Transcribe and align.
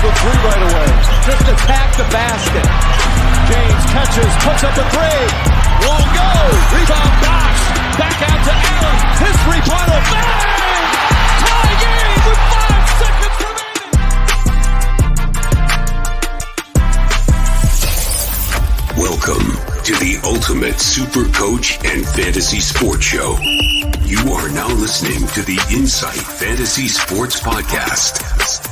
for 0.00 0.06
the 0.06 0.14
three 0.16 0.32
right 0.32 0.62
away. 0.64 0.88
Just 1.28 1.44
attack 1.44 1.96
the 1.96 2.04
basket. 2.08 2.64
James 3.52 3.84
catches, 3.92 4.32
puts 4.40 4.64
up 4.64 4.72
a 4.72 4.84
three. 4.96 5.28
Won't 5.84 6.08
go. 6.16 6.30
Rebound 6.72 7.14
Bosh. 7.20 7.60
Back 8.00 8.16
out 8.24 8.40
to 8.48 8.52
Allen. 8.52 8.96
His 9.20 9.36
three-pointer. 9.44 10.00
Bang! 10.08 10.88
Tie 11.44 11.76
game 11.84 12.20
with 12.24 12.40
five 12.48 12.88
seconds 12.96 13.36
remaining. 13.44 13.84
Welcome 18.96 19.48
to 19.84 19.92
the 20.00 20.16
Ultimate 20.24 20.80
Super 20.80 21.28
Coach 21.32 21.78
and 21.84 22.06
Fantasy 22.06 22.60
Sports 22.60 23.04
Show. 23.04 23.36
You 24.06 24.32
are 24.32 24.48
now 24.48 24.68
listening 24.68 25.28
to 25.34 25.42
the 25.42 25.60
Insight 25.70 26.14
Fantasy 26.14 26.88
Sports 26.88 27.40
Podcast. 27.40 28.69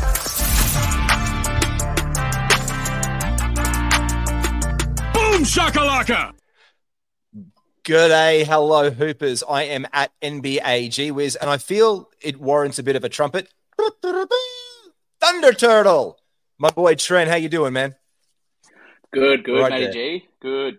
Boom 5.38 5.44
shakalaka! 5.44 6.32
Good 7.84 8.08
day, 8.08 8.42
hello 8.42 8.90
Hoopers. 8.90 9.44
I 9.48 9.62
am 9.66 9.86
at 9.92 10.10
NBA 10.20 10.90
G 10.90 11.12
Wiz, 11.12 11.36
and 11.36 11.48
I 11.48 11.58
feel 11.58 12.10
it 12.20 12.40
warrants 12.40 12.80
a 12.80 12.82
bit 12.82 12.96
of 12.96 13.04
a 13.04 13.08
trumpet. 13.08 13.48
Thunder 15.20 15.52
Turtle, 15.52 16.18
my 16.58 16.70
boy 16.70 16.96
Trent. 16.96 17.30
How 17.30 17.36
you 17.36 17.48
doing, 17.48 17.72
man? 17.72 17.94
Good, 19.12 19.44
good, 19.44 19.60
Right 19.60 19.70
matey. 19.70 19.92
G. 19.92 20.28
Good. 20.40 20.78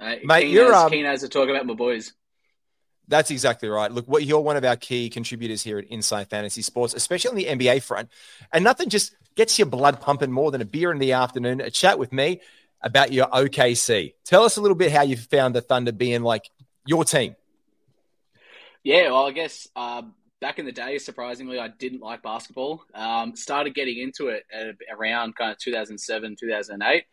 Uh, 0.00 0.14
Mate, 0.24 0.44
keen 0.44 0.52
you're, 0.54 0.72
as, 0.72 0.84
um, 0.84 0.90
keen 0.90 1.04
as 1.04 1.20
to 1.20 1.28
talk 1.28 1.50
about 1.50 1.66
my 1.66 1.74
boys. 1.74 2.14
That's 3.06 3.30
exactly 3.30 3.68
right. 3.68 3.92
Look, 3.92 4.08
what 4.08 4.24
you're 4.24 4.40
one 4.40 4.56
of 4.56 4.64
our 4.64 4.76
key 4.76 5.10
contributors 5.10 5.62
here 5.62 5.78
at 5.78 5.84
Insight 5.90 6.30
Fantasy 6.30 6.62
Sports, 6.62 6.94
especially 6.94 7.28
on 7.28 7.58
the 7.58 7.66
NBA 7.66 7.82
front. 7.82 8.08
And 8.50 8.64
nothing 8.64 8.88
just 8.88 9.14
gets 9.34 9.58
your 9.58 9.66
blood 9.66 10.00
pumping 10.00 10.32
more 10.32 10.50
than 10.50 10.62
a 10.62 10.64
beer 10.64 10.90
in 10.90 10.98
the 10.98 11.12
afternoon, 11.12 11.60
a 11.60 11.70
chat 11.70 11.98
with 11.98 12.14
me 12.14 12.40
about 12.82 13.12
your 13.12 13.26
OKC. 13.26 14.14
Tell 14.24 14.44
us 14.44 14.56
a 14.56 14.60
little 14.60 14.76
bit 14.76 14.92
how 14.92 15.02
you 15.02 15.16
found 15.16 15.54
the 15.54 15.60
Thunder 15.60 15.92
being 15.92 16.22
like 16.22 16.50
your 16.86 17.04
team. 17.04 17.36
Yeah, 18.84 19.10
well, 19.10 19.26
I 19.26 19.32
guess 19.32 19.68
uh, 19.76 20.02
back 20.40 20.58
in 20.58 20.64
the 20.64 20.72
day, 20.72 20.98
surprisingly, 20.98 21.58
I 21.58 21.68
didn't 21.68 22.00
like 22.00 22.22
basketball. 22.22 22.84
Um, 22.94 23.36
started 23.36 23.74
getting 23.74 23.98
into 23.98 24.28
it 24.28 24.44
at 24.52 24.76
around 24.90 25.36
kind 25.36 25.52
of 25.52 25.58
2007, 25.58 26.36
2008. 26.38 27.04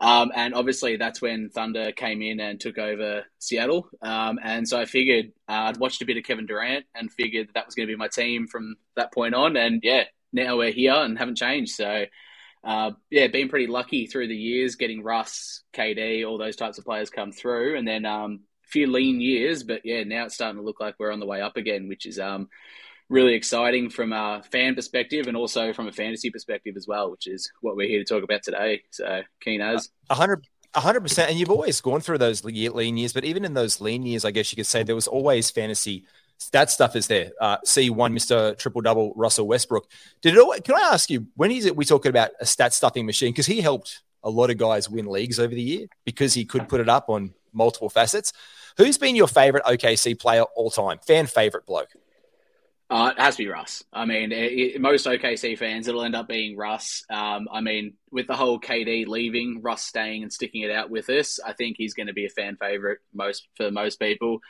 Um, 0.00 0.32
and 0.34 0.54
obviously, 0.54 0.96
that's 0.96 1.22
when 1.22 1.50
Thunder 1.50 1.92
came 1.92 2.20
in 2.20 2.40
and 2.40 2.60
took 2.60 2.78
over 2.78 3.24
Seattle. 3.38 3.88
Um, 4.02 4.38
and 4.42 4.68
so 4.68 4.78
I 4.78 4.84
figured 4.84 5.32
uh, 5.48 5.68
I'd 5.68 5.78
watched 5.78 6.02
a 6.02 6.04
bit 6.04 6.16
of 6.16 6.24
Kevin 6.24 6.46
Durant 6.46 6.84
and 6.94 7.10
figured 7.10 7.48
that, 7.48 7.54
that 7.54 7.66
was 7.66 7.74
going 7.74 7.88
to 7.88 7.92
be 7.92 7.96
my 7.96 8.08
team 8.08 8.46
from 8.46 8.76
that 8.96 9.12
point 9.12 9.34
on. 9.34 9.56
And 9.56 9.80
yeah, 9.82 10.04
now 10.32 10.58
we're 10.58 10.72
here 10.72 10.94
and 10.94 11.18
haven't 11.18 11.36
changed. 11.36 11.72
So 11.72 12.04
uh, 12.64 12.92
yeah, 13.10 13.26
been 13.26 13.48
pretty 13.48 13.66
lucky 13.66 14.06
through 14.06 14.28
the 14.28 14.36
years 14.36 14.76
getting 14.76 15.02
Russ, 15.02 15.62
KD, 15.74 16.26
all 16.26 16.38
those 16.38 16.56
types 16.56 16.78
of 16.78 16.84
players 16.84 17.10
come 17.10 17.30
through. 17.30 17.76
And 17.76 17.86
then 17.86 18.06
um, 18.06 18.40
a 18.64 18.68
few 18.68 18.86
lean 18.86 19.20
years, 19.20 19.62
but 19.62 19.82
yeah, 19.84 20.02
now 20.04 20.24
it's 20.24 20.34
starting 20.34 20.56
to 20.56 20.64
look 20.64 20.80
like 20.80 20.94
we're 20.98 21.12
on 21.12 21.20
the 21.20 21.26
way 21.26 21.42
up 21.42 21.56
again, 21.56 21.88
which 21.88 22.06
is 22.06 22.18
um, 22.18 22.48
really 23.10 23.34
exciting 23.34 23.90
from 23.90 24.12
a 24.12 24.42
fan 24.50 24.74
perspective 24.74 25.26
and 25.26 25.36
also 25.36 25.74
from 25.74 25.88
a 25.88 25.92
fantasy 25.92 26.30
perspective 26.30 26.74
as 26.76 26.86
well, 26.88 27.10
which 27.10 27.26
is 27.26 27.50
what 27.60 27.76
we're 27.76 27.88
here 27.88 28.02
to 28.02 28.04
talk 28.04 28.24
about 28.24 28.42
today. 28.42 28.82
So 28.90 29.22
keen 29.42 29.60
as. 29.60 29.90
A 30.08 30.14
hundred, 30.14 30.46
a 30.72 30.80
hundred 30.80 31.02
percent. 31.02 31.30
And 31.30 31.38
you've 31.38 31.50
always 31.50 31.82
gone 31.82 32.00
through 32.00 32.18
those 32.18 32.44
lean 32.44 32.96
years, 32.96 33.12
but 33.12 33.24
even 33.24 33.44
in 33.44 33.52
those 33.52 33.80
lean 33.82 34.04
years, 34.04 34.24
I 34.24 34.30
guess 34.30 34.50
you 34.52 34.56
could 34.56 34.66
say 34.66 34.82
there 34.82 34.94
was 34.94 35.08
always 35.08 35.50
fantasy. 35.50 36.06
That 36.52 36.70
stuff 36.70 36.94
is 36.96 37.06
there. 37.06 37.32
Uh, 37.40 37.56
C 37.64 37.90
one, 37.90 38.12
Mister 38.12 38.54
Triple 38.54 38.82
Double, 38.82 39.12
Russell 39.16 39.46
Westbrook. 39.46 39.90
Did 40.20 40.34
it? 40.36 40.64
Can 40.64 40.74
I 40.76 40.90
ask 40.92 41.10
you 41.10 41.26
when 41.36 41.50
is 41.50 41.64
it 41.64 41.76
we 41.76 41.84
talking 41.84 42.10
about 42.10 42.30
a 42.40 42.46
stat 42.46 42.72
stuffing 42.72 43.06
machine? 43.06 43.32
Because 43.32 43.46
he 43.46 43.60
helped 43.60 44.02
a 44.22 44.30
lot 44.30 44.50
of 44.50 44.56
guys 44.58 44.88
win 44.88 45.06
leagues 45.06 45.38
over 45.38 45.54
the 45.54 45.62
year 45.62 45.86
because 46.04 46.34
he 46.34 46.44
could 46.44 46.68
put 46.68 46.80
it 46.80 46.88
up 46.88 47.08
on 47.08 47.34
multiple 47.52 47.88
facets. 47.88 48.32
Who's 48.76 48.98
been 48.98 49.16
your 49.16 49.28
favorite 49.28 49.64
OKC 49.64 50.18
player 50.18 50.42
all 50.56 50.70
time? 50.70 50.98
Fan 51.06 51.26
favorite 51.26 51.66
bloke? 51.66 51.90
Uh, 52.90 53.12
it 53.16 53.20
has 53.20 53.36
to 53.36 53.44
be 53.44 53.48
Russ. 53.48 53.82
I 53.92 54.04
mean, 54.04 54.30
it, 54.30 54.52
it- 54.52 54.80
most 54.80 55.06
OKC 55.06 55.56
fans, 55.58 55.88
it'll 55.88 56.04
end 56.04 56.14
up 56.14 56.28
being 56.28 56.56
Russ. 56.56 57.02
Um, 57.10 57.48
I 57.50 57.60
mean, 57.60 57.94
with 58.10 58.26
the 58.26 58.36
whole 58.36 58.60
KD 58.60 59.06
leaving, 59.06 59.62
Russ 59.62 59.82
staying 59.82 60.22
and 60.22 60.32
sticking 60.32 60.62
it 60.62 60.70
out 60.70 60.90
with 60.90 61.08
us, 61.08 61.40
I 61.44 61.54
think 61.54 61.76
he's 61.78 61.94
going 61.94 62.08
to 62.08 62.12
be 62.12 62.26
a 62.26 62.30
fan 62.30 62.56
favorite 62.56 62.98
most 63.14 63.48
for 63.56 63.70
most 63.70 63.98
people. 63.98 64.40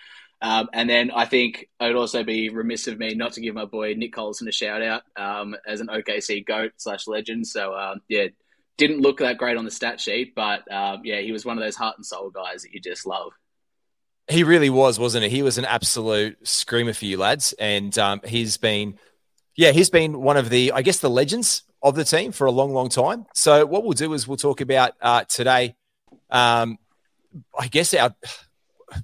Um, 0.41 0.69
and 0.73 0.91
then 0.91 1.11
I 1.11 1.25
think 1.25 1.69
it 1.81 1.85
would 1.85 1.97
also 1.97 2.23
be 2.23 2.51
remiss 2.51 2.87
of 2.87 2.99
me 2.99 3.15
not 3.15 3.33
to 3.35 3.41
give 3.41 3.55
my 3.55 3.65
boy 3.65 3.95
Nick 3.95 4.13
Collison 4.13 4.49
a 4.49 4.53
shout 4.53 4.83
out 4.83 5.03
um, 5.17 5.57
as 5.67 5.81
an 5.81 5.89
OKC 5.89 6.45
goat 6.45 6.73
slash 6.77 7.07
legend. 7.07 7.47
So 7.47 7.75
um, 7.75 8.01
yeah, 8.09 8.27
didn't 8.77 9.01
look 9.01 9.19
that 9.19 9.39
great 9.39 9.57
on 9.57 9.65
the 9.65 9.71
stat 9.71 10.01
sheet, 10.01 10.35
but 10.35 10.71
um, 10.71 11.01
yeah, 11.05 11.21
he 11.21 11.33
was 11.33 11.45
one 11.45 11.57
of 11.57 11.65
those 11.65 11.77
heart 11.77 11.97
and 11.97 12.05
soul 12.05 12.31
guys 12.31 12.63
that 12.63 12.73
you 12.73 12.81
just 12.81 13.07
love. 13.07 13.33
He 14.29 14.43
really 14.43 14.71
was, 14.71 14.99
wasn't 14.99 15.25
he? 15.25 15.31
He 15.31 15.43
was 15.43 15.59
an 15.59 15.67
absolute 15.67 16.47
screamer 16.47 16.95
for 16.95 17.05
you 17.05 17.19
lads, 17.19 17.53
and 17.59 17.97
um, 17.99 18.21
he's 18.25 18.57
been, 18.57 18.99
yeah, 19.55 19.71
he's 19.71 19.91
been 19.91 20.21
one 20.21 20.37
of 20.37 20.49
the, 20.49 20.73
I 20.73 20.83
guess, 20.83 20.99
the 20.99 21.11
legends 21.11 21.63
of 21.83 21.95
the 21.95 22.05
team 22.05 22.33
for 22.33 22.47
a 22.47 22.51
long, 22.51 22.73
long 22.73 22.89
time. 22.89 23.27
So 23.35 23.67
what 23.67 23.85
we'll 23.85 23.93
do 23.93 24.13
is 24.15 24.27
we'll 24.27 24.39
talk 24.39 24.63
about 24.63 24.93
uh, 25.01 25.25
today. 25.25 25.77
Um, 26.31 26.79
I 27.59 27.69
guess 27.69 27.93
our 27.93 28.15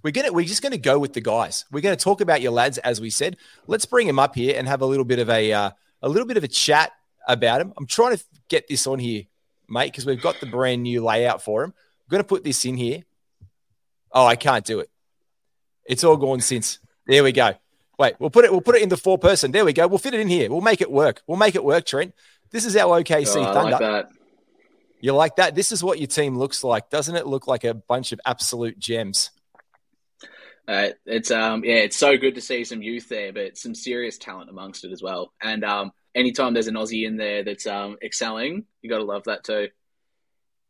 we're 0.03 0.11
gonna 0.13 0.33
we're 0.33 0.45
just 0.47 0.63
gonna 0.63 0.79
go 0.79 0.99
with 0.99 1.13
the 1.13 1.21
guys. 1.21 1.65
We're 1.71 1.81
gonna 1.81 1.97
talk 1.97 2.21
about 2.21 2.41
your 2.41 2.53
lads 2.53 2.79
as 2.79 3.01
we 3.01 3.11
said. 3.11 3.37
Let's 3.67 3.87
bring 3.87 4.09
him 4.09 4.19
up 4.19 4.35
here 4.35 4.55
and 4.57 4.67
have 4.69 4.81
a 4.83 4.87
little 4.87 5.05
bit 5.05 5.19
of 5.19 5.29
a 5.31 5.53
uh, 5.53 5.71
a 6.03 6.09
little 6.09 6.27
bit 6.27 6.37
of 6.37 6.45
a 6.45 6.49
chat 6.49 6.93
about 7.29 7.61
him. 7.61 7.73
I'm 7.77 7.87
trying 7.87 8.17
to 8.17 8.25
get 8.49 8.69
this 8.69 8.87
on 8.87 8.99
here, 8.99 9.25
mate, 9.69 9.87
because 9.93 10.07
we've 10.07 10.21
got 10.23 10.41
the 10.41 10.47
brand 10.47 10.83
new 10.83 11.03
layout 11.05 11.43
for 11.43 11.63
him. 11.65 11.71
I'm 11.77 12.11
gonna 12.11 12.25
put 12.25 12.45
this 12.45 12.65
in 12.65 12.77
here. 12.77 13.03
Oh, 14.13 14.27
I 14.27 14.37
can't 14.37 14.65
do 14.65 14.81
it. 14.81 14.91
It's 15.87 16.05
all 16.05 16.17
gone 16.17 16.41
since. 16.41 16.79
There 17.07 17.23
we 17.25 17.33
go. 17.33 17.53
Wait, 17.99 18.15
we'll 18.19 18.31
put 18.31 18.45
it. 18.45 18.51
We'll 18.51 18.61
put 18.61 18.77
it 18.77 18.83
in 18.83 18.89
the 18.89 18.97
four 18.97 19.19
person. 19.19 19.53
There 19.53 19.65
we 19.65 19.73
go. 19.73 19.87
We'll 19.87 19.99
fit 19.99 20.15
it 20.15 20.21
in 20.21 20.29
here. 20.29 20.51
We'll 20.51 20.61
make 20.61 20.81
it 20.81 20.91
work. 20.91 21.23
We'll 21.27 21.39
make 21.39 21.55
it 21.55 21.63
work, 21.65 21.85
Trent. 21.85 22.15
This 22.51 22.65
is 22.65 22.77
our 22.77 23.01
OKC 23.03 23.37
Oh, 23.37 23.53
Thunder. 23.53 23.71
like 23.73 23.81
that. 23.81 24.09
You 25.03 25.13
like 25.15 25.37
that? 25.37 25.55
This 25.55 25.73
is 25.73 25.83
what 25.83 25.99
your 25.99 26.09
team 26.09 26.37
looks 26.37 26.63
like, 26.63 26.91
doesn't 26.91 27.15
it? 27.17 27.27
Look 27.27 27.47
like 27.47 27.65
a 27.65 27.73
bunch 27.75 28.13
of 28.13 28.21
absolute 28.27 28.79
gems. 28.79 29.31
Uh, 30.69 30.89
it's 31.07 31.31
um 31.31 31.65
yeah, 31.65 31.77
it's 31.77 31.97
so 31.97 32.17
good 32.17 32.35
to 32.37 32.41
see 32.41 32.65
some 32.65 32.83
youth 32.83 33.09
there, 33.09 33.33
but 33.33 33.57
some 33.57 33.75
serious 33.75 34.19
talent 34.19 34.51
amongst 34.51 34.85
it 34.85 34.93
as 34.93 35.03
well. 35.03 35.33
And 35.43 35.65
um, 35.65 35.93
anytime 36.15 36.55
there's 36.55 36.69
an 36.69 36.75
Aussie 36.75 37.07
in 37.07 37.17
there 37.17 37.43
that's 37.43 37.67
um 37.67 37.97
excelling, 38.03 38.65
you 38.83 38.91
got 38.91 38.99
to 38.99 39.05
love 39.05 39.25
that 39.25 39.45
too. 39.45 39.69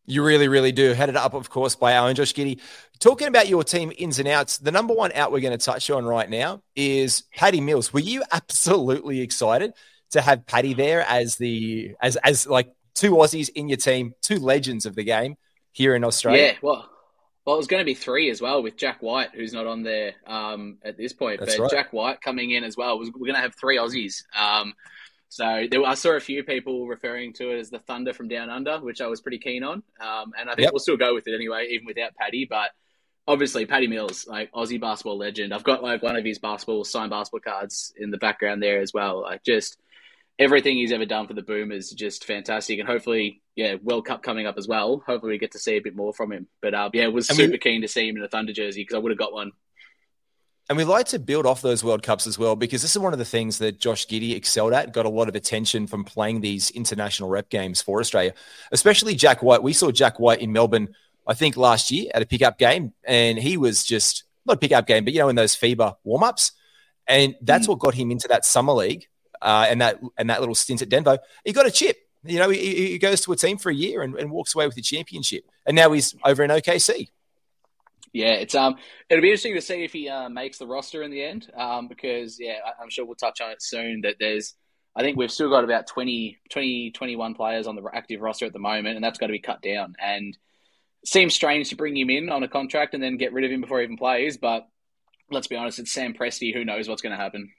You 0.07 0.25
really, 0.25 0.49
really 0.49 0.73
do. 0.73 0.93
Headed 0.93 1.15
up, 1.17 1.35
of 1.35 1.51
course, 1.51 1.77
by 1.77 1.97
our 1.97 2.09
own 2.09 2.15
Josh 2.15 2.35
Giddey. 2.35 2.61
Talking 2.99 3.29
about 3.29 3.49
your 3.49 3.63
team 3.63 3.93
ins 3.97 4.19
and 4.19 4.27
outs, 4.27 4.59
the 4.59 4.73
number 4.73 4.93
one 4.93 5.13
out 5.13 5.31
we're 5.31 5.41
going 5.41 5.57
to 5.57 5.65
touch 5.65 5.89
on 5.89 6.05
right 6.05 6.29
now 6.29 6.63
is 6.75 7.23
Patty 7.35 7.61
Mills. 7.61 7.93
Were 7.93 8.01
you 8.01 8.25
absolutely 8.33 9.21
excited 9.21 9.73
to 10.11 10.21
have 10.21 10.47
Patty 10.47 10.75
there 10.75 11.03
as 11.03 11.37
the 11.37 11.95
as 12.03 12.17
as 12.17 12.47
like 12.47 12.73
two 12.95 13.13
Aussies 13.13 13.51
in 13.51 13.69
your 13.69 13.77
team, 13.77 14.15
two 14.21 14.39
legends 14.39 14.85
of 14.85 14.97
the 14.97 15.05
game 15.05 15.37
here 15.71 15.95
in 15.95 16.03
Australia? 16.03 16.43
Yeah, 16.43 16.53
well, 16.61 16.90
well, 17.51 17.57
it 17.57 17.59
was 17.59 17.67
going 17.67 17.81
to 17.81 17.85
be 17.85 17.95
three 17.95 18.31
as 18.31 18.41
well 18.41 18.63
with 18.63 18.77
Jack 18.77 19.03
White, 19.03 19.31
who's 19.35 19.53
not 19.53 19.67
on 19.67 19.83
there 19.83 20.15
um 20.25 20.79
at 20.85 20.97
this 20.97 21.13
point, 21.13 21.41
That's 21.41 21.57
but 21.57 21.63
right. 21.63 21.71
Jack 21.73 21.93
White 21.93 22.21
coming 22.21 22.53
in 22.53 22.63
as 22.63 22.77
well. 22.77 22.97
We're 23.01 23.11
going 23.11 23.35
to 23.35 23.41
have 23.41 23.57
three 23.61 23.77
Aussies. 23.77 24.23
Um, 24.39 24.75
so 25.29 25.65
there, 25.69 25.85
I 25.85 25.95
saw 25.95 26.11
a 26.13 26.21
few 26.21 26.45
people 26.45 26.87
referring 26.87 27.33
to 27.35 27.51
it 27.51 27.59
as 27.59 27.71
the 27.71 27.81
Thunder 27.81 28.13
from 28.13 28.29
Down 28.29 28.51
Under, 28.51 28.79
which 28.79 29.01
I 29.01 29.09
was 29.09 29.21
pretty 29.21 29.39
keen 29.39 29.65
on. 29.65 29.83
Um, 30.01 30.33
and 30.39 30.49
I 30.49 30.55
think 30.55 30.67
Yep. 30.67 30.73
we'll 30.75 30.79
still 30.81 30.97
go 30.97 31.13
with 31.13 31.27
it 31.27 31.35
anyway, 31.35 31.69
even 31.71 31.87
without 31.87 32.15
Patty. 32.15 32.47
But 32.49 32.71
obviously, 33.27 33.67
Patty 33.67 33.89
Mills, 33.89 34.27
like 34.29 34.53
Aussie 34.53 34.81
basketball 34.81 35.19
legend. 35.19 35.53
I've 35.53 35.65
got 35.65 35.83
like 35.83 36.05
one 36.05 36.15
of 36.17 36.25
his 36.25 36.39
basketball 36.39 36.85
signed 36.85 37.11
basketball 37.11 37.41
cards 37.53 37.93
in 37.97 38.11
the 38.11 38.19
background 38.19 38.63
there 38.63 38.81
as 38.81 38.93
well. 38.95 39.23
Like 39.23 39.43
just 39.45 39.77
everything 40.41 40.79
he's 40.79 40.91
ever 40.91 41.05
done 41.05 41.29
for 41.29 41.35
the 41.35 41.43
Boom 41.43 41.71
is 41.71 41.91
just 41.91 42.25
fantastic. 42.25 42.79
And 42.81 42.89
hopefully, 42.89 43.43
yeah, 43.55 43.77
World 43.83 44.07
Cup 44.07 44.23
coming 44.23 44.47
up 44.47 44.57
as 44.57 44.67
well. 44.67 45.05
Hopefully, 45.07 45.33
we 45.33 45.39
get 45.39 45.53
to 45.53 45.59
see 45.59 45.77
a 45.77 45.81
bit 45.81 45.95
more 45.95 46.13
from 46.15 46.33
him. 46.33 46.49
But 46.63 46.75
uh, 46.75 46.91
yeah, 46.93 47.07
was 47.09 47.29
And 47.29 47.39
we- 47.39 47.45
super 47.45 47.59
keen 47.59 47.83
to 47.83 47.89
see 47.89 48.09
him 48.09 48.17
in 48.17 48.25
a 48.25 48.29
Thunder 48.29 48.53
jersey 48.53 48.81
because 48.81 48.97
I 48.97 48.99
would 48.99 49.13
have 49.13 49.19
got 49.19 49.33
one. 49.33 49.53
And 50.69 50.77
we 50.77 50.85
like 50.85 51.07
to 51.07 51.19
build 51.19 51.47
off 51.47 51.63
those 51.63 51.83
World 51.83 52.05
Cups 52.05 52.29
as 52.29 52.39
well 52.39 52.55
because 52.55 52.81
this 52.81 52.93
is 52.93 52.99
one 52.99 53.13
of 53.13 53.19
the 53.19 53.25
things 53.25 53.59
that 53.59 53.81
Josh 53.81 54.07
Giddey 54.07 54.37
excelled 54.37 54.73
at, 54.73 54.93
got 54.93 55.05
a 55.05 55.09
lot 55.09 55.29
of 55.29 55.35
attention 55.35 55.89
from 55.89 56.05
playing 56.05 56.41
these 56.43 56.71
international 56.71 57.29
rep 57.29 57.51
games 57.51 57.83
for 57.83 57.99
Australia, 57.99 58.35
especially 58.71 59.17
Jack 59.17 59.43
White. 59.43 59.65
We 59.65 59.73
saw 59.73 59.91
Jack 59.91 60.21
White 60.21 60.41
in 60.41 60.53
Melbourne, 60.53 60.95
I 61.27 61.35
think 61.35 61.57
last 61.57 61.91
year 61.91 62.13
at 62.15 62.23
a 62.23 62.27
pickup 62.27 62.57
game, 62.57 62.93
and 63.03 63.37
he 63.37 63.57
was 63.57 63.83
just 63.83 64.23
not 64.47 64.59
a 64.59 64.61
pickup 64.61 64.87
game, 64.87 65.05
but 65.05 65.13
you 65.13 65.19
know, 65.19 65.29
in 65.29 65.35
those 65.35 65.57
FIBA 65.57 65.97
warm 66.05 66.23
ups. 66.23 66.53
And 67.09 67.35
that's 67.43 67.67
what 67.67 67.81
got 67.81 67.95
him 67.95 68.13
into 68.13 68.29
that 68.29 68.45
summer 68.45 68.73
league 68.73 69.09
uh, 69.43 69.67
and 69.69 69.81
that 69.81 70.01
and 70.19 70.31
that 70.31 70.41
little 70.41 70.55
stint 70.55 70.83
at 70.83 70.89
Denver. 70.89 71.19
He 71.45 71.53
got 71.53 71.67
a 71.67 71.71
chip. 71.71 71.97
You 72.25 72.39
know, 72.39 72.51
he, 72.51 72.91
he 72.91 72.99
goes 72.99 73.23
to 73.23 73.33
a 73.33 73.37
team 73.37 73.57
for 73.57 73.71
a 73.71 73.75
year 73.75 74.03
and, 74.03 74.15
and 74.15 74.31
walks 74.31 74.55
away 74.55 74.67
with 74.67 74.75
the 74.75 74.83
championship. 74.83 75.45
And 75.65 75.75
now 75.75 75.91
he's 75.93 76.15
over 76.25 76.43
in 76.43 76.51
OKC. 76.51 77.09
Yeah, 78.13 78.33
it's 78.33 78.55
um, 78.55 78.77
it'll 79.09 79.23
be 79.23 79.29
interesting 79.29 79.55
to 79.55 79.63
see 79.63 79.85
if 79.85 79.93
he 79.93 80.09
uh, 80.09 80.29
makes 80.29 80.59
the 80.59 80.67
roster 80.67 81.03
in 81.03 81.11
the 81.11 81.23
end. 81.23 81.51
Um, 81.57 81.89
because 81.89 82.39
yeah, 82.39 82.57
I, 82.65 82.83
I'm 82.83 82.91
sure 82.91 83.07
we'll 83.07 83.15
touch 83.15 83.41
on 83.41 83.51
it 83.51 83.63
soon. 83.63 84.03
That 84.03 84.17
there's 84.19 84.55
I 84.97 85.03
think 85.03 85.17
we've 85.17 85.31
still 85.31 85.51
got 85.51 85.65
about 85.65 85.87
20, 85.87 86.39
20, 86.51 86.91
21 86.91 87.35
players 87.35 87.67
on 87.67 87.77
the 87.77 87.83
active 87.95 88.21
roster 88.21 88.47
at 88.47 88.53
the 88.53 88.59
moment, 88.59 88.97
and 88.97 89.05
that's 89.05 89.19
got 89.19 89.29
to 89.29 89.33
be 89.33 89.39
cut 89.39 89.63
down. 89.63 89.95
And 90.01 90.37
seems 91.05 91.35
strange 91.35 91.71
to 91.71 91.77
bring 91.77 91.97
him 91.97 92.11
in 92.11 92.29
on 92.29 92.43
a 92.43 92.49
contract 92.49 92.95
and 92.95 93.03
then 93.03 93.17
get 93.17 93.33
rid 93.33 93.45
of 93.45 93.51
him 93.51 93.61
before 93.61 93.79
he 93.79 93.85
even 93.85 93.97
plays, 93.97 94.37
but 94.37 94.69
let's 95.31 95.47
be 95.47 95.57
honest, 95.57 95.79
it's 95.79 95.93
Sam 95.93 96.15
Presti. 96.15 96.53
Who 96.53 96.65
knows 96.65 96.89
what's 96.89 97.03
going 97.03 97.17
to 97.17 97.23
happen? 97.23 97.53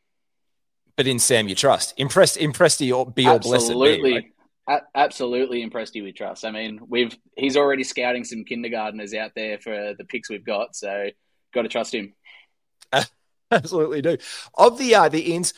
But 1.02 1.08
in 1.08 1.18
Sam, 1.18 1.48
you 1.48 1.56
trust. 1.56 1.96
Impressed, 1.98 2.38
impressed, 2.38 2.78
be 2.78 2.92
all 2.92 3.06
blessed. 3.08 3.26
Absolutely, 3.26 4.14
right? 4.14 4.26
A- 4.70 4.82
absolutely 4.94 5.64
impressed 5.64 5.96
you 5.96 6.04
with 6.04 6.14
trust. 6.14 6.46
I 6.46 6.52
mean, 6.52 6.80
we've 6.88 7.18
he's 7.36 7.58
already 7.58 7.84
scouting 7.84 8.24
some 8.24 8.46
kindergarteners 8.46 9.18
out 9.18 9.32
there 9.36 9.58
for 9.58 9.96
the 9.98 10.06
picks 10.06 10.30
we've 10.30 10.46
got, 10.46 10.76
so 10.76 11.10
got 11.56 11.64
to 11.64 11.70
trust 11.70 11.96
him. 11.96 12.14
Absolutely 13.52 14.04
do. 14.04 14.18
Of 14.54 14.78
the 14.78 14.94
uh, 14.94 15.10
the 15.10 15.34
ins, 15.34 15.56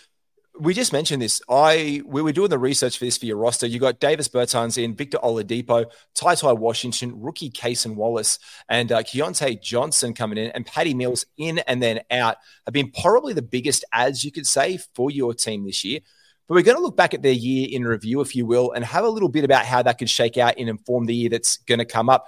we 0.60 0.74
just 0.74 0.94
mentioned 0.94 1.22
this. 1.22 1.42
I 1.50 2.02
we 2.06 2.22
were 2.22 2.32
doing 2.32 2.50
the 2.50 2.60
research 2.60 2.98
for 2.98 3.06
this 3.06 3.18
for 3.18 3.26
your 3.26 3.38
roster. 3.38 3.66
You 3.66 3.80
got 3.80 4.00
Davis 4.00 4.28
Bertans 4.28 4.82
in, 4.82 4.96
Victor 4.96 5.18
Oladipo, 5.24 5.86
Ty 6.14 6.36
Ty 6.36 6.54
Washington, 6.54 7.20
rookie 7.22 7.50
Cason 7.50 7.96
Wallace, 7.96 8.38
and 8.70 8.92
uh, 8.92 9.02
Keyontae 9.02 9.62
Johnson 9.62 10.14
coming 10.14 10.38
in, 10.38 10.52
and 10.52 10.66
Patty 10.66 10.94
Mills 10.94 11.26
in 11.38 11.60
and 11.60 11.82
then 11.82 12.02
out 12.12 12.38
have 12.66 12.74
been 12.74 12.92
probably 12.92 13.34
the 13.34 13.42
biggest 13.42 13.84
ads 13.92 14.24
you 14.24 14.32
could 14.32 14.46
say 14.46 14.78
for 14.94 15.10
your 15.10 15.34
team 15.34 15.66
this 15.66 15.84
year. 15.84 16.02
But 16.48 16.56
we're 16.56 16.64
going 16.64 16.78
to 16.78 16.84
look 16.84 16.98
back 16.98 17.14
at 17.14 17.24
their 17.24 17.32
year 17.32 17.70
in 17.72 17.84
review, 17.84 18.22
if 18.22 18.36
you 18.36 18.46
will, 18.46 18.74
and 18.74 18.86
have 18.86 19.06
a 19.06 19.10
little 19.10 19.30
bit 19.30 19.46
about 19.46 19.66
how 19.66 19.82
that 19.82 19.98
could 19.98 20.10
shake 20.10 20.38
out 20.38 20.56
and 20.58 20.70
inform 20.70 21.06
the 21.06 21.16
year 21.16 21.30
that's 21.30 21.58
going 21.58 21.80
to 21.80 21.86
come 21.86 22.10
up. 22.10 22.28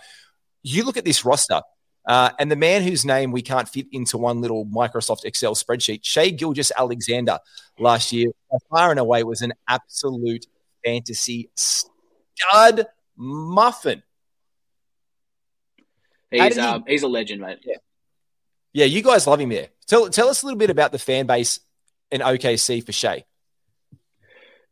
You 0.63 0.83
look 0.83 0.97
at 0.97 1.05
this 1.05 1.25
roster. 1.25 1.61
Uh, 2.07 2.29
and 2.37 2.51
the 2.51 2.55
man 2.55 2.83
whose 2.83 3.03
name 3.03 3.31
we 3.31 3.41
can't 3.41 3.67
fit 3.67 3.87
into 3.91 4.17
one 4.17 4.41
little 4.41 4.65
Microsoft 4.65 5.25
Excel 5.25 5.55
spreadsheet, 5.55 6.01
Shai 6.03 6.29
Gilgeous-Alexander, 6.29 7.39
last 7.79 8.11
year, 8.11 8.31
far 8.69 8.91
and 8.91 8.99
away 8.99 9.23
was 9.23 9.41
an 9.41 9.53
absolute 9.67 10.45
fantasy 10.83 11.49
stud 11.55 12.85
muffin. 13.17 14.03
He's, 16.31 16.57
um, 16.57 16.83
he's 16.87 17.03
a 17.03 17.07
legend, 17.07 17.41
mate. 17.41 17.59
Yeah. 17.63 17.77
yeah, 18.73 18.85
you 18.85 19.01
guys 19.01 19.25
love 19.25 19.39
him 19.39 19.49
there. 19.49 19.69
Tell, 19.87 20.09
tell 20.09 20.27
us 20.27 20.43
a 20.43 20.45
little 20.45 20.59
bit 20.59 20.69
about 20.69 20.91
the 20.91 20.99
fan 20.99 21.25
base 21.25 21.59
in 22.11 22.21
OKC 22.21 22.85
for 22.85 22.91
Shai. 22.91 23.23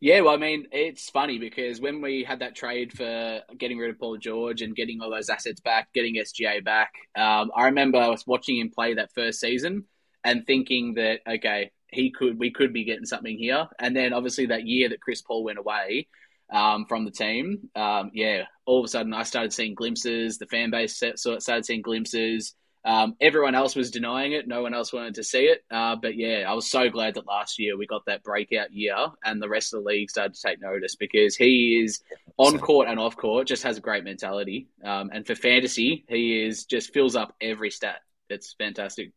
Yeah, 0.04 0.20
well, 0.20 0.34
I 0.34 0.38
mean, 0.38 0.68
it's 0.74 1.10
funny 1.10 1.40
because 1.40 1.80
when 1.80 2.02
we 2.02 2.26
had 2.26 2.40
that 2.40 2.58
trade 2.58 2.92
for 2.92 3.40
getting 3.58 3.78
rid 3.78 3.90
of 3.90 3.98
Paul 3.98 4.18
George 4.18 4.62
and 4.62 4.76
getting 4.76 5.00
all 5.00 5.10
those 5.10 5.30
assets 5.30 5.62
back, 5.62 5.94
getting 5.94 6.16
SGA 6.16 6.62
back, 6.62 6.92
um, 7.16 7.52
I 7.56 7.68
remember 7.68 8.00
I 8.00 8.10
was 8.10 8.28
watching 8.28 8.58
him 8.58 8.70
play 8.70 8.96
that 8.96 9.14
first 9.14 9.40
season 9.40 9.86
and 10.26 10.46
thinking 10.46 10.96
that 10.96 11.22
okay, 11.26 11.72
he 11.88 12.12
could, 12.12 12.38
we 12.38 12.52
could 12.52 12.74
be 12.74 12.84
getting 12.84 13.06
something 13.06 13.38
here. 13.38 13.70
And 13.80 13.96
then 13.96 14.12
obviously 14.12 14.48
that 14.48 14.68
year 14.68 14.90
that 14.90 15.00
Chris 15.00 15.22
Paul 15.22 15.46
went 15.46 15.58
away 15.58 16.10
um, 16.52 16.86
from 16.86 17.06
the 17.06 17.12
team, 17.12 17.70
um, 17.74 18.12
yeah, 18.14 18.44
all 18.66 18.80
of 18.80 18.86
a 18.86 18.90
sudden 18.90 19.14
I 19.14 19.24
started 19.24 19.54
seeing 19.54 19.74
glimpses. 19.74 20.38
The 20.38 20.48
fan 20.48 20.70
base 20.70 21.02
started 21.16 21.66
seeing 21.66 21.82
glimpses. 21.82 22.56
Um, 22.86 23.16
everyone 23.22 23.56
else 23.56 23.76
was 23.76 23.92
denying 23.92 24.34
it. 24.34 24.48
No 24.48 24.62
one 24.62 24.74
else 24.74 24.92
wanted 24.92 25.16
to 25.16 25.24
see 25.24 25.46
it. 25.46 25.64
Uh, 25.72 25.96
but 25.96 26.16
yeah, 26.16 26.46
I 26.48 26.54
was 26.54 26.70
so 26.70 26.90
glad 26.90 27.14
that 27.16 27.26
last 27.26 27.60
year 27.60 27.78
we 27.78 27.88
got 27.88 28.06
that 28.08 28.24
breakout 28.24 28.74
year 28.74 28.96
and 29.24 29.42
the 29.42 29.48
rest 29.48 29.74
of 29.74 29.84
the 29.84 29.90
league 29.90 30.10
started 30.10 30.34
to 30.34 30.42
take 30.42 30.62
notice 30.62 30.96
because 30.96 31.36
he 31.36 31.82
is 31.84 32.02
on 32.38 32.60
court 32.60 32.88
and 32.90 33.00
off 33.00 33.16
court, 33.16 33.48
just 33.48 33.64
has 33.64 33.78
a 33.78 33.82
great 33.82 34.04
mentality. 34.04 34.68
Um, 34.84 35.12
and 35.14 35.26
for 35.26 35.36
fantasy, 35.36 36.04
he 36.08 36.44
is 36.44 36.66
just 36.66 36.94
fills 36.94 37.16
up 37.16 37.36
every 37.40 37.72
stat. 37.72 38.02
It's 38.30 38.54
fantastic. 38.58 39.12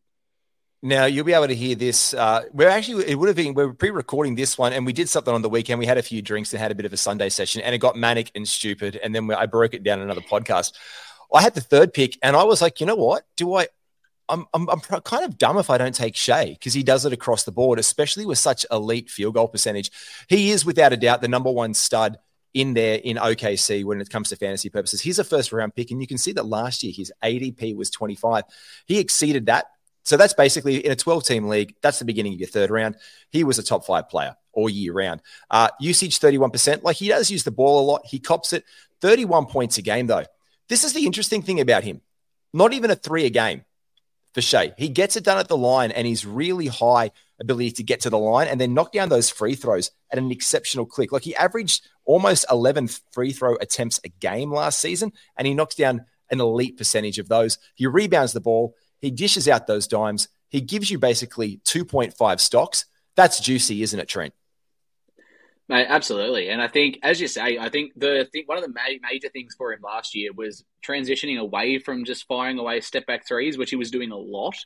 Now 0.82 1.06
you'll 1.06 1.24
be 1.24 1.32
able 1.32 1.48
to 1.48 1.54
hear 1.54 1.74
this. 1.74 2.14
Uh, 2.14 2.42
we're 2.52 2.68
actually 2.68 3.08
it 3.08 3.18
would 3.18 3.28
have 3.28 3.36
been 3.36 3.54
we 3.54 3.64
are 3.64 3.72
pre-recording 3.72 4.34
this 4.34 4.56
one, 4.58 4.72
and 4.72 4.84
we 4.84 4.92
did 4.92 5.08
something 5.08 5.34
on 5.34 5.42
the 5.42 5.48
weekend. 5.48 5.78
We 5.78 5.86
had 5.86 5.98
a 5.98 6.02
few 6.02 6.22
drinks 6.22 6.52
and 6.52 6.60
had 6.60 6.70
a 6.70 6.74
bit 6.74 6.86
of 6.86 6.92
a 6.92 6.96
Sunday 6.96 7.30
session, 7.30 7.62
and 7.62 7.74
it 7.74 7.78
got 7.78 7.96
manic 7.96 8.30
and 8.34 8.46
stupid. 8.46 9.00
And 9.02 9.14
then 9.14 9.28
I 9.32 9.46
broke 9.46 9.74
it 9.74 9.82
down 9.82 9.98
in 9.98 10.04
another 10.04 10.20
podcast. 10.20 10.74
I 11.32 11.42
had 11.42 11.54
the 11.54 11.60
third 11.60 11.92
pick, 11.92 12.18
and 12.22 12.36
I 12.36 12.44
was 12.44 12.62
like, 12.62 12.80
you 12.80 12.86
know 12.86 12.96
what? 12.96 13.24
Do 13.36 13.54
I? 13.54 13.68
I'm 14.28 14.46
I'm, 14.52 14.68
I'm 14.68 14.80
kind 14.80 15.24
of 15.24 15.38
dumb 15.38 15.58
if 15.58 15.70
I 15.70 15.78
don't 15.78 15.94
take 15.94 16.16
Shai 16.16 16.46
because 16.46 16.74
he 16.74 16.82
does 16.82 17.04
it 17.04 17.12
across 17.12 17.44
the 17.44 17.52
board, 17.52 17.78
especially 17.78 18.26
with 18.26 18.38
such 18.38 18.66
elite 18.70 19.10
field 19.10 19.34
goal 19.34 19.48
percentage. 19.48 19.90
He 20.28 20.50
is 20.50 20.64
without 20.64 20.92
a 20.92 20.96
doubt 20.96 21.20
the 21.20 21.28
number 21.28 21.50
one 21.50 21.74
stud 21.74 22.18
in 22.54 22.74
there 22.74 22.98
in 23.04 23.18
OKC 23.18 23.84
when 23.84 24.00
it 24.00 24.08
comes 24.10 24.30
to 24.30 24.36
fantasy 24.36 24.70
purposes. 24.70 25.00
He's 25.00 25.18
a 25.18 25.24
first 25.24 25.52
round 25.52 25.74
pick, 25.74 25.90
and 25.90 26.00
you 26.00 26.06
can 26.06 26.18
see 26.18 26.32
that 26.32 26.46
last 26.46 26.82
year 26.82 26.92
his 26.94 27.12
ADP 27.22 27.76
was 27.76 27.90
25. 27.90 28.44
He 28.86 28.98
exceeded 28.98 29.46
that. 29.46 29.66
So 30.04 30.16
that's 30.16 30.34
basically 30.34 30.84
in 30.86 30.92
a 30.92 30.96
12 30.96 31.24
team 31.24 31.48
league, 31.48 31.74
that's 31.82 31.98
the 31.98 32.04
beginning 32.04 32.32
of 32.32 32.38
your 32.38 32.48
third 32.48 32.70
round. 32.70 32.96
He 33.30 33.42
was 33.42 33.58
a 33.58 33.62
top 33.62 33.84
five 33.84 34.08
player 34.08 34.36
all 34.52 34.70
year 34.70 34.92
round. 34.92 35.20
Uh, 35.50 35.68
usage 35.80 36.18
31%. 36.18 36.82
Like 36.82 36.96
he 36.96 37.08
does 37.08 37.30
use 37.30 37.44
the 37.44 37.50
ball 37.50 37.80
a 37.80 37.84
lot. 37.84 38.02
He 38.06 38.18
cops 38.20 38.52
it. 38.52 38.64
31 39.00 39.46
points 39.46 39.78
a 39.78 39.82
game, 39.82 40.06
though. 40.06 40.24
This 40.68 40.84
is 40.84 40.92
the 40.92 41.06
interesting 41.06 41.42
thing 41.42 41.60
about 41.60 41.84
him. 41.84 42.00
Not 42.52 42.72
even 42.72 42.90
a 42.90 42.96
three 42.96 43.26
a 43.26 43.30
game 43.30 43.64
for 44.34 44.40
Shai. 44.42 44.74
He 44.76 44.88
gets 44.88 45.16
it 45.16 45.24
done 45.24 45.38
at 45.38 45.48
the 45.48 45.56
line 45.56 45.90
and 45.90 46.06
he's 46.06 46.26
really 46.26 46.66
high 46.66 47.10
ability 47.40 47.72
to 47.72 47.82
get 47.82 48.00
to 48.00 48.10
the 48.10 48.18
line 48.18 48.48
and 48.48 48.60
then 48.60 48.74
knock 48.74 48.92
down 48.92 49.08
those 49.08 49.30
free 49.30 49.54
throws 49.54 49.90
at 50.10 50.18
an 50.18 50.30
exceptional 50.30 50.86
click. 50.86 51.12
Like 51.12 51.22
he 51.22 51.36
averaged 51.36 51.86
almost 52.04 52.46
11 52.50 52.88
free 53.12 53.32
throw 53.32 53.56
attempts 53.56 54.00
a 54.04 54.08
game 54.08 54.50
last 54.52 54.80
season 54.80 55.12
and 55.36 55.46
he 55.46 55.54
knocks 55.54 55.74
down 55.74 56.04
an 56.30 56.40
elite 56.40 56.76
percentage 56.76 57.18
of 57.18 57.28
those. 57.28 57.58
He 57.74 57.86
rebounds 57.86 58.32
the 58.32 58.40
ball, 58.40 58.74
he 59.00 59.10
dishes 59.10 59.48
out 59.48 59.66
those 59.66 59.86
dimes, 59.86 60.28
he 60.48 60.60
gives 60.60 60.90
you 60.90 60.98
basically 60.98 61.60
2.5 61.64 62.40
stocks. 62.40 62.86
That's 63.14 63.40
juicy, 63.40 63.82
isn't 63.82 63.98
it, 63.98 64.08
Trent? 64.08 64.34
Mate, 65.68 65.86
absolutely. 65.88 66.48
And 66.48 66.62
I 66.62 66.68
think, 66.68 67.00
as 67.02 67.20
you 67.20 67.26
say, 67.26 67.58
I 67.58 67.68
think 67.68 67.92
the 67.96 68.28
thing, 68.32 68.44
one 68.46 68.56
of 68.56 68.62
the 68.62 68.72
ma- 68.72 69.08
major 69.10 69.28
things 69.28 69.54
for 69.58 69.72
him 69.72 69.80
last 69.82 70.14
year 70.14 70.32
was 70.32 70.64
transitioning 70.86 71.40
away 71.40 71.80
from 71.80 72.04
just 72.04 72.28
firing 72.28 72.58
away 72.58 72.80
step 72.80 73.04
back 73.06 73.26
threes, 73.26 73.58
which 73.58 73.70
he 73.70 73.76
was 73.76 73.90
doing 73.90 74.12
a 74.12 74.16
lot. 74.16 74.56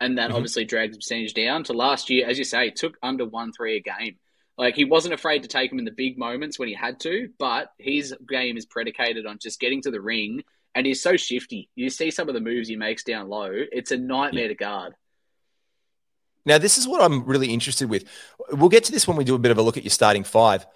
And 0.00 0.18
that 0.18 0.28
mm-hmm. 0.28 0.36
obviously 0.36 0.64
dragged 0.64 0.94
his 0.94 1.04
percentage 1.04 1.34
down 1.34 1.62
to 1.64 1.72
last 1.74 2.10
year, 2.10 2.26
as 2.26 2.38
you 2.38 2.44
say, 2.44 2.70
took 2.70 2.96
under 3.02 3.24
one 3.24 3.52
three 3.52 3.76
a 3.76 3.80
game. 3.80 4.16
Like 4.56 4.74
he 4.74 4.84
wasn't 4.84 5.14
afraid 5.14 5.42
to 5.42 5.48
take 5.48 5.70
them 5.70 5.78
in 5.78 5.84
the 5.84 5.92
big 5.92 6.18
moments 6.18 6.58
when 6.58 6.68
he 6.68 6.74
had 6.74 6.98
to, 7.00 7.28
but 7.38 7.70
his 7.78 8.12
game 8.28 8.56
is 8.56 8.66
predicated 8.66 9.26
on 9.26 9.38
just 9.40 9.60
getting 9.60 9.82
to 9.82 9.92
the 9.92 10.00
ring. 10.00 10.42
And 10.74 10.86
he's 10.86 11.02
so 11.02 11.16
shifty. 11.16 11.70
You 11.76 11.88
see 11.88 12.10
some 12.10 12.28
of 12.28 12.34
the 12.34 12.40
moves 12.40 12.68
he 12.68 12.76
makes 12.76 13.04
down 13.04 13.28
low, 13.28 13.50
it's 13.52 13.92
a 13.92 13.96
nightmare 13.96 14.44
yeah. 14.44 14.48
to 14.48 14.54
guard. 14.54 14.94
Now, 16.48 16.56
this 16.56 16.78
is 16.78 16.88
what 16.88 17.02
I'm 17.02 17.26
really 17.26 17.52
interested 17.52 17.90
with. 17.90 18.04
We'll 18.50 18.70
get 18.70 18.84
to 18.84 18.92
this 18.92 19.06
when 19.06 19.18
we 19.18 19.24
do 19.24 19.34
a 19.34 19.38
bit 19.38 19.52
of 19.52 19.58
a 19.58 19.62
look 19.62 19.76
at 19.76 19.84
your 19.84 19.90
starting 19.90 20.24
five. 20.24 20.66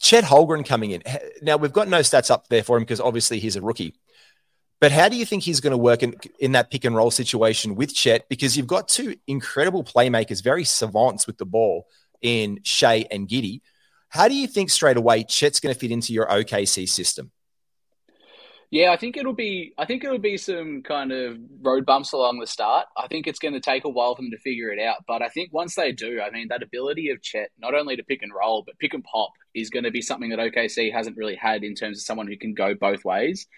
Chet 0.00 0.24
Holmgren 0.24 0.66
coming 0.66 0.90
in. 0.90 1.04
Now, 1.42 1.58
we've 1.58 1.72
got 1.72 1.86
no 1.86 2.00
stats 2.00 2.28
up 2.28 2.48
there 2.48 2.64
for 2.64 2.76
him 2.76 2.82
because 2.82 3.00
obviously 3.00 3.38
he's 3.38 3.54
a 3.54 3.62
rookie. 3.62 3.94
But 4.80 4.90
how 4.90 5.08
do 5.08 5.14
you 5.14 5.24
think 5.24 5.44
he's 5.44 5.60
going 5.60 5.70
to 5.70 5.76
work 5.76 6.02
in, 6.02 6.16
in 6.40 6.52
that 6.52 6.72
pick 6.72 6.84
and 6.84 6.96
roll 6.96 7.12
situation 7.12 7.76
with 7.76 7.94
Chet? 7.94 8.28
Because 8.28 8.56
you've 8.56 8.66
got 8.66 8.88
two 8.88 9.14
incredible 9.28 9.84
playmakers, 9.84 10.42
very 10.42 10.64
savants 10.64 11.24
with 11.24 11.38
the 11.38 11.46
ball 11.46 11.86
in 12.20 12.58
Shai 12.64 13.06
and 13.12 13.28
Giddey. 13.28 13.60
How 14.08 14.26
do 14.26 14.34
you 14.34 14.48
think 14.48 14.70
straight 14.70 14.96
away 14.96 15.22
Chet's 15.22 15.60
going 15.60 15.72
to 15.72 15.78
fit 15.78 15.92
into 15.92 16.12
your 16.12 16.26
OKC 16.26 16.88
system? 16.88 17.30
Yeah, 18.70 18.92
I 18.92 18.96
think 18.96 19.16
it'll 19.16 19.32
be. 19.32 19.74
I 19.76 19.84
think 19.84 20.04
it'll 20.04 20.18
be 20.18 20.36
some 20.36 20.82
kind 20.82 21.10
of 21.10 21.38
road 21.60 21.84
bumps 21.84 22.12
along 22.12 22.38
the 22.38 22.46
start. 22.46 22.86
I 22.96 23.08
think 23.08 23.26
it's 23.26 23.40
going 23.40 23.54
to 23.54 23.60
take 23.60 23.84
a 23.84 23.88
while 23.88 24.14
for 24.14 24.22
them 24.22 24.30
to 24.30 24.38
figure 24.38 24.70
it 24.70 24.78
out. 24.78 25.04
But 25.08 25.22
I 25.22 25.28
think 25.28 25.52
once 25.52 25.74
they 25.74 25.90
do, 25.90 26.20
I 26.20 26.30
mean, 26.30 26.46
that 26.48 26.62
ability 26.62 27.10
of 27.10 27.20
Chet 27.20 27.50
not 27.58 27.74
only 27.74 27.96
to 27.96 28.04
pick 28.04 28.22
and 28.22 28.32
roll 28.32 28.62
but 28.62 28.78
pick 28.78 28.94
and 28.94 29.02
pop 29.02 29.32
is 29.54 29.70
going 29.70 29.84
to 29.84 29.90
be 29.90 30.00
something 30.00 30.30
that 30.30 30.38
OKC 30.38 30.92
hasn't 30.92 31.16
really 31.16 31.34
had 31.34 31.64
in 31.64 31.74
terms 31.74 31.98
of 31.98 32.04
someone 32.04 32.28
who 32.28 32.36
can 32.36 32.54
go 32.54 32.74
both 32.74 33.04
ways. 33.04 33.48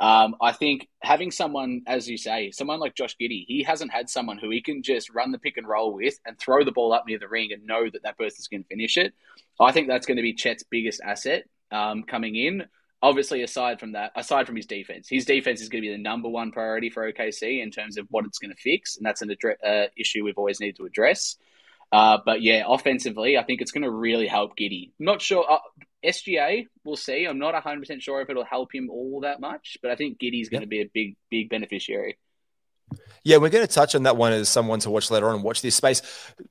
Um, 0.00 0.34
I 0.42 0.50
think 0.50 0.88
having 1.00 1.30
someone, 1.30 1.82
as 1.86 2.08
you 2.08 2.18
say, 2.18 2.50
someone 2.50 2.80
like 2.80 2.96
Josh 2.96 3.16
Giddey, 3.20 3.44
he 3.46 3.62
hasn't 3.62 3.92
had 3.92 4.10
someone 4.10 4.36
who 4.36 4.50
he 4.50 4.60
can 4.60 4.82
just 4.82 5.14
run 5.14 5.30
the 5.30 5.38
pick 5.38 5.56
and 5.58 5.66
roll 5.66 5.94
with 5.94 6.18
and 6.26 6.36
throw 6.38 6.64
the 6.64 6.72
ball 6.72 6.92
up 6.92 7.04
near 7.06 7.20
the 7.20 7.28
ring 7.28 7.52
and 7.52 7.66
know 7.66 7.88
that 7.88 8.02
that 8.02 8.18
person's 8.18 8.48
going 8.48 8.64
to 8.64 8.68
finish 8.68 8.96
it. 8.96 9.14
I 9.60 9.70
think 9.70 9.86
that's 9.86 10.06
going 10.06 10.16
to 10.16 10.22
be 10.22 10.34
Chet's 10.34 10.64
biggest 10.64 11.00
asset 11.02 11.44
um, 11.70 12.02
coming 12.02 12.34
in 12.34 12.66
obviously, 13.02 13.42
aside 13.42 13.80
from 13.80 13.92
that, 13.92 14.12
aside 14.16 14.46
from 14.46 14.56
his 14.56 14.66
defense, 14.66 15.08
his 15.08 15.24
defense 15.24 15.60
is 15.60 15.68
going 15.68 15.82
to 15.82 15.88
be 15.88 15.92
the 15.92 16.02
number 16.02 16.28
one 16.28 16.52
priority 16.52 16.90
for 16.90 17.10
OKC 17.10 17.62
in 17.62 17.70
terms 17.70 17.98
of 17.98 18.06
what 18.10 18.24
it's 18.24 18.38
going 18.38 18.54
to 18.54 18.60
fix, 18.60 18.96
and 18.96 19.06
that's 19.06 19.22
an 19.22 19.34
uh, 19.64 19.86
issue 19.96 20.24
we've 20.24 20.38
always 20.38 20.60
needed 20.60 20.76
to 20.76 20.86
address. 20.86 21.36
Uh, 21.92 22.18
but 22.24 22.42
yeah, 22.42 22.64
offensively, 22.66 23.38
I 23.38 23.44
think 23.44 23.60
it's 23.60 23.70
going 23.70 23.84
to 23.84 23.90
really 23.90 24.26
help 24.26 24.56
Giddey. 24.56 24.90
Not 24.98 25.22
sure. 25.22 25.46
Uh, 25.48 25.58
SGA, 26.04 26.66
we'll 26.84 26.96
see. 26.96 27.24
I'm 27.24 27.38
not 27.38 27.54
100% 27.54 28.02
sure 28.02 28.20
if 28.20 28.30
it'll 28.30 28.44
help 28.44 28.74
him 28.74 28.90
all 28.90 29.20
that 29.20 29.40
much, 29.40 29.78
but 29.82 29.90
I 29.90 29.96
think 29.96 30.18
Giddey's 30.18 30.48
going 30.48 30.62
to 30.62 30.66
be 30.66 30.80
a 30.80 30.90
big, 30.92 31.16
big 31.30 31.48
beneficiary. 31.48 32.18
Yeah, 33.24 33.38
we're 33.38 33.50
going 33.50 33.66
to 33.66 33.72
touch 33.72 33.94
on 33.94 34.04
that 34.04 34.16
one 34.16 34.32
as 34.32 34.48
someone 34.48 34.78
to 34.80 34.90
watch 34.90 35.10
later 35.10 35.28
on 35.28 35.36
and 35.36 35.44
watch 35.44 35.62
this 35.62 35.74
space. 35.74 36.02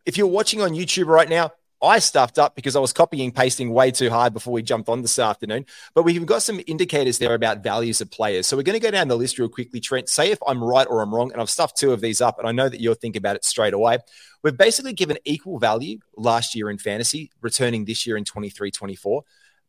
If 0.05 0.17
you're 0.17 0.27
watching 0.27 0.61
on 0.61 0.71
YouTube 0.71 1.07
right 1.07 1.29
now, 1.29 1.51
I 1.81 1.99
stuffed 1.99 2.39
up 2.39 2.55
because 2.55 2.75
I 2.75 2.79
was 2.79 2.93
copying 2.93 3.31
pasting 3.31 3.69
way 3.69 3.91
too 3.91 4.09
hard 4.09 4.33
before 4.33 4.53
we 4.53 4.63
jumped 4.63 4.89
on 4.89 5.01
this 5.01 5.19
afternoon. 5.19 5.65
But 5.93 6.03
we've 6.03 6.25
got 6.25 6.41
some 6.41 6.61
indicators 6.67 7.17
there 7.17 7.33
about 7.33 7.63
values 7.63 8.01
of 8.01 8.09
players. 8.09 8.47
So 8.47 8.55
we're 8.55 8.63
going 8.63 8.79
to 8.79 8.83
go 8.83 8.91
down 8.91 9.07
the 9.07 9.17
list 9.17 9.37
real 9.37 9.49
quickly, 9.49 9.79
Trent. 9.79 10.09
Say 10.09 10.31
if 10.31 10.39
I'm 10.47 10.63
right 10.63 10.87
or 10.89 11.01
I'm 11.01 11.13
wrong. 11.13 11.31
And 11.31 11.41
I've 11.41 11.49
stuffed 11.49 11.77
two 11.77 11.91
of 11.91 12.01
these 12.01 12.21
up, 12.21 12.39
and 12.39 12.47
I 12.47 12.51
know 12.51 12.69
that 12.69 12.79
you'll 12.79 12.95
think 12.95 13.15
about 13.15 13.35
it 13.35 13.45
straight 13.45 13.73
away. 13.73 13.97
We've 14.43 14.57
basically 14.57 14.93
given 14.93 15.17
equal 15.25 15.59
value 15.59 15.99
last 16.15 16.55
year 16.55 16.69
in 16.69 16.77
fantasy, 16.77 17.31
returning 17.41 17.85
this 17.85 18.07
year 18.07 18.17
in 18.17 18.25
23 18.25 18.71
24, 18.71 19.23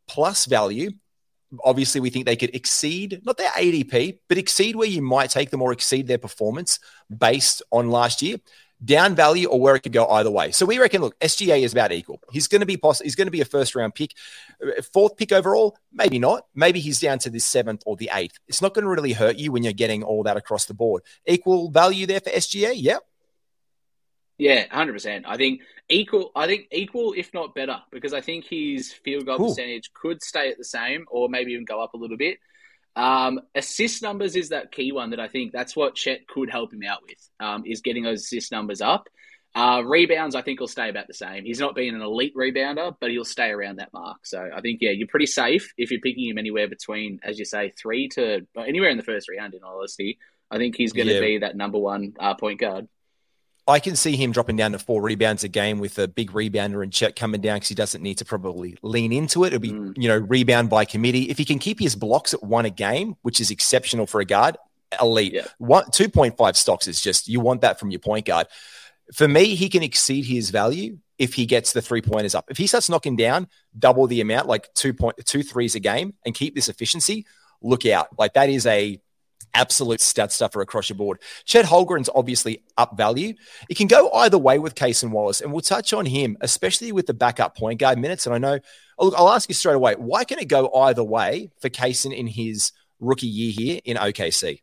plus 0.07 0.45
value. 0.45 0.91
Obviously, 1.63 2.01
we 2.01 2.09
think 2.09 2.25
they 2.25 2.35
could 2.35 2.53
exceed 2.53 3.21
not 3.25 3.37
their 3.37 3.49
ADP, 3.51 4.19
but 4.27 4.37
exceed 4.37 4.75
where 4.75 4.87
you 4.87 5.01
might 5.01 5.29
take 5.29 5.49
them 5.49 5.61
or 5.61 5.71
exceed 5.71 6.07
their 6.07 6.17
performance 6.17 6.79
based 7.15 7.61
on 7.71 7.89
last 7.89 8.21
year 8.21 8.37
down 8.83 9.15
value 9.15 9.47
or 9.47 9.59
where 9.59 9.75
it 9.75 9.81
could 9.81 9.93
go 9.93 10.07
either 10.07 10.29
way. 10.29 10.51
So 10.51 10.65
we 10.65 10.77
reckon, 10.79 11.01
look, 11.01 11.19
SGA 11.19 11.61
is 11.61 11.73
about 11.73 11.91
equal. 11.91 12.21
He's 12.31 12.47
going 12.47 12.59
to 12.61 12.65
be 12.65 12.77
poss- 12.77 13.01
he's 13.01 13.15
going 13.15 13.27
to 13.27 13.31
be 13.31 13.41
a 13.41 13.45
first 13.45 13.75
round 13.75 13.95
pick, 13.95 14.13
uh, 14.61 14.81
fourth 14.93 15.17
pick 15.17 15.31
overall. 15.31 15.77
Maybe 15.91 16.19
not. 16.19 16.45
Maybe 16.53 16.79
he's 16.79 16.99
down 16.99 17.19
to 17.19 17.29
the 17.29 17.39
seventh 17.39 17.83
or 17.85 17.95
the 17.95 18.09
eighth. 18.13 18.39
It's 18.47 18.61
not 18.61 18.73
going 18.73 18.83
to 18.83 18.89
really 18.89 19.13
hurt 19.13 19.37
you 19.37 19.51
when 19.51 19.63
you're 19.63 19.73
getting 19.73 20.03
all 20.03 20.23
that 20.23 20.37
across 20.37 20.65
the 20.65 20.73
board. 20.73 21.03
Equal 21.25 21.69
value 21.69 22.05
there 22.05 22.19
for 22.19 22.29
SGA. 22.29 22.73
Yeah. 22.75 22.97
Yeah, 24.37 24.65
hundred 24.69 24.93
percent. 24.93 25.25
I 25.27 25.35
think 25.35 25.61
equal. 25.89 26.31
I 26.35 26.45
think 26.45 26.67
equal, 26.71 27.13
if 27.17 27.33
not 27.33 27.55
better, 27.55 27.81
because 27.91 28.13
I 28.13 28.21
think 28.21 28.45
his 28.45 28.93
field 28.93 29.25
goal 29.25 29.41
Ooh. 29.41 29.47
percentage 29.47 29.91
could 29.93 30.21
stay 30.21 30.51
at 30.51 30.59
the 30.59 30.63
same, 30.63 31.05
or 31.09 31.27
maybe 31.27 31.53
even 31.53 31.65
go 31.65 31.81
up 31.81 31.95
a 31.95 31.97
little 31.97 32.17
bit. 32.17 32.37
Um, 32.97 33.39
assist 33.53 34.01
numbers 34.01 34.35
is 34.35 34.49
that 34.49 34.71
key 34.71 34.91
one 34.91 35.11
that 35.11 35.19
I 35.19 35.27
think 35.27 35.51
that's 35.51 35.75
what 35.75 35.93
Chet 35.93 36.27
could 36.27 36.49
help 36.49 36.73
him 36.73 36.81
out 36.83 37.03
with, 37.03 37.29
um, 37.39 37.63
is 37.65 37.81
getting 37.81 38.03
those 38.03 38.23
assist 38.23 38.51
numbers 38.51 38.81
up. 38.81 39.07
Uh, 39.53 39.83
rebounds, 39.85 40.35
I 40.35 40.41
think, 40.41 40.59
will 40.59 40.67
stay 40.67 40.89
about 40.89 41.07
the 41.07 41.13
same. 41.13 41.45
He's 41.45 41.59
not 41.59 41.75
being 41.75 41.95
an 41.95 42.01
elite 42.01 42.35
rebounder, 42.35 42.95
but 42.99 43.11
he'll 43.11 43.23
stay 43.23 43.49
around 43.49 43.77
that 43.77 43.93
mark. 43.93 44.25
So 44.25 44.49
I 44.53 44.61
think, 44.61 44.79
yeah, 44.81 44.91
you're 44.91 45.07
pretty 45.07 45.27
safe 45.27 45.73
if 45.77 45.91
you're 45.91 46.01
picking 46.01 46.27
him 46.29 46.37
anywhere 46.37 46.67
between, 46.67 47.19
as 47.23 47.39
you 47.39 47.45
say, 47.45 47.71
three 47.79 48.09
to 48.09 48.45
anywhere 48.57 48.89
in 48.89 48.97
the 48.97 49.03
first 49.03 49.29
round, 49.35 49.53
in 49.53 49.63
all 49.63 49.77
honesty. 49.77 50.17
I 50.49 50.57
think 50.57 50.75
he's 50.75 50.93
going 50.93 51.07
to 51.07 51.15
yeah. 51.15 51.21
be 51.21 51.37
that 51.39 51.55
number 51.55 51.77
one 51.77 52.13
uh, 52.19 52.33
point 52.35 52.59
guard. 52.59 52.87
I 53.67 53.79
can 53.79 53.97
see 53.97 54.15
him 54.15 54.31
dropping 54.31 54.55
down 54.55 54.71
to 54.71 54.79
four 54.79 55.01
rebounds 55.01 55.43
a 55.43 55.49
game 55.49 55.79
with 55.79 55.99
a 55.99 56.07
big 56.07 56.31
rebounder 56.31 56.81
and 56.83 56.91
Chet 56.91 57.17
coming 57.17 57.41
down 57.41 57.57
because 57.57 57.67
he 57.67 57.75
doesn't 57.75 58.01
need 58.01 58.17
to 58.19 58.25
probably 58.25 58.77
lean 58.81 59.11
into 59.11 59.43
it. 59.43 59.47
It'll 59.47 59.59
be, 59.59 59.73
mm. 59.73 59.93
you 59.97 60.07
know, 60.07 60.17
rebound 60.17 60.69
by 60.69 60.85
committee. 60.85 61.23
If 61.23 61.37
he 61.37 61.43
can 61.43 61.59
keep 61.59 61.79
his 61.79 61.95
blocks 61.95 62.33
at 62.33 62.41
one 62.41 62.65
a 62.65 62.69
game, 62.69 63.17
which 63.23 63.41
is 63.41 63.51
exceptional 63.51 64.07
for 64.07 64.21
a 64.21 64.25
guard, 64.25 64.57
elite. 65.01 65.33
Yeah. 65.33 65.47
One, 65.57 65.83
2.5 65.85 66.55
stocks 66.55 66.87
is 66.87 67.01
just, 67.01 67.27
you 67.27 67.41
want 67.41 67.61
that 67.61 67.77
from 67.77 67.91
your 67.91 67.99
point 67.99 68.25
guard. 68.25 68.47
For 69.13 69.27
me, 69.27 69.55
he 69.55 69.67
can 69.67 69.83
exceed 69.83 70.25
his 70.25 70.49
value 70.49 70.99
if 71.17 71.33
he 71.33 71.45
gets 71.45 71.73
the 71.73 71.81
three 71.81 72.01
pointers 72.01 72.35
up. 72.35 72.49
If 72.49 72.57
he 72.57 72.67
starts 72.67 72.89
knocking 72.89 73.15
down 73.15 73.47
double 73.77 74.07
the 74.07 74.21
amount, 74.21 74.47
like 74.47 74.73
two 74.73 74.93
point 74.93 75.17
two 75.25 75.43
threes 75.43 75.75
a 75.75 75.79
game, 75.79 76.13
and 76.25 76.35
keep 76.35 76.55
this 76.55 76.69
efficiency, 76.69 77.25
look 77.61 77.85
out. 77.85 78.07
Like 78.17 78.33
that 78.33 78.49
is 78.49 78.65
a 78.65 78.99
absolute 79.53 80.01
stat 80.01 80.31
stuffer 80.31 80.61
across 80.61 80.89
your 80.89 80.97
board. 80.97 81.19
Chet 81.45 81.65
Holmgren's 81.65 82.09
obviously 82.13 82.63
up 82.77 82.97
value. 82.97 83.33
It 83.69 83.77
can 83.77 83.87
go 83.87 84.09
either 84.11 84.37
way 84.37 84.59
with 84.59 84.75
Cason 84.75 85.11
Wallace, 85.11 85.41
and 85.41 85.51
we'll 85.51 85.61
touch 85.61 85.93
on 85.93 86.05
him, 86.05 86.37
especially 86.41 86.91
with 86.91 87.07
the 87.07 87.13
backup 87.13 87.57
point 87.57 87.79
guard 87.79 87.99
minutes. 87.99 88.25
And 88.25 88.35
I 88.35 88.37
know, 88.37 88.59
look, 88.99 89.13
I'll 89.17 89.29
ask 89.29 89.49
you 89.49 89.55
straight 89.55 89.75
away, 89.75 89.95
why 89.95 90.23
can 90.23 90.39
it 90.39 90.47
go 90.47 90.71
either 90.73 91.03
way 91.03 91.51
for 91.59 91.69
Cason 91.69 92.15
in 92.15 92.27
his 92.27 92.71
rookie 92.99 93.27
year 93.27 93.53
here 93.55 93.79
in 93.85 93.97
OKC? 93.97 94.61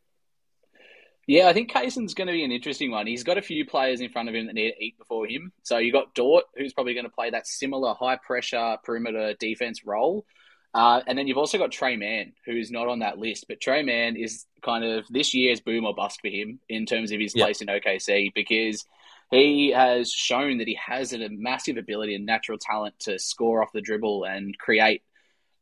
Yeah, 1.27 1.49
I 1.49 1.55
think 1.55 1.73
Cason's 1.73 2.13
going 2.13 2.27
to 2.27 2.35
be 2.35 2.45
an 2.45 2.53
interesting 2.53 2.91
one. 2.91 3.07
He's 3.07 3.25
got 3.25 3.39
a 3.39 3.43
few 3.43 3.65
players 3.65 4.01
in 4.01 4.11
front 4.11 4.29
of 4.29 4.35
him 4.35 4.47
that 4.47 4.55
need 4.55 4.73
to 4.73 4.85
eat 4.85 4.99
before 4.99 5.27
him. 5.27 5.53
So 5.63 5.79
you 5.79 5.91
got 5.91 6.15
Dort, 6.15 6.45
who's 6.55 6.75
probably 6.75 6.93
going 6.93 7.07
to 7.07 7.11
play 7.11 7.31
that 7.31 7.47
similar 7.47 7.95
high 7.95 8.17
pressure 8.17 8.77
perimeter 8.85 9.35
defense 9.39 9.87
role. 9.87 10.27
Uh, 10.75 11.01
and 11.07 11.17
then 11.17 11.29
you've 11.29 11.39
also 11.39 11.57
got 11.57 11.71
Tre 11.71 11.97
Mann, 11.97 12.33
who's 12.45 12.71
not 12.71 12.89
on 12.89 12.99
that 12.99 13.17
list, 13.17 13.47
but 13.49 13.61
Tre 13.61 13.83
Mann 13.85 14.17
is 14.17 14.45
kind 14.63 14.85
of 14.85 15.07
this 15.09 15.33
year's 15.33 15.61
boom 15.61 15.85
or 15.85 15.95
bust 15.95 16.21
for 16.21 16.29
him 16.29 16.59
in 16.69 16.85
terms 16.85 17.13
of 17.13 17.21
his 17.21 17.33
place 17.33 17.61
in 17.61 17.69
OKC 17.69 18.35
because 18.35 18.85
he 19.31 19.71
has 19.71 20.13
shown 20.13 20.59
that 20.59 20.67
he 20.67 20.77
has 20.85 21.13
a 21.13 21.29
massive 21.29 21.77
ability 21.77 22.17
and 22.17 22.27
natural 22.27 22.59
talent 22.59 22.99
to 23.01 23.19
score 23.19 23.63
off 23.63 23.73
the 23.73 23.81
dribble 23.81 24.25
and 24.25 24.59
create. 24.59 25.03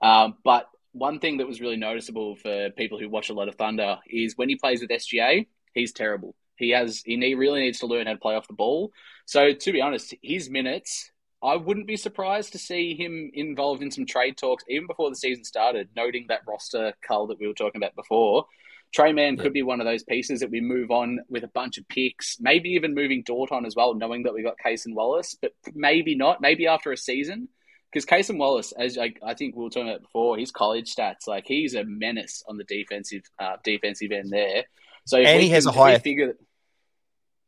Um, 0.00 0.36
but 0.44 0.66
one 0.92 1.20
thing 1.20 1.38
that 1.38 1.46
was 1.46 1.60
really 1.60 1.76
noticeable 1.76 2.36
for 2.36 2.70
people 2.70 2.98
who 2.98 3.08
watch 3.08 3.28
a 3.30 3.34
lot 3.34 3.48
of 3.48 3.54
Thunder 3.56 3.98
is 4.08 4.36
when 4.36 4.48
he 4.48 4.56
plays 4.56 4.80
with 4.80 4.90
SGA, 4.90 5.46
he's 5.74 5.92
terrible. 5.92 6.34
He 6.56 6.70
has 6.70 7.02
he 7.04 7.34
really 7.34 7.60
needs 7.60 7.80
to 7.80 7.86
learn 7.86 8.06
how 8.06 8.12
to 8.12 8.18
play 8.18 8.34
off 8.34 8.48
the 8.48 8.54
ball. 8.54 8.92
So 9.26 9.52
to 9.52 9.72
be 9.72 9.80
honest, 9.80 10.14
his 10.22 10.50
minutes 10.50 11.10
I 11.42 11.56
wouldn't 11.56 11.86
be 11.86 11.96
surprised 11.96 12.52
to 12.52 12.58
see 12.58 12.94
him 12.94 13.30
involved 13.34 13.82
in 13.82 13.90
some 13.90 14.06
trade 14.06 14.36
talks 14.36 14.64
even 14.68 14.86
before 14.86 15.10
the 15.10 15.16
season 15.16 15.44
started, 15.44 15.88
noting 15.96 16.26
that 16.28 16.42
roster 16.46 16.92
cull 17.06 17.26
that 17.28 17.40
we 17.40 17.48
were 17.48 17.54
talking 17.54 17.80
about 17.80 17.96
before. 17.96 18.46
Tre 18.92 19.12
Mann 19.12 19.38
could 19.38 19.54
be 19.54 19.62
one 19.62 19.80
of 19.80 19.86
those 19.86 20.04
pieces 20.04 20.40
that 20.40 20.50
we 20.50 20.60
move 20.60 20.90
on 20.90 21.20
with 21.28 21.44
a 21.44 21.48
bunch 21.48 21.78
of 21.78 21.88
picks, 21.88 22.38
maybe 22.38 22.70
even 22.70 22.94
moving 22.94 23.22
Dort 23.22 23.50
on 23.50 23.64
as 23.64 23.74
well, 23.74 23.94
knowing 23.94 24.22
that 24.24 24.34
we 24.34 24.42
got 24.42 24.56
Cason 24.64 24.94
Wallace, 24.94 25.34
but 25.40 25.52
maybe 25.74 26.14
not, 26.14 26.42
maybe 26.42 26.66
after 26.66 26.92
a 26.92 26.96
season. 26.96 27.48
Because 27.90 28.06
Cason 28.06 28.38
Wallace, 28.38 28.72
as 28.72 28.98
I, 28.98 29.14
I, 29.24 29.34
think 29.34 29.56
we 29.56 29.64
were 29.64 29.70
talking 29.70 29.88
about 29.88 30.02
before, 30.02 30.38
his 30.38 30.50
college 30.50 30.94
stats, 30.94 31.26
like 31.26 31.44
he's 31.46 31.74
a 31.74 31.84
menace 31.84 32.42
on 32.46 32.56
the 32.56 32.64
defensive 32.64 33.22
uh, 33.38 33.56
defensive 33.64 34.12
end 34.12 34.30
there. 34.30 34.64
So 35.06 35.18
and 35.18 35.42
he 35.42 35.48
has 35.50 35.66
a 35.66 35.72
higher 35.72 35.98
figure. 35.98 36.34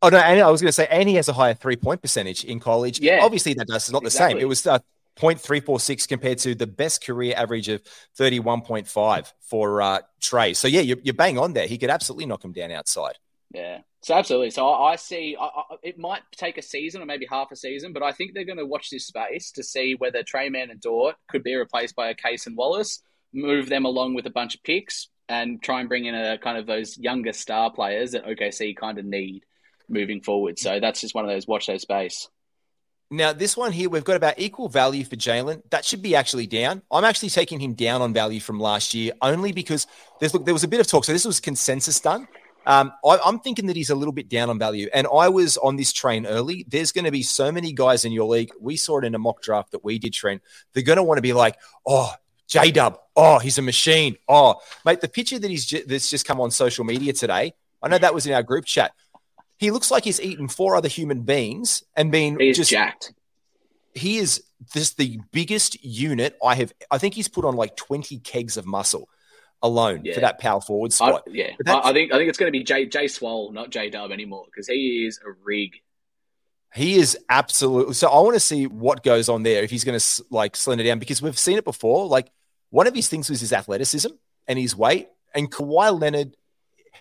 Oh 0.05 0.11
no, 0.11 0.19
and 0.19 0.39
I 0.41 0.51
was 0.51 0.61
going 0.61 0.69
to 0.69 0.73
say, 0.73 0.87
and 0.91 1.09
he 1.09 1.15
has 1.15 1.31
a 1.31 1.33
higher 1.33 1.55
three 1.55 1.77
point 1.77 2.03
percentage 2.03 2.45
in 2.45 2.61
college. 2.61 3.01
Yeah, 3.01 3.21
obviously 3.23 3.55
that 3.55 3.67
does. 3.67 3.85
It's 3.85 3.91
not 3.91 4.03
exactly. 4.03 4.35
the 4.35 4.41
same. 4.41 4.43
It 4.43 4.49
was 4.49 4.67
uh, 4.67 4.79
0.346 5.17 6.07
compared 6.07 6.39
to 6.39 6.55
the 6.55 6.67
best 6.67 7.03
career 7.05 7.33
average 7.37 7.71
of 7.71 7.83
31.5 8.19 9.33
for 9.41 9.81
uh, 9.81 10.01
Tre. 10.21 10.53
So 10.53 10.69
yeah, 10.69 10.83
you're, 10.83 10.99
you're 11.03 11.15
bang 11.15 11.39
on 11.39 11.55
there. 11.55 11.67
He 11.67 11.79
could 11.79 11.89
absolutely 11.89 12.27
knock 12.27 12.45
him 12.45 12.53
down 12.53 12.71
outside. 12.71 13.15
Yeah, 13.51 13.79
so 14.03 14.15
absolutely. 14.15 14.51
So 14.51 14.69
I, 14.69 14.93
I 14.93 14.97
see 14.97 15.37
I, 15.41 15.45
I, 15.45 15.63
it 15.83 15.99
might 15.99 16.23
take 16.37 16.59
a 16.59 16.63
season 16.63 17.01
or 17.01 17.07
maybe 17.07 17.27
half 17.31 17.51
a 17.51 17.57
season, 17.57 17.95
but 17.95 18.03
I 18.03 18.13
think 18.13 18.35
they're 18.35 18.45
going 18.45 18.59
to 18.59 18.67
watch 18.67 18.91
this 18.91 19.07
space 19.07 19.53
to 19.53 19.63
see 19.63 19.95
whether 19.97 20.23
Tre 20.23 20.51
Mann 20.51 20.71
and 20.71 20.83
Dort 20.83 21.17
could 21.29 21.43
be 21.43 21.55
replaced 21.55 21.97
by 21.97 22.11
a 22.11 22.15
Cason 22.15 22.57
Wallace, 22.57 23.03
move 23.33 23.71
them 23.71 23.87
along 23.87 24.13
with 24.13 24.27
a 24.27 24.31
bunch 24.31 24.55
of 24.55 24.63
picks, 24.65 25.09
and 25.31 25.63
try 25.63 25.81
and 25.81 25.89
bring 25.89 26.05
in 26.05 26.15
a 26.15 26.37
kind 26.37 26.59
of 26.59 26.67
those 26.67 26.99
younger 26.99 27.33
star 27.33 27.73
players 27.73 28.13
that 28.13 28.27
OKC 28.27 28.77
kind 28.77 28.99
of 28.99 29.07
need 29.07 29.45
moving 29.89 30.21
forward. 30.21 30.59
So 30.59 30.81
that's 30.81 31.01
just 31.01 31.15
one 31.15 31.25
of 31.25 31.31
those 31.31 31.47
watch 31.47 31.67
those 31.67 31.83
space. 31.83 32.29
Now, 33.11 33.33
this 33.33 33.57
one 33.57 33.73
here, 33.73 33.89
we've 33.89 34.05
got 34.05 34.17
about 34.17 34.39
equal 34.39 34.69
value 34.69 35.05
for 35.05 35.17
Jalen. 35.17 35.63
That 35.71 35.85
should 35.85 36.03
be 36.03 36.17
actually 36.17 36.47
down. 36.47 36.83
I'm 36.91 37.05
actually 37.05 37.31
taking 37.31 37.61
him 37.61 37.75
down 37.75 38.03
on 38.03 38.13
value 38.13 38.41
from 38.41 38.59
last 38.59 38.95
year 38.95 39.13
only 39.23 39.53
because 39.53 39.87
there's 40.19 40.35
look, 40.35 40.45
there 40.45 40.55
was 40.55 40.65
a 40.65 40.69
bit 40.69 40.81
of 40.81 40.87
talk. 40.87 41.05
So 41.05 41.13
this 41.13 41.25
was 41.25 41.39
consensus 41.39 42.01
done. 42.01 42.27
Um, 42.67 42.93
I, 43.05 43.19
am 43.27 43.41
thinking 43.41 43.67
that 43.67 43.77
he's 43.77 43.91
a 43.91 43.95
little 43.95 44.13
bit 44.13 44.29
down 44.29 44.49
on 44.49 44.59
value. 44.59 44.89
And 44.93 45.07
I 45.15 45.29
was 45.29 45.59
on 45.59 45.77
this 45.77 45.93
train 45.93 46.27
early. 46.27 46.65
There's 46.69 46.93
going 46.93 47.05
to 47.05 47.11
be 47.11 47.23
so 47.23 47.53
many 47.53 47.73
guys 47.73 48.05
in 48.05 48.13
your 48.13 48.27
league. 48.27 48.51
We 48.61 48.77
saw 48.77 48.99
it 48.99 49.05
in 49.05 49.15
a 49.15 49.19
mock 49.19 49.43
draft 49.43 49.73
that 49.73 49.85
we 49.85 49.99
did, 49.99 50.15
Trent. 50.15 50.43
They're 50.73 50.83
going 50.83 50.97
to 50.97 51.03
want 51.03 51.19
to 51.19 51.23
be 51.23 51.35
like, 51.35 51.57
oh, 51.87 52.13
J 52.47 52.71
Dub. 52.71 52.99
Oh, 53.17 53.39
he's 53.39 53.59
a 53.59 53.63
machine. 53.63 54.17
Oh, 54.29 54.57
mate, 54.85 55.01
the 55.01 55.09
picture 55.09 55.39
that 55.39 55.51
he's 55.51 55.73
that's 55.87 56.11
just 56.11 56.27
come 56.27 56.41
on 56.41 56.51
social 56.51 56.85
media 56.85 57.13
today. 57.13 57.55
I 57.83 57.89
know 57.89 57.99
that 57.99 58.15
was 58.15 58.27
in 58.27 58.33
our 58.33 58.43
group 58.43 58.65
chat. 58.65 58.93
He 59.59 59.71
looks 59.71 59.91
like 59.91 60.05
he's 60.05 60.21
eaten 60.21 60.49
four 60.49 60.77
other 60.77 60.89
human 60.89 61.23
beings 61.23 61.85
and 61.97 62.11
been 62.11 62.39
he's 62.39 62.57
just 62.57 62.71
jacked. 62.71 63.13
He 63.95 64.19
is 64.19 64.43
this 64.73 64.95
the 64.95 65.21
biggest 65.31 65.83
unit 65.85 66.37
I 66.43 66.57
have. 66.57 66.73
I 66.91 66.99
think 66.99 67.15
he's 67.15 67.29
put 67.29 67.45
on 67.45 67.55
like 67.55 67.77
twenty 67.77 68.19
kegs 68.19 68.57
of 68.57 68.67
muscle 68.67 69.09
alone 69.63 70.03
yeah. 70.05 70.15
for 70.15 70.21
that 70.21 70.39
power 70.39 70.61
forward 70.61 70.93
spot. 70.93 71.23
I, 71.27 71.31
yeah, 71.31 71.51
I, 71.67 71.91
I, 71.91 71.93
think 71.93 72.13
I 72.13 72.19
think 72.19 72.29
it's 72.29 72.39
going 72.39 72.53
to 72.53 72.57
be 72.57 72.63
Jay 72.63 72.87
Jay 72.87 73.09
Swole, 73.09 73.53
not 73.53 73.71
J 73.71 73.91
Dub 73.91 74.13
anymore, 74.13 74.45
because 74.47 74.69
he 74.69 75.07
is 75.07 75.19
a 75.27 75.33
rig. 75.45 75.73
He 76.75 76.97
is 76.97 77.17
absolutely. 77.29 77.95
So 77.95 78.09
I 78.09 78.21
want 78.21 78.35
to 78.35 78.41
see 78.41 78.67
what 78.67 79.03
goes 79.03 79.29
on 79.29 79.43
there 79.43 79.63
if 79.63 79.71
he's 79.71 79.85
going 79.85 79.99
to 79.99 80.25
like 80.31 80.57
slender 80.57 80.85
down 80.85 80.99
because 80.99 81.23
we've 81.23 81.39
seen 81.39 81.57
it 81.57 81.65
before. 81.65 82.07
Like 82.07 82.31
one 82.71 82.87
of 82.87 82.95
his 82.95 83.09
things 83.09 83.31
was 83.31 83.41
his 83.41 83.53
athleticism 83.53 84.11
and 84.47 84.59
his 84.59 84.77
weight, 84.77 85.09
and 85.35 85.51
Kawhi 85.51 85.99
Leonard 85.99 86.37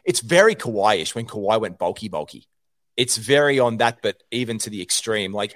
it's 0.05 0.19
very 0.19 0.55
Kawhi-ish 0.55 1.15
when 1.15 1.25
Kawhi 1.25 1.59
went 1.59 1.77
bulky, 1.77 2.09
bulky. 2.09 2.47
It's 2.95 3.17
very 3.17 3.59
on 3.59 3.77
that, 3.77 3.99
but 4.01 4.21
even 4.31 4.57
to 4.59 4.69
the 4.69 4.81
extreme. 4.81 5.33
Like, 5.33 5.55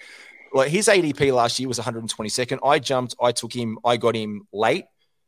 like 0.54 0.70
his 0.70 0.88
ADP 0.88 1.34
last 1.34 1.60
year 1.60 1.68
was 1.68 1.80
122nd. 1.80 2.60
I 2.64 2.80
jumped, 2.80 3.16
I 3.22 3.32
took 3.32 3.54
him, 3.54 3.78
I 3.86 3.98
got 3.98 4.16
him 4.16 4.48
late. 4.52 4.86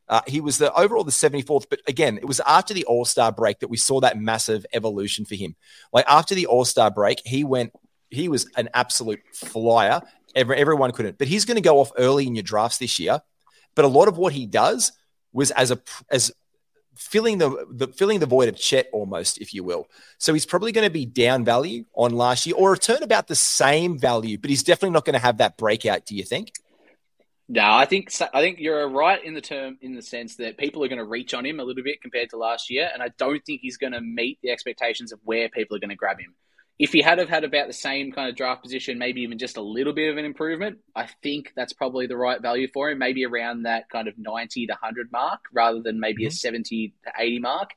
Uh, 0.08 0.20
he 0.26 0.40
was 0.40 0.58
the 0.58 0.72
overall 0.74 1.04
the 1.04 1.12
74th, 1.12 1.66
but 1.70 1.80
again, 1.86 2.18
it 2.18 2.24
was 2.24 2.40
after 2.44 2.74
the 2.74 2.84
All 2.86 3.04
Star 3.04 3.30
break 3.30 3.60
that 3.60 3.68
we 3.68 3.76
saw 3.76 4.00
that 4.00 4.18
massive 4.18 4.66
evolution 4.72 5.24
for 5.24 5.36
him. 5.36 5.54
Like 5.92 6.04
after 6.08 6.34
the 6.34 6.46
All 6.46 6.64
Star 6.64 6.90
break, 6.90 7.22
he 7.24 7.44
went, 7.44 7.72
he 8.10 8.28
was 8.28 8.50
an 8.56 8.70
absolute 8.74 9.20
flyer. 9.32 10.02
Every, 10.34 10.56
everyone 10.56 10.90
couldn't, 10.90 11.16
but 11.16 11.28
he's 11.28 11.44
going 11.44 11.56
to 11.56 11.60
go 11.60 11.78
off 11.78 11.92
early 11.96 12.26
in 12.26 12.34
your 12.34 12.42
drafts 12.42 12.78
this 12.78 12.98
year. 12.98 13.20
But 13.76 13.84
a 13.84 13.88
lot 13.88 14.08
of 14.08 14.18
what 14.18 14.32
he 14.32 14.46
does 14.46 14.90
was 15.32 15.52
as 15.52 15.70
a 15.70 15.80
as 16.10 16.32
filling 16.94 17.38
the, 17.38 17.66
the 17.70 17.88
filling 17.88 18.20
the 18.20 18.26
void 18.26 18.48
of 18.48 18.56
Chet 18.56 18.88
almost, 18.92 19.38
if 19.38 19.54
you 19.54 19.64
will. 19.64 19.88
So 20.18 20.32
he's 20.32 20.46
probably 20.46 20.72
going 20.72 20.86
to 20.86 20.92
be 20.92 21.06
down 21.06 21.44
value 21.44 21.84
on 21.94 22.12
last 22.12 22.46
year 22.46 22.56
or 22.56 22.72
return 22.72 23.02
about 23.02 23.28
the 23.28 23.34
same 23.34 23.98
value, 23.98 24.38
but 24.38 24.50
he's 24.50 24.62
definitely 24.62 24.94
not 24.94 25.04
going 25.04 25.14
to 25.14 25.20
have 25.20 25.38
that 25.38 25.56
breakout. 25.56 26.06
Do 26.06 26.14
you 26.16 26.24
think? 26.24 26.52
No, 27.52 27.62
I 27.64 27.84
think 27.84 28.12
I 28.32 28.40
think 28.40 28.60
you're 28.60 28.88
right 28.88 29.22
in 29.24 29.34
the 29.34 29.40
term 29.40 29.76
in 29.80 29.96
the 29.96 30.02
sense 30.02 30.36
that 30.36 30.56
people 30.56 30.84
are 30.84 30.88
going 30.88 31.00
to 31.00 31.04
reach 31.04 31.34
on 31.34 31.44
him 31.44 31.58
a 31.58 31.64
little 31.64 31.82
bit 31.82 32.00
compared 32.00 32.30
to 32.30 32.36
last 32.36 32.70
year, 32.70 32.88
and 32.94 33.02
I 33.02 33.08
don't 33.18 33.44
think 33.44 33.60
he's 33.60 33.76
going 33.76 33.92
to 33.92 34.00
meet 34.00 34.38
the 34.40 34.50
expectations 34.50 35.10
of 35.10 35.18
where 35.24 35.48
people 35.48 35.76
are 35.76 35.80
going 35.80 35.90
to 35.90 35.96
grab 35.96 36.20
him. 36.20 36.36
If 36.80 36.92
he 36.92 37.02
had 37.02 37.18
have 37.18 37.28
had 37.28 37.44
about 37.44 37.66
the 37.66 37.74
same 37.74 38.10
kind 38.10 38.30
of 38.30 38.36
draft 38.36 38.62
position, 38.62 38.98
maybe 38.98 39.20
even 39.20 39.36
just 39.36 39.58
a 39.58 39.62
little 39.62 39.92
bit 39.92 40.10
of 40.10 40.16
an 40.16 40.24
improvement, 40.24 40.78
I 40.96 41.08
think 41.22 41.52
that's 41.54 41.74
probably 41.74 42.06
the 42.06 42.16
right 42.16 42.40
value 42.40 42.68
for 42.72 42.88
him. 42.88 42.98
Maybe 42.98 43.26
around 43.26 43.64
that 43.64 43.90
kind 43.90 44.08
of 44.08 44.14
ninety 44.16 44.66
to 44.66 44.74
hundred 44.74 45.12
mark, 45.12 45.40
rather 45.52 45.82
than 45.82 46.00
maybe 46.00 46.22
mm-hmm. 46.22 46.28
a 46.28 46.32
seventy 46.32 46.94
to 47.04 47.12
eighty 47.18 47.38
mark. 47.38 47.70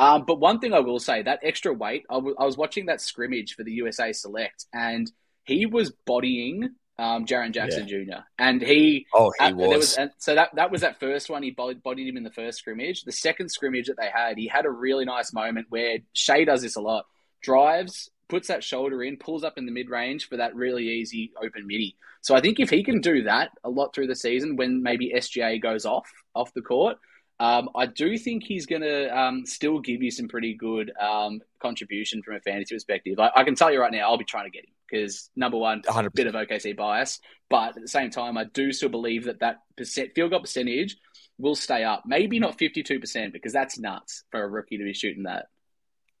Um, 0.00 0.24
but 0.26 0.40
one 0.40 0.58
thing 0.58 0.72
I 0.72 0.80
will 0.80 0.98
say, 0.98 1.22
that 1.22 1.40
extra 1.42 1.72
weight, 1.72 2.04
I, 2.10 2.14
w- 2.14 2.34
I 2.38 2.44
was 2.44 2.56
watching 2.56 2.86
that 2.86 3.00
scrimmage 3.00 3.54
for 3.54 3.64
the 3.64 3.72
USA 3.72 4.12
Select, 4.12 4.66
and 4.72 5.10
he 5.44 5.66
was 5.66 5.92
bodying 6.06 6.70
um, 7.00 7.24
Jaren 7.24 7.52
Jackson 7.52 7.88
yeah. 7.88 8.04
Jr. 8.04 8.22
And 8.38 8.62
he, 8.62 9.06
oh, 9.14 9.32
he 9.38 9.44
uh, 9.46 9.54
was. 9.54 9.76
was 9.76 9.98
uh, 9.98 10.08
so 10.18 10.34
that 10.34 10.50
that 10.54 10.70
was 10.70 10.82
that 10.82 11.00
first 11.00 11.30
one. 11.30 11.42
He 11.42 11.50
bodied 11.50 12.08
him 12.08 12.16
in 12.16 12.24
the 12.24 12.30
first 12.30 12.58
scrimmage. 12.58 13.04
The 13.04 13.12
second 13.12 13.48
scrimmage 13.48 13.86
that 13.86 13.96
they 13.96 14.10
had, 14.12 14.36
he 14.36 14.48
had 14.48 14.66
a 14.66 14.70
really 14.70 15.06
nice 15.06 15.32
moment 15.32 15.66
where 15.70 15.98
Shai 16.12 16.44
does 16.44 16.62
this 16.62 16.76
a 16.76 16.80
lot. 16.80 17.06
Drives, 17.42 18.10
puts 18.30 18.48
that 18.48 18.64
shoulder 18.64 19.02
in, 19.02 19.16
pulls 19.16 19.44
up 19.44 19.58
in 19.58 19.66
the 19.66 19.72
mid 19.72 19.90
range 19.90 20.28
for 20.28 20.38
that 20.38 20.54
really 20.54 20.88
easy 20.88 21.32
open 21.42 21.66
midi. 21.66 21.96
So 22.22 22.34
I 22.34 22.40
think 22.40 22.60
if 22.60 22.70
he 22.70 22.82
can 22.82 23.00
do 23.00 23.24
that 23.24 23.50
a 23.64 23.70
lot 23.70 23.94
through 23.94 24.06
the 24.06 24.14
season, 24.14 24.56
when 24.56 24.82
maybe 24.82 25.12
SGA 25.14 25.60
goes 25.60 25.84
off 25.84 26.10
off 26.34 26.54
the 26.54 26.62
court, 26.62 26.96
um, 27.40 27.70
I 27.74 27.86
do 27.86 28.18
think 28.18 28.44
he's 28.44 28.66
going 28.66 28.82
to 28.82 29.18
um, 29.18 29.46
still 29.46 29.80
give 29.80 30.02
you 30.02 30.10
some 30.10 30.28
pretty 30.28 30.54
good 30.54 30.92
um, 31.00 31.40
contribution 31.60 32.22
from 32.22 32.36
a 32.36 32.40
fantasy 32.40 32.74
perspective. 32.74 33.18
I, 33.18 33.30
I, 33.34 33.44
can 33.44 33.54
tell 33.54 33.72
you 33.72 33.80
right 33.80 33.90
now, 33.90 34.10
I'll 34.10 34.18
be 34.18 34.26
trying 34.26 34.44
to 34.44 34.50
get 34.50 34.64
him 34.64 34.74
because 34.90 35.30
number 35.34 35.56
one, 35.56 35.80
100%. 35.82 36.12
bit 36.14 36.26
of 36.26 36.34
OKC 36.34 36.76
bias, 36.76 37.18
but 37.48 37.76
at 37.76 37.82
the 37.82 37.88
same 37.88 38.10
time, 38.10 38.36
I 38.36 38.44
do 38.44 38.72
still 38.72 38.90
believe 38.90 39.24
that 39.24 39.40
that 39.40 39.60
percent, 39.78 40.10
field 40.14 40.32
goal 40.32 40.40
percentage 40.40 40.98
will 41.38 41.54
stay 41.54 41.82
up. 41.82 42.02
Maybe 42.04 42.38
not 42.38 42.58
fifty 42.58 42.82
two 42.82 43.00
percent 43.00 43.32
because 43.32 43.54
that's 43.54 43.78
nuts 43.78 44.24
for 44.30 44.42
a 44.42 44.48
rookie 44.48 44.76
to 44.76 44.84
be 44.84 44.92
shooting 44.92 45.22
that. 45.22 45.46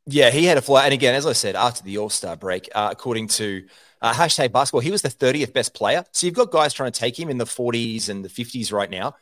Yeah, 0.06 0.30
he 0.30 0.44
had 0.44 0.58
a 0.58 0.62
fly. 0.62 0.84
And 0.84 0.94
again, 0.94 1.14
as 1.14 1.26
I 1.26 1.32
said, 1.32 1.56
after 1.56 1.82
the 1.82 1.98
All 1.98 2.10
Star 2.10 2.36
break, 2.36 2.68
uh, 2.74 2.88
according 2.90 3.28
to 3.28 3.64
uh, 4.00 4.12
hashtag 4.12 4.52
basketball, 4.52 4.80
he 4.80 4.90
was 4.90 5.02
the 5.02 5.08
30th 5.08 5.52
best 5.52 5.74
player. 5.74 6.04
So 6.12 6.26
you've 6.26 6.34
got 6.34 6.50
guys 6.50 6.72
trying 6.72 6.90
to 6.90 6.98
take 6.98 7.18
him 7.18 7.28
in 7.28 7.38
the 7.38 7.44
40s 7.44 8.08
and 8.08 8.24
the 8.24 8.28
50s 8.28 8.72
right 8.72 8.90
now 8.90 9.14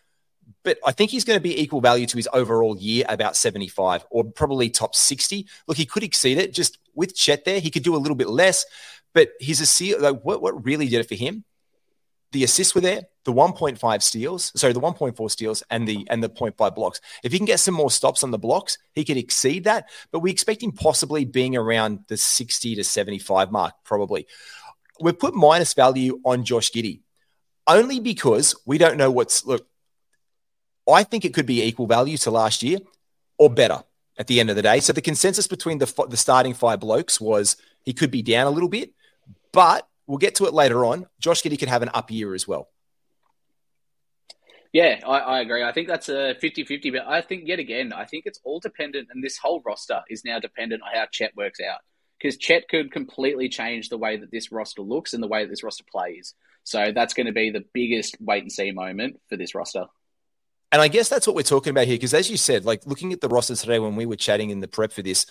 but 0.63 0.79
I 0.85 0.93
think 0.93 1.11
he's 1.11 1.25
going 1.25 1.37
to 1.37 1.43
be 1.43 1.61
equal 1.61 1.81
value 1.81 2.07
to 2.07 2.17
his 2.17 2.29
overall 2.33 2.77
year, 2.77 3.05
about 3.09 3.37
75 3.37 4.07
or 4.11 4.25
probably 4.25 4.71
top 4.71 4.95
60. 4.95 5.47
Look, 5.67 5.77
he 5.77 5.87
could 5.87 6.03
exceed 6.03 6.39
it 6.39 6.53
just 6.53 6.79
with 6.95 7.15
Chet 7.15 7.45
there. 7.45 7.61
He 7.61 7.71
could 7.71 7.83
do 7.83 7.95
a 7.95 7.99
little 7.99 8.17
bit 8.17 8.29
less, 8.29 8.65
but 9.15 9.31
he's 9.41 9.61
a 9.81 9.99
like 9.99 10.21
what, 10.23 10.43
what 10.43 10.65
really 10.65 10.89
did 10.89 11.01
it 11.01 11.09
for 11.09 11.15
him? 11.15 11.45
The 12.33 12.45
assists 12.45 12.75
were 12.75 12.83
there, 12.83 13.03
the 13.25 13.33
1.5 13.33 14.03
steals, 14.03 14.53
sorry, 14.55 14.75
the 14.75 14.81
1.4 14.81 15.31
steals 15.31 15.63
and 15.71 15.89
the 15.89 16.07
and 16.11 16.23
the 16.23 16.29
0.5 16.29 16.75
blocks. 16.75 17.01
If 17.23 17.33
he 17.33 17.39
can 17.39 17.47
get 17.47 17.61
some 17.61 17.75
more 17.75 17.91
stops 17.91 18.23
on 18.23 18.31
the 18.31 18.39
blocks, 18.39 18.77
he 18.93 19.05
could 19.05 19.17
exceed 19.17 19.65
that. 19.65 19.89
But 20.13 20.21
we 20.21 20.31
expect 20.31 20.63
him 20.63 20.73
possibly 20.73 21.25
being 21.25 21.57
around 21.57 22.01
the 22.09 22.17
60 22.17 22.75
to 22.75 22.85
75 22.85 23.51
mark, 23.51 23.75
probably. 23.85 24.27
We've 25.01 25.19
put 25.19 25.35
minus 25.35 25.73
value 25.73 26.21
on 26.25 26.45
Josh 26.45 26.71
Giddey 26.71 27.01
only 27.67 28.01
because 28.01 28.55
we 28.67 28.79
don't 28.79 28.97
know 28.97 29.11
what's 29.11 29.45
look 29.45 29.67
I 30.91 31.05
think 31.05 31.25
it 31.25 31.35
could 31.35 31.47
be 31.47 31.63
equal 31.63 31.87
value 31.87 32.17
to 32.19 32.31
last 32.31 32.63
year 32.63 32.79
or 33.37 33.51
better 33.51 33.83
at 34.19 34.27
the 34.27 34.41
end 34.41 34.51
of 34.51 34.57
the 34.57 34.63
day. 34.63 34.81
So 34.81 34.93
the 34.93 35.01
consensus 35.01 35.47
between 35.47 35.79
the, 35.79 36.07
the 36.09 36.17
starting 36.17 36.55
five 36.55 36.81
blokes 36.81 37.21
was 37.21 37.57
he 37.85 37.93
could 37.93 38.11
be 38.11 38.23
down 38.23 38.47
a 38.47 38.51
little 38.51 38.69
bit, 38.69 38.93
but 39.53 39.87
we'll 40.09 40.19
get 40.19 40.35
to 40.37 40.47
it 40.47 40.55
later 40.55 40.85
on. 40.85 41.07
Josh 41.21 41.43
Giddey 41.43 41.59
could 41.59 41.69
have 41.69 41.83
an 41.83 41.91
up 41.95 42.11
year 42.11 42.35
as 42.35 42.49
well. 42.49 42.69
Yeah, 44.73 45.01
I, 45.07 45.19
I, 45.19 45.41
agree. 45.41 45.63
I 45.63 45.73
think 45.73 45.89
that's 45.89 46.09
a 46.09 46.35
50 46.41 46.65
50, 46.65 46.91
but 46.91 47.07
I 47.07 47.23
think, 47.23 47.45
yet 47.47 47.59
again, 47.59 47.93
I 47.93 48.05
think 48.05 48.25
it's 48.27 48.41
all 48.45 48.61
dependent, 48.61 49.09
and 49.13 49.23
this 49.23 49.39
whole 49.39 49.63
roster 49.65 50.03
is 50.11 50.25
now 50.25 50.41
dependent 50.41 50.83
on 50.83 50.89
how 50.93 51.07
Chet 51.11 51.35
works 51.37 51.59
out. 51.61 51.79
Because 52.21 52.37
Chet 52.37 52.69
could 52.69 52.91
completely 52.91 53.49
change 53.49 53.89
the 53.89 53.97
way 53.97 54.17
that 54.17 54.31
this 54.31 54.51
roster 54.51 54.83
looks 54.83 55.15
and 55.15 55.23
the 55.23 55.29
way 55.29 55.45
that 55.45 55.51
this 55.51 55.63
roster 55.63 55.85
plays. 55.91 56.35
So 56.65 56.93
that's 56.95 57.15
going 57.15 57.27
to 57.27 57.33
be 57.33 57.51
the 57.51 57.65
biggest 57.73 58.17
wait 58.21 58.43
and 58.43 58.53
see 58.53 58.73
moment 58.73 59.21
for 59.29 59.37
this 59.37 59.55
roster. 59.55 59.87
And 60.71 60.83
I 60.83 60.89
guess 60.89 61.09
that's 61.09 61.27
what 61.27 61.37
we're 61.37 61.43
talking 61.43 61.71
about 61.71 61.87
here, 61.87 61.97
because 61.97 62.13
as 62.13 62.31
you 62.31 62.37
said, 62.37 62.67
like 62.67 62.85
looking 62.85 63.13
at 63.13 63.21
the 63.23 63.29
roster 63.29 63.55
today 63.55 63.79
when 63.79 63.97
we 63.97 64.05
were 64.05 64.17
chatting 64.17 64.51
in 64.51 64.61
the 64.61 64.69
prep 64.69 64.93
for 64.93 65.01
this, 65.01 65.25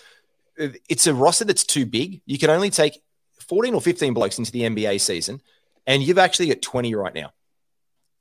it's 0.57 1.06
a 1.06 1.13
roster 1.13 1.45
that's 1.45 1.63
too 1.63 1.86
big. 1.86 2.21
You 2.25 2.39
can 2.39 2.49
only 2.49 2.71
take 2.71 2.99
14 3.47 3.73
or 3.73 3.81
15 3.81 4.13
blokes 4.13 4.38
into 4.38 4.51
the 4.51 4.62
NBA 4.62 4.99
season, 5.01 5.41
and 5.86 6.03
you've 6.03 6.17
actually 6.17 6.47
got 6.47 6.62
20 6.62 6.93
right 6.95 7.13
now. 7.13 7.31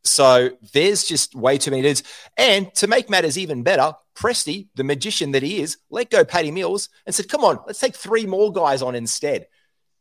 So 0.07 0.51
there's 0.73 1.05
just 1.05 1.35
way 1.35 1.59
too 1.59 1.71
many 1.71 1.83
dudes. 1.83 2.03
And 2.37 2.73
to 2.77 2.87
make 2.87 3.11
matters 3.11 3.37
even 3.37 3.63
better, 3.63 3.93
Presti, 4.15 4.69
the 4.77 4.85
magician 4.85 5.33
that 5.33 5.43
he 5.43 5.61
is, 5.61 5.79
let 5.91 6.11
go 6.11 6.25
Patty 6.25 6.51
Mills 6.51 6.89
and 7.05 7.15
said, 7.15 7.29
come 7.29 7.45
on, 7.45 7.59
let's 7.67 7.81
take 7.81 7.97
three 7.97 8.25
more 8.25 8.53
guys 8.53 8.83
on 8.83 8.95
instead 8.95 9.49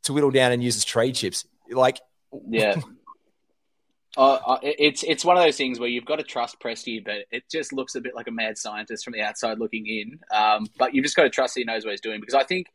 to 0.03 0.13
whittle 0.13 0.31
down 0.31 0.51
and 0.51 0.63
use 0.63 0.77
as 0.77 0.85
trade 0.85 1.15
chips. 1.15 1.45
Like, 1.69 1.99
yeah. 2.47 2.75
Uh, 4.17 4.39
uh 4.47 4.59
it's 4.61 5.03
it's 5.03 5.25
one 5.25 5.35
of 5.35 5.43
those 5.43 5.57
things 5.57 5.77
where 5.77 5.89
you've 5.89 6.05
got 6.05 6.15
to 6.15 6.23
trust 6.23 6.57
Presti, 6.61 7.03
but 7.03 7.25
it 7.31 7.43
just 7.51 7.73
looks 7.73 7.95
a 7.95 7.99
bit 7.99 8.15
like 8.15 8.27
a 8.27 8.31
mad 8.31 8.57
scientist 8.57 9.03
from 9.03 9.11
the 9.11 9.21
outside 9.21 9.59
looking 9.59 9.85
in. 9.88 10.19
Um, 10.33 10.67
but 10.77 10.93
you've 10.95 11.03
just 11.03 11.17
got 11.17 11.23
to 11.23 11.29
trust 11.29 11.55
that 11.55 11.59
he 11.59 11.65
knows 11.65 11.83
what 11.83 11.91
he's 11.91 11.99
doing 11.99 12.21
because 12.21 12.33
I 12.33 12.43
think, 12.43 12.67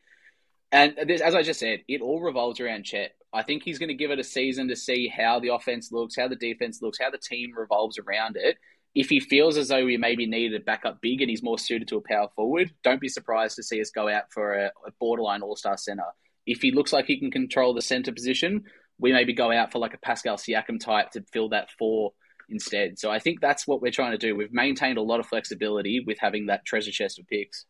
and 0.73 0.95
this, 1.07 1.21
as 1.21 1.35
I 1.35 1.43
just 1.43 1.61
said, 1.61 1.81
it 1.89 2.01
all 2.01 2.21
revolves 2.21 2.61
around 2.61 2.85
Chet. 2.85 3.13
I 3.33 3.43
think 3.43 3.63
he's 3.63 3.79
going 3.79 3.89
to 3.89 3.95
give 3.95 4.11
it 4.11 4.19
a 4.19 4.25
season 4.25 4.69
to 4.69 4.77
see 4.77 5.09
how 5.09 5.41
the 5.41 5.55
offense 5.55 5.93
looks, 5.93 6.17
how 6.17 6.29
the 6.29 6.37
defense 6.37 6.81
looks, 6.83 6.99
how 7.01 7.11
the 7.11 7.19
team 7.19 7.53
revolves 7.57 7.99
around 7.99 8.37
it. 8.37 8.57
If 8.95 9.09
he 9.09 9.21
feels 9.21 9.57
as 9.57 9.69
though 9.69 9.85
we 9.85 9.97
maybe 9.97 10.27
needed 10.27 10.61
a 10.61 10.65
backup 10.65 11.01
big 11.01 11.21
and 11.21 11.31
he's 11.31 11.43
more 11.43 11.59
suited 11.59 11.89
to 11.89 11.97
a 11.97 12.01
power 12.01 12.29
forward, 12.35 12.73
don't 12.83 13.01
be 13.01 13.09
surprised 13.09 13.57
to 13.57 13.63
see 13.63 13.81
us 13.81 13.91
go 13.91 14.09
out 14.09 14.33
for 14.33 14.55
a, 14.55 14.67
a 14.67 14.91
borderline 14.99 15.43
all 15.43 15.55
star 15.55 15.77
center. 15.77 16.07
If 16.45 16.61
he 16.61 16.73
looks 16.73 16.93
like 16.93 17.07
he 17.07 17.21
can 17.21 17.31
control 17.31 17.73
the 17.73 17.83
center 17.83 18.13
position, 18.13 18.65
we 18.99 19.13
maybe 19.13 19.33
go 19.33 19.53
out 19.53 19.71
for 19.71 19.79
like 19.79 19.95
a 19.95 19.99
Pascal 19.99 20.37
Siakam 20.37 20.81
type 20.81 21.13
to 21.13 21.25
fill 21.33 21.51
that 21.51 21.71
four 21.79 22.13
instead. 22.49 22.99
So 22.99 23.11
I 23.11 23.21
think 23.21 23.41
that's 23.41 23.67
what 23.67 23.81
we're 23.81 23.93
trying 23.93 24.13
to 24.13 24.19
do. 24.19 24.35
We've 24.35 24.53
maintained 24.53 24.99
a 24.99 25.03
lot 25.03 25.21
of 25.21 25.27
flexibility 25.27 26.03
with 26.05 26.19
having 26.19 26.47
that 26.47 26.65
treasure 26.65 26.91
chest 26.91 27.19
of 27.21 27.29
picks. 27.29 27.67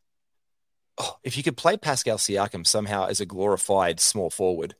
Oh, 1.00 1.16
if 1.24 1.36
you 1.36 1.42
could 1.42 1.56
play 1.56 1.76
Pascal 1.76 2.18
Siakam 2.18 2.66
somehow 2.66 3.06
as 3.06 3.20
a 3.20 3.26
glorified 3.26 4.00
small 4.00 4.28
forward 4.28 4.74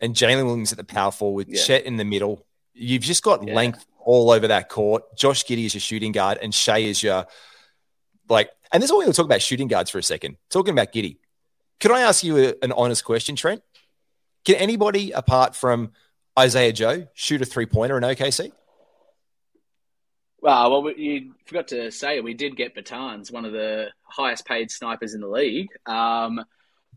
and 0.00 0.14
Jalen 0.14 0.44
Williams 0.44 0.70
at 0.70 0.78
the 0.78 0.84
power 0.84 1.10
forward, 1.10 1.48
yeah. 1.48 1.62
Chet 1.62 1.84
in 1.84 1.96
the 1.96 2.04
middle, 2.04 2.44
you've 2.74 3.02
just 3.02 3.22
got 3.22 3.46
yeah. 3.46 3.54
length 3.54 3.86
all 4.00 4.30
over 4.30 4.48
that 4.48 4.68
court. 4.68 5.16
Josh 5.16 5.44
Giddey 5.44 5.64
is 5.64 5.74
your 5.74 5.80
shooting 5.80 6.12
guard 6.12 6.38
and 6.42 6.54
Shai 6.54 6.78
is 6.78 7.02
your 7.02 7.26
like, 8.28 8.50
and 8.70 8.82
this 8.82 8.88
is 8.88 8.92
what 8.92 8.98
we're 8.98 9.04
going 9.04 9.14
talk 9.14 9.24
about 9.24 9.40
shooting 9.40 9.66
guards 9.66 9.88
for 9.88 9.98
a 9.98 10.02
second. 10.02 10.36
Talking 10.50 10.72
about 10.72 10.92
Giddey. 10.92 11.16
Can 11.78 11.90
I 11.90 12.00
ask 12.00 12.22
you 12.22 12.36
a, 12.36 12.54
an 12.62 12.72
honest 12.72 13.04
question, 13.04 13.34
Trent? 13.34 13.62
Can 14.44 14.56
anybody 14.56 15.12
apart 15.12 15.56
from 15.56 15.92
Isaiah 16.38 16.72
Joe 16.72 17.06
shoot 17.14 17.40
a 17.40 17.46
three 17.46 17.66
pointer 17.66 17.96
in 17.96 18.02
OKC? 18.02 18.52
Well, 20.42 20.82
well, 20.82 20.92
you 20.92 21.34
forgot 21.46 21.68
to 21.68 21.90
say 21.90 22.20
we 22.20 22.34
did 22.34 22.56
get 22.56 22.74
Bertans, 22.74 23.30
one 23.30 23.44
of 23.44 23.52
the 23.52 23.88
highest 24.04 24.46
paid 24.46 24.70
snipers 24.70 25.14
in 25.14 25.20
the 25.20 25.28
league. 25.28 25.68
Um, 25.86 26.42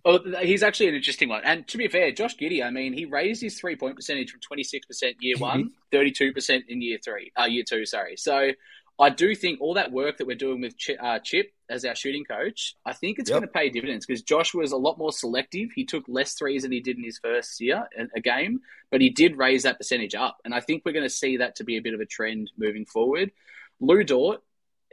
well, 0.05 0.19
he's 0.41 0.63
actually 0.63 0.89
an 0.89 0.95
interesting 0.95 1.29
one. 1.29 1.43
And 1.43 1.67
to 1.69 1.77
be 1.77 1.87
fair, 1.87 2.11
Josh 2.11 2.35
Giddey, 2.35 2.63
I 2.63 2.69
mean, 2.69 2.93
he 2.93 3.05
raised 3.05 3.41
his 3.41 3.57
three 3.59 3.75
point 3.75 3.95
percentage 3.95 4.31
from 4.31 4.39
26% 4.41 5.15
year 5.19 5.37
one, 5.37 5.71
32% 5.91 6.63
in 6.67 6.81
year 6.81 6.97
three, 7.03 7.31
uh, 7.39 7.45
year 7.45 7.63
two, 7.67 7.85
sorry. 7.85 8.15
So 8.17 8.51
I 8.99 9.09
do 9.09 9.33
think 9.33 9.59
all 9.59 9.73
that 9.73 9.91
work 9.91 10.17
that 10.17 10.27
we're 10.27 10.35
doing 10.35 10.61
with 10.61 10.77
Chip, 10.77 10.97
uh, 11.01 11.17
Chip 11.19 11.51
as 11.69 11.83
our 11.83 11.95
shooting 11.95 12.23
coach, 12.25 12.75
I 12.85 12.93
think 12.93 13.17
it's 13.17 13.29
yep. 13.29 13.39
going 13.39 13.47
to 13.47 13.51
pay 13.51 13.69
dividends 13.69 14.05
because 14.05 14.21
Josh 14.21 14.53
was 14.53 14.71
a 14.71 14.77
lot 14.77 14.99
more 14.99 15.11
selective. 15.11 15.71
He 15.73 15.83
took 15.83 16.03
less 16.07 16.33
threes 16.35 16.61
than 16.61 16.71
he 16.71 16.79
did 16.79 16.97
in 16.97 17.03
his 17.03 17.17
first 17.17 17.59
year 17.59 17.87
a 18.15 18.19
game, 18.21 18.61
but 18.91 19.01
he 19.01 19.09
did 19.09 19.37
raise 19.37 19.63
that 19.63 19.77
percentage 19.77 20.13
up, 20.13 20.37
and 20.45 20.53
I 20.53 20.59
think 20.59 20.83
we're 20.85 20.93
going 20.93 21.05
to 21.05 21.09
see 21.09 21.37
that 21.37 21.55
to 21.55 21.63
be 21.63 21.77
a 21.77 21.81
bit 21.81 21.93
of 21.93 22.01
a 22.01 22.05
trend 22.05 22.51
moving 22.57 22.85
forward. 22.85 23.31
Lu 23.79 24.03
Dort, 24.03 24.41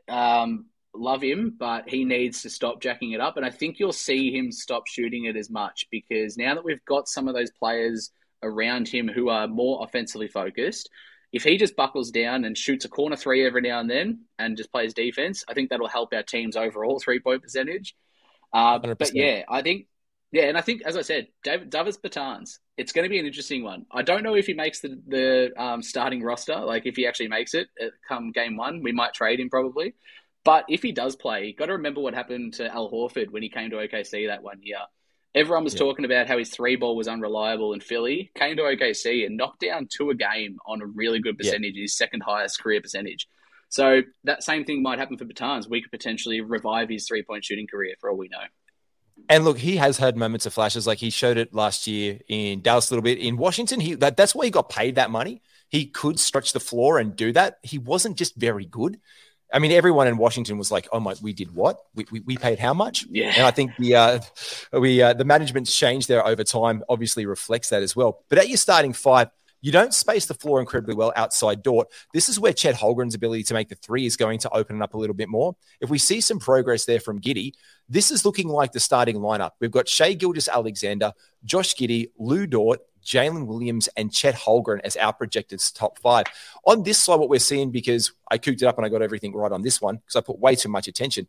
um, 0.09 0.67
love 0.95 1.23
him, 1.23 1.55
but 1.59 1.89
he 1.89 2.05
needs 2.05 2.43
to 2.43 2.51
stop 2.51 2.81
jacking 2.81 3.13
it 3.13 3.21
up, 3.21 3.37
and 3.37 3.45
I 3.45 3.51
think 3.51 3.79
you'll 3.79 3.93
see 3.93 4.35
him 4.35 4.51
stop 4.51 4.87
shooting 4.87 5.27
it 5.27 5.37
as 5.37 5.51
much 5.51 5.87
because 5.91 6.39
now 6.39 6.55
that 6.55 6.65
we've 6.65 6.85
got 6.87 7.07
some 7.07 7.29
of 7.29 7.35
those 7.35 7.51
players 7.51 8.11
around 8.43 8.89
him 8.89 9.09
who 9.09 9.29
are 9.29 9.47
more 9.47 9.85
offensively 9.85 10.29
focused 10.29 10.89
if 11.33 11.45
he 11.45 11.57
just 11.57 11.77
buckles 11.77 12.11
down 12.11 12.45
and 12.45 12.57
shoots 12.57 12.85
a 12.85 12.89
corner 12.89 13.17
three 13.17 13.47
every 13.47 13.63
now 13.63 13.81
and 13.81 13.89
then 13.89 14.25
and 14.39 14.57
just 14.57 14.73
plays 14.73 14.95
defense, 14.95 15.45
I 15.49 15.55
think 15.55 15.71
that'll 15.71 15.89
help 15.89 16.13
our 16.13 16.23
team's 16.23 16.57
overall 16.57 17.01
three 17.05 17.21
point 17.21 17.43
percentage. 17.43 17.95
Uh, 18.53 18.79
but 18.79 19.15
yeah, 19.15 19.45
I 19.49 19.63
think 19.63 19.87
yeah, 20.33 20.45
and 20.45 20.57
I 20.57 20.61
think 20.61 20.83
as 20.83 20.97
I 20.97 21.03
said, 21.03 21.29
David 21.43 21.71
Davis 21.71 21.99
Bertans, 21.99 22.59
it's 22.77 22.93
going 22.93 23.05
to 23.05 23.09
be 23.09 23.19
an 23.19 23.27
interesting 23.27 23.65
one. 23.65 23.87
I 23.91 24.03
don't 24.03 24.23
know 24.23 24.35
if 24.35 24.47
he 24.47 24.55
makes 24.55 24.81
the 24.81 25.01
the 25.07 25.53
um, 25.57 25.83
starting 25.83 26.23
roster, 26.23 26.57
like 26.57 26.87
if 26.87 26.97
he 26.97 27.07
actually 27.07 27.29
makes 27.29 27.55
it 27.55 27.69
come 28.09 28.33
game 28.33 28.57
one, 28.57 28.83
we 28.83 28.93
might 28.93 29.15
trade 29.15 29.41
him 29.41 29.51
probably. 29.51 29.95
But 30.45 30.65
if 30.69 30.83
he 30.83 30.93
does 30.93 31.17
play, 31.17 31.53
got 31.53 31.67
to 31.67 31.73
remember 31.73 32.01
what 32.01 32.15
happened 32.15 32.55
to 32.55 32.73
Al 32.73 32.91
Horford 32.91 33.31
when 33.31 33.43
he 33.43 33.51
came 33.51 33.71
to 33.71 33.77
OKC 33.77 34.29
that 34.29 34.43
one 34.43 34.61
year. 34.63 34.79
Everyone 35.35 35.63
was 35.63 35.75
yeah. 35.75 35.81
talking 35.81 36.05
about 36.05 36.27
how 36.27 36.39
his 36.39 36.51
three 36.51 36.77
ball 36.77 36.97
was 36.97 37.07
unreliable 37.07 37.73
in 37.73 37.81
Philly. 37.81 38.31
Came 38.35 38.57
to 38.57 38.63
OKC 38.63 39.25
and 39.25 39.37
knocked 39.37 39.61
down 39.61 39.87
two 39.89 40.11
a 40.11 40.15
game 40.15 40.59
on 40.67 40.83
a 40.83 40.87
really 40.87 41.21
good 41.21 41.39
percentage, 41.39 41.77
yeah. 41.77 41.83
his 41.83 41.97
second 41.97 42.23
highest 42.23 42.61
career 42.61 42.81
percentage. 42.81 43.29
So 43.69 44.03
that 44.25 44.43
same 44.43 44.65
thing 44.65 44.83
might 44.83 44.99
happen 44.99 45.17
for 45.17 45.25
Bertans. 45.25 45.71
We 45.71 45.83
could 45.83 45.93
potentially 45.93 46.41
revive 46.41 46.89
his 46.89 47.07
three 47.07 47.23
point 47.23 47.45
shooting 47.45 47.69
career 47.69 47.95
for 48.01 48.11
all 48.11 48.17
we 48.17 48.29
know. 48.29 48.39
And 49.29 49.45
look, 49.45 49.59
he 49.59 49.77
has 49.77 49.99
had 49.99 50.17
moments 50.17 50.47
of 50.47 50.53
flashes. 50.53 50.87
Like 50.87 50.99
he 50.99 51.11
showed 51.11 51.37
it 51.37 51.55
last 51.55 51.87
year 51.87 52.19
in 52.29 52.63
Dallas 52.63 52.91
a 52.91 52.95
little 52.95 53.03
bit. 53.03 53.19
In 53.19 53.37
Washington, 53.37 53.79
he 53.79 53.95
that, 53.95 54.17
that's 54.17 54.35
why 54.35 54.47
he 54.47 54.51
got 54.51 54.69
paid 54.69 54.97
that 54.97 55.11
money. 55.11 55.43
He 55.69 55.87
could 55.87 56.19
stretch 56.19 56.53
the 56.53 56.61
floor 56.61 56.99
and 56.99 57.15
do 57.15 57.33
that. 57.33 57.59
He 57.63 57.79
wasn't 57.79 58.17
just 58.17 58.35
very 58.35 58.67
good. 58.67 58.99
I 59.53 59.59
mean, 59.59 59.73
everyone 59.73 60.07
in 60.07 60.17
Washington 60.17 60.59
was 60.59 60.71
like, 60.71 60.89
"Oh 60.93 61.01
my, 61.01 61.15
we 61.23 61.33
did 61.33 61.55
what? 61.55 61.81
We, 61.95 62.07
we, 62.11 62.21
we 62.21 62.37
paid 62.37 62.59
how 62.59 62.75
much?" 62.75 63.07
Yeah, 63.11 63.33
and 63.37 63.47
I 63.47 63.51
think 63.51 63.73
the 63.79 63.95
uh, 63.95 64.21
we 64.73 65.03
uh, 65.03 65.13
the 65.13 65.25
management's 65.25 65.77
change 65.77 66.07
there 66.07 66.27
over 66.27 66.45
time 66.45 66.83
obviously 66.89 67.27
reflects 67.27 67.71
that 67.71 67.83
as 67.83 67.97
well. 67.97 68.25
But 68.29 68.39
at 68.39 68.49
your 68.49 68.59
starting 68.59 68.93
five, 68.93 69.31
you 69.61 69.73
don't 69.73 69.93
space 69.93 70.27
the 70.27 70.35
floor 70.35 70.61
incredibly 70.61 70.95
well 70.95 71.13
outside 71.17 71.63
Dort. 71.63 71.89
This 72.15 72.29
is 72.29 72.41
where 72.41 72.53
Chet 72.53 72.75
Holmgren's 72.75 73.15
ability 73.15 73.43
to 73.45 73.55
make 73.55 73.69
the 73.69 73.75
three 73.75 74.07
is 74.07 74.17
going 74.17 74.39
to 74.41 74.51
open 74.51 74.77
it 74.77 74.83
up 74.83 74.95
a 74.95 74.99
little 74.99 75.15
bit 75.15 75.29
more. 75.29 75.57
If 75.81 75.91
we 75.91 75.99
see 75.99 76.21
some 76.21 76.39
progress 76.39 76.85
there 76.85 77.01
from 77.01 77.21
Giddey, 77.21 77.53
this 77.89 78.11
is 78.11 78.25
looking 78.25 78.49
like 78.49 78.73
the 78.73 78.81
starting 78.81 79.17
lineup. 79.17 79.53
We've 79.61 79.71
got 79.71 79.89
Shai 79.89 80.15
Gilgeous-Alexander, 80.15 81.13
Josh 81.45 81.75
Giddey, 81.75 82.11
Lu 82.19 82.47
Dort, 82.47 82.81
Jalen 83.05 83.47
Williams, 83.47 83.89
and 83.97 84.13
Chet 84.13 84.35
Holmgren 84.35 84.81
as 84.85 84.97
our 84.97 85.13
projected 85.13 85.61
top 85.75 85.99
five. 85.99 86.27
On 86.65 86.83
this 86.83 86.99
slide, 86.99 87.17
what 87.17 87.29
we're 87.29 87.39
seeing, 87.39 87.71
because 87.71 88.13
I 88.31 88.39
cooked 88.39 88.63
it 88.63 88.67
up 88.67 88.77
and 88.77 88.87
I 88.87 88.89
got 88.89 89.03
everything 89.03 89.35
right 89.35 89.53
on 89.53 89.63
this 89.63 89.81
one, 89.81 89.97
because 89.97 90.17
I 90.17 90.21
put 90.21 90.39
way 90.39 90.55
too 90.55 90.69
much 90.69 90.89
attention, 90.89 91.27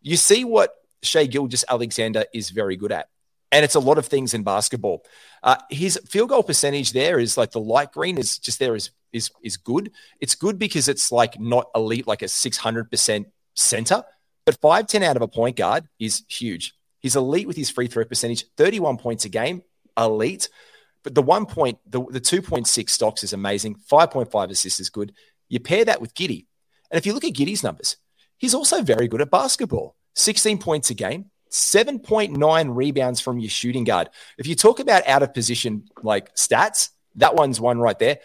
you 0.00 0.16
see 0.16 0.44
what 0.44 0.74
Shai 1.02 1.26
Gilgeous-Alexander 1.26 2.24
is 2.32 2.50
very 2.50 2.76
good 2.76 2.92
at. 2.92 3.08
And 3.50 3.64
it's 3.64 3.76
a 3.76 3.80
lot 3.80 3.96
of 3.96 4.06
things 4.06 4.34
in 4.34 4.42
basketball. 4.42 5.04
Uh, 5.42 5.56
his 5.70 5.98
field 6.06 6.28
goal 6.28 6.42
percentage 6.42 6.92
there 6.92 7.18
is 7.18 7.38
like 7.38 7.50
the 7.50 7.60
light 7.60 7.92
green 7.92 8.18
is 8.18 8.38
just 8.38 8.58
there 8.58 8.76
is 8.76 8.90
is 9.10 9.30
is 9.42 9.56
good. 9.56 9.90
It's 10.20 10.34
good 10.34 10.58
because 10.58 10.86
it's 10.86 11.10
like 11.10 11.40
not 11.40 11.70
elite, 11.74 12.06
like 12.06 12.20
a 12.20 12.28
six 12.28 12.58
hundred 12.58 12.90
percent 12.90 13.28
center, 13.54 14.04
but 14.44 14.60
five 14.60 14.86
ten 14.86 15.02
out 15.02 15.16
of 15.16 15.22
a 15.22 15.28
point 15.28 15.56
guard 15.56 15.88
is 15.98 16.24
huge. 16.28 16.74
He's 17.00 17.16
elite 17.16 17.46
with 17.46 17.56
his 17.56 17.70
free 17.70 17.86
throw 17.86 18.04
percentage, 18.04 18.44
thirty 18.56 18.80
one 18.80 18.98
points 18.98 19.24
a 19.24 19.30
game, 19.30 19.62
elite. 19.96 20.50
But 21.08 21.14
the 21.14 21.22
one 21.22 21.46
point, 21.46 21.78
the, 21.86 22.04
the 22.10 22.20
2.6 22.20 22.90
stocks 22.90 23.24
is 23.24 23.32
amazing. 23.32 23.76
5.5 23.90 24.50
assists 24.50 24.78
is 24.78 24.90
good. 24.90 25.14
You 25.48 25.58
pair 25.58 25.82
that 25.86 26.02
with 26.02 26.12
Giddey. 26.12 26.44
And 26.90 26.98
if 26.98 27.06
you 27.06 27.14
look 27.14 27.24
at 27.24 27.32
Giddey's 27.32 27.62
numbers, 27.62 27.96
he's 28.36 28.52
also 28.52 28.82
very 28.82 29.08
good 29.08 29.22
at 29.22 29.30
basketball 29.30 29.96
16 30.16 30.58
points 30.58 30.90
a 30.90 30.94
game, 30.94 31.30
7.9 31.50 32.76
rebounds 32.76 33.20
from 33.22 33.38
your 33.38 33.48
shooting 33.48 33.84
guard. 33.84 34.10
If 34.36 34.46
you 34.46 34.54
talk 34.54 34.80
about 34.80 35.08
out 35.08 35.22
of 35.22 35.32
position 35.32 35.88
like 36.02 36.34
stats, 36.34 36.90
that 37.16 37.34
one's 37.34 37.58
one 37.58 37.78
right 37.78 37.98
there. 37.98 38.18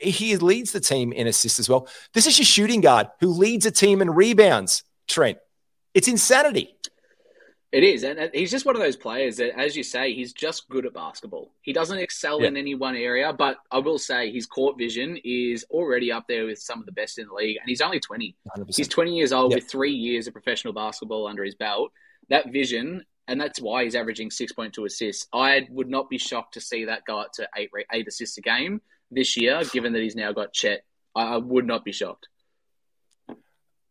He 0.00 0.34
leads 0.38 0.72
the 0.72 0.80
team 0.80 1.12
in 1.12 1.26
assists 1.26 1.58
as 1.58 1.68
well. 1.68 1.86
This 2.14 2.26
is 2.26 2.38
your 2.38 2.46
shooting 2.46 2.80
guard 2.80 3.08
who 3.20 3.28
leads 3.28 3.66
a 3.66 3.70
team 3.70 4.00
in 4.00 4.08
rebounds, 4.08 4.84
Trent. 5.06 5.36
It's 5.92 6.08
insanity. 6.08 6.78
It 7.72 7.84
is, 7.84 8.02
and 8.02 8.18
uh, 8.18 8.28
he's 8.34 8.50
just 8.50 8.66
one 8.66 8.76
of 8.76 8.82
those 8.82 8.96
players 8.96 9.38
that, 9.38 9.58
as 9.58 9.74
you 9.74 9.82
say, 9.82 10.12
he's 10.12 10.34
just 10.34 10.68
good 10.68 10.84
at 10.84 10.92
basketball. 10.92 11.54
He 11.62 11.72
doesn't 11.72 11.96
excel 11.96 12.42
yeah. 12.42 12.48
in 12.48 12.58
any 12.58 12.74
one 12.74 12.94
area, 12.94 13.32
but 13.32 13.56
I 13.70 13.78
will 13.78 13.98
say 13.98 14.30
his 14.30 14.44
court 14.44 14.76
vision 14.76 15.18
is 15.24 15.64
already 15.70 16.12
up 16.12 16.26
there 16.28 16.44
with 16.44 16.58
some 16.58 16.80
of 16.80 16.86
the 16.86 16.92
best 16.92 17.18
in 17.18 17.28
the 17.28 17.32
league, 17.32 17.56
and 17.58 17.66
he's 17.66 17.80
only 17.80 17.98
20. 17.98 18.36
100%. 18.58 18.76
He's 18.76 18.88
20 18.88 19.16
years 19.16 19.32
old 19.32 19.54
with 19.54 19.70
three 19.70 19.92
years 19.92 20.26
of 20.26 20.34
professional 20.34 20.74
basketball 20.74 21.26
under 21.26 21.42
his 21.42 21.54
belt. 21.54 21.92
That 22.28 22.52
vision, 22.52 23.06
and 23.26 23.40
that's 23.40 23.58
why 23.58 23.84
he's 23.84 23.94
averaging 23.94 24.28
6.2 24.28 24.84
assists. 24.84 25.26
I 25.32 25.66
would 25.70 25.88
not 25.88 26.10
be 26.10 26.18
shocked 26.18 26.52
to 26.54 26.60
see 26.60 26.84
that 26.84 27.06
go 27.06 27.20
up 27.20 27.32
to 27.34 27.48
eight, 27.56 27.70
eight 27.90 28.06
assists 28.06 28.36
a 28.36 28.42
game 28.42 28.82
this 29.10 29.34
year, 29.38 29.62
given 29.72 29.94
that 29.94 30.02
he's 30.02 30.14
now 30.14 30.32
got 30.32 30.52
Chet. 30.52 30.84
I, 31.14 31.22
I 31.22 31.36
would 31.38 31.66
not 31.66 31.86
be 31.86 31.92
shocked. 31.92 32.28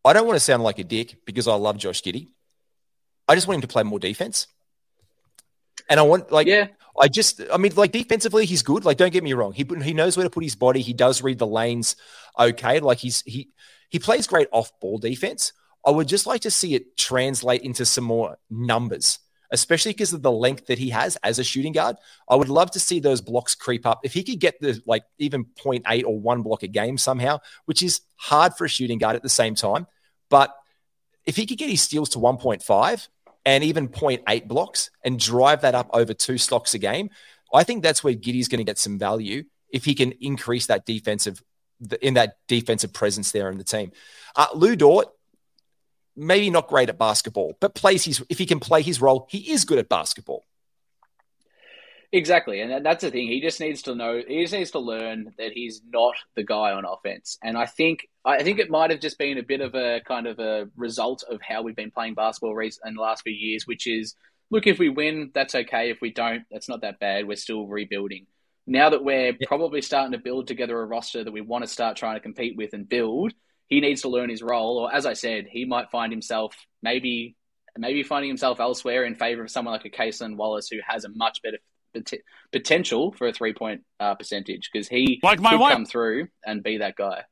I 0.05 0.13
don't 0.13 0.27
want 0.27 0.35
to 0.35 0.39
sound 0.39 0.61
like 0.61 0.77
a 0.77 0.83
dick 0.83 1.17
because 1.25 1.47
I 1.47 1.55
love 1.55 1.79
Josh 1.79 2.03
Giddey. 2.03 2.27
I 3.27 3.35
just 3.35 3.47
want 3.47 3.55
him 3.55 3.61
to 3.61 3.67
play 3.67 3.83
more 3.83 3.99
defense. 3.99 4.47
And 5.89 5.99
I 5.99 6.03
want 6.03 6.31
like 6.31 6.47
yeah. 6.47 6.67
I 6.99 7.07
just 7.07 7.41
I 7.51 7.57
mean 7.57 7.73
like 7.75 7.91
defensively 7.91 8.45
he's 8.45 8.63
good. 8.63 8.85
Like 8.85 8.97
don't 8.97 9.13
get 9.13 9.23
me 9.23 9.33
wrong. 9.33 9.53
He 9.53 9.65
he 9.83 9.93
knows 9.93 10.17
where 10.17 10.23
to 10.23 10.29
put 10.29 10.43
his 10.43 10.55
body. 10.55 10.81
He 10.81 10.93
does 10.93 11.21
read 11.21 11.39
the 11.39 11.47
lanes 11.47 11.95
okay. 12.37 12.79
Like 12.79 12.99
he's 12.99 13.21
he 13.25 13.49
he 13.89 13.99
plays 13.99 14.27
great 14.27 14.47
off 14.51 14.71
ball 14.79 14.97
defense. 14.97 15.53
I 15.85 15.91
would 15.91 16.07
just 16.07 16.25
like 16.25 16.41
to 16.41 16.51
see 16.51 16.75
it 16.75 16.95
translate 16.97 17.61
into 17.61 17.85
some 17.85 18.03
more 18.03 18.37
numbers, 18.49 19.19
especially 19.51 19.93
because 19.93 20.13
of 20.13 20.21
the 20.21 20.31
length 20.31 20.67
that 20.67 20.77
he 20.77 20.91
has 20.91 21.17
as 21.23 21.39
a 21.39 21.43
shooting 21.43 21.73
guard. 21.73 21.95
I 22.29 22.35
would 22.35 22.49
love 22.49 22.71
to 22.71 22.79
see 22.79 22.99
those 22.99 23.19
blocks 23.19 23.55
creep 23.55 23.85
up. 23.85 24.01
If 24.03 24.13
he 24.13 24.23
could 24.23 24.39
get 24.39 24.59
the 24.61 24.81
like 24.85 25.03
even 25.17 25.45
0.8 25.45 26.05
or 26.05 26.19
one 26.19 26.43
block 26.43 26.63
a 26.63 26.67
game 26.67 26.97
somehow, 26.97 27.39
which 27.65 27.81
is 27.81 28.01
hard 28.15 28.53
for 28.53 28.65
a 28.65 28.69
shooting 28.69 28.99
guard 28.99 29.15
at 29.15 29.23
the 29.23 29.29
same 29.29 29.55
time, 29.55 29.87
but 30.29 30.55
if 31.25 31.35
he 31.35 31.45
could 31.45 31.57
get 31.57 31.69
his 31.69 31.81
steals 31.81 32.09
to 32.09 32.19
1.5 32.19 33.07
and 33.45 33.63
even 33.63 33.87
0.8 33.87 34.47
blocks 34.47 34.89
and 35.03 35.19
drive 35.19 35.61
that 35.61 35.75
up 35.75 35.89
over 35.93 36.13
two 36.13 36.37
stocks 36.37 36.73
a 36.73 36.79
game, 36.79 37.09
I 37.53 37.63
think 37.63 37.83
that's 37.83 38.03
where 38.03 38.13
Giddey's 38.13 38.47
going 38.47 38.59
to 38.59 38.63
get 38.63 38.77
some 38.77 38.97
value 38.97 39.43
if 39.69 39.85
he 39.85 39.95
can 39.95 40.13
increase 40.13 40.67
that 40.67 40.85
defensive 40.85 41.41
in 42.01 42.13
that 42.13 42.37
defensive 42.47 42.93
presence 42.93 43.31
there 43.31 43.49
in 43.49 43.57
the 43.57 43.63
team. 43.63 43.91
Uh, 44.35 44.47
Lu 44.53 44.75
Dort, 44.75 45.07
maybe 46.15 46.49
not 46.49 46.67
great 46.67 46.89
at 46.89 46.97
basketball, 46.97 47.57
but 47.59 47.73
plays 47.73 48.05
his 48.05 48.23
if 48.29 48.37
he 48.37 48.45
can 48.45 48.59
play 48.59 48.81
his 48.81 49.01
role, 49.01 49.27
he 49.29 49.51
is 49.51 49.65
good 49.65 49.79
at 49.79 49.89
basketball. 49.89 50.43
Exactly, 52.13 52.59
and 52.59 52.85
that's 52.85 53.03
the 53.03 53.09
thing. 53.11 53.27
He 53.27 53.39
just 53.39 53.61
needs 53.61 53.83
to 53.83 53.95
know. 53.95 54.21
He 54.27 54.41
just 54.41 54.53
needs 54.53 54.71
to 54.71 54.79
learn 54.79 55.33
that 55.37 55.53
he's 55.53 55.81
not 55.93 56.15
the 56.35 56.43
guy 56.43 56.71
on 56.71 56.83
offense. 56.83 57.37
And 57.41 57.57
I 57.57 57.65
think, 57.65 58.09
I 58.25 58.43
think 58.43 58.59
it 58.59 58.69
might 58.69 58.91
have 58.91 58.99
just 58.99 59.17
been 59.17 59.37
a 59.37 59.43
bit 59.43 59.61
of 59.61 59.75
a 59.75 60.01
kind 60.05 60.27
of 60.27 60.37
a 60.39 60.67
result 60.75 61.23
of 61.29 61.39
how 61.41 61.61
we've 61.61 61.75
been 61.75 61.91
playing 61.91 62.15
basketball 62.15 62.59
in 62.59 62.95
the 62.95 63.01
last 63.01 63.23
few 63.23 63.33
years. 63.33 63.65
Which 63.65 63.87
is, 63.87 64.15
look, 64.49 64.67
if 64.67 64.77
we 64.77 64.89
win, 64.89 65.31
that's 65.33 65.55
okay. 65.55 65.89
If 65.89 66.01
we 66.01 66.11
don't, 66.11 66.43
that's 66.51 66.67
not 66.67 66.81
that 66.81 66.99
bad. 66.99 67.27
We're 67.27 67.37
still 67.37 67.65
rebuilding. 67.65 68.27
Now 68.67 68.89
that 68.89 69.05
we're 69.05 69.27
yeah. 69.39 69.47
probably 69.47 69.81
starting 69.81 70.11
to 70.11 70.17
build 70.17 70.47
together 70.47 70.81
a 70.81 70.85
roster 70.85 71.23
that 71.23 71.31
we 71.31 71.41
want 71.41 71.63
to 71.63 71.69
start 71.69 71.95
trying 71.95 72.17
to 72.17 72.21
compete 72.21 72.57
with 72.57 72.73
and 72.73 72.89
build, 72.89 73.33
he 73.67 73.79
needs 73.79 74.01
to 74.01 74.09
learn 74.09 74.29
his 74.29 74.43
role. 74.43 74.79
Or 74.79 74.93
as 74.93 75.05
I 75.05 75.13
said, 75.13 75.47
he 75.49 75.63
might 75.63 75.91
find 75.91 76.11
himself 76.11 76.57
maybe 76.83 77.37
maybe 77.77 78.03
finding 78.03 78.29
himself 78.29 78.59
elsewhere 78.59 79.05
in 79.05 79.15
favor 79.15 79.43
of 79.43 79.49
someone 79.49 79.73
like 79.73 79.85
a 79.85 79.89
Cason 79.89 80.35
Wallace 80.35 80.67
who 80.67 80.79
has 80.85 81.05
a 81.05 81.09
much 81.09 81.41
better 81.41 81.57
potential 82.51 83.11
for 83.13 83.27
a 83.27 83.33
three 83.33 83.53
point 83.53 83.81
uh, 83.99 84.15
percentage 84.15 84.69
because 84.71 84.87
he 84.87 85.19
like 85.23 85.39
my 85.39 85.51
could 85.51 85.59
wife. 85.59 85.73
come 85.73 85.85
through 85.85 86.27
and 86.45 86.63
be 86.63 86.77
that 86.77 86.95
guy. 86.95 87.23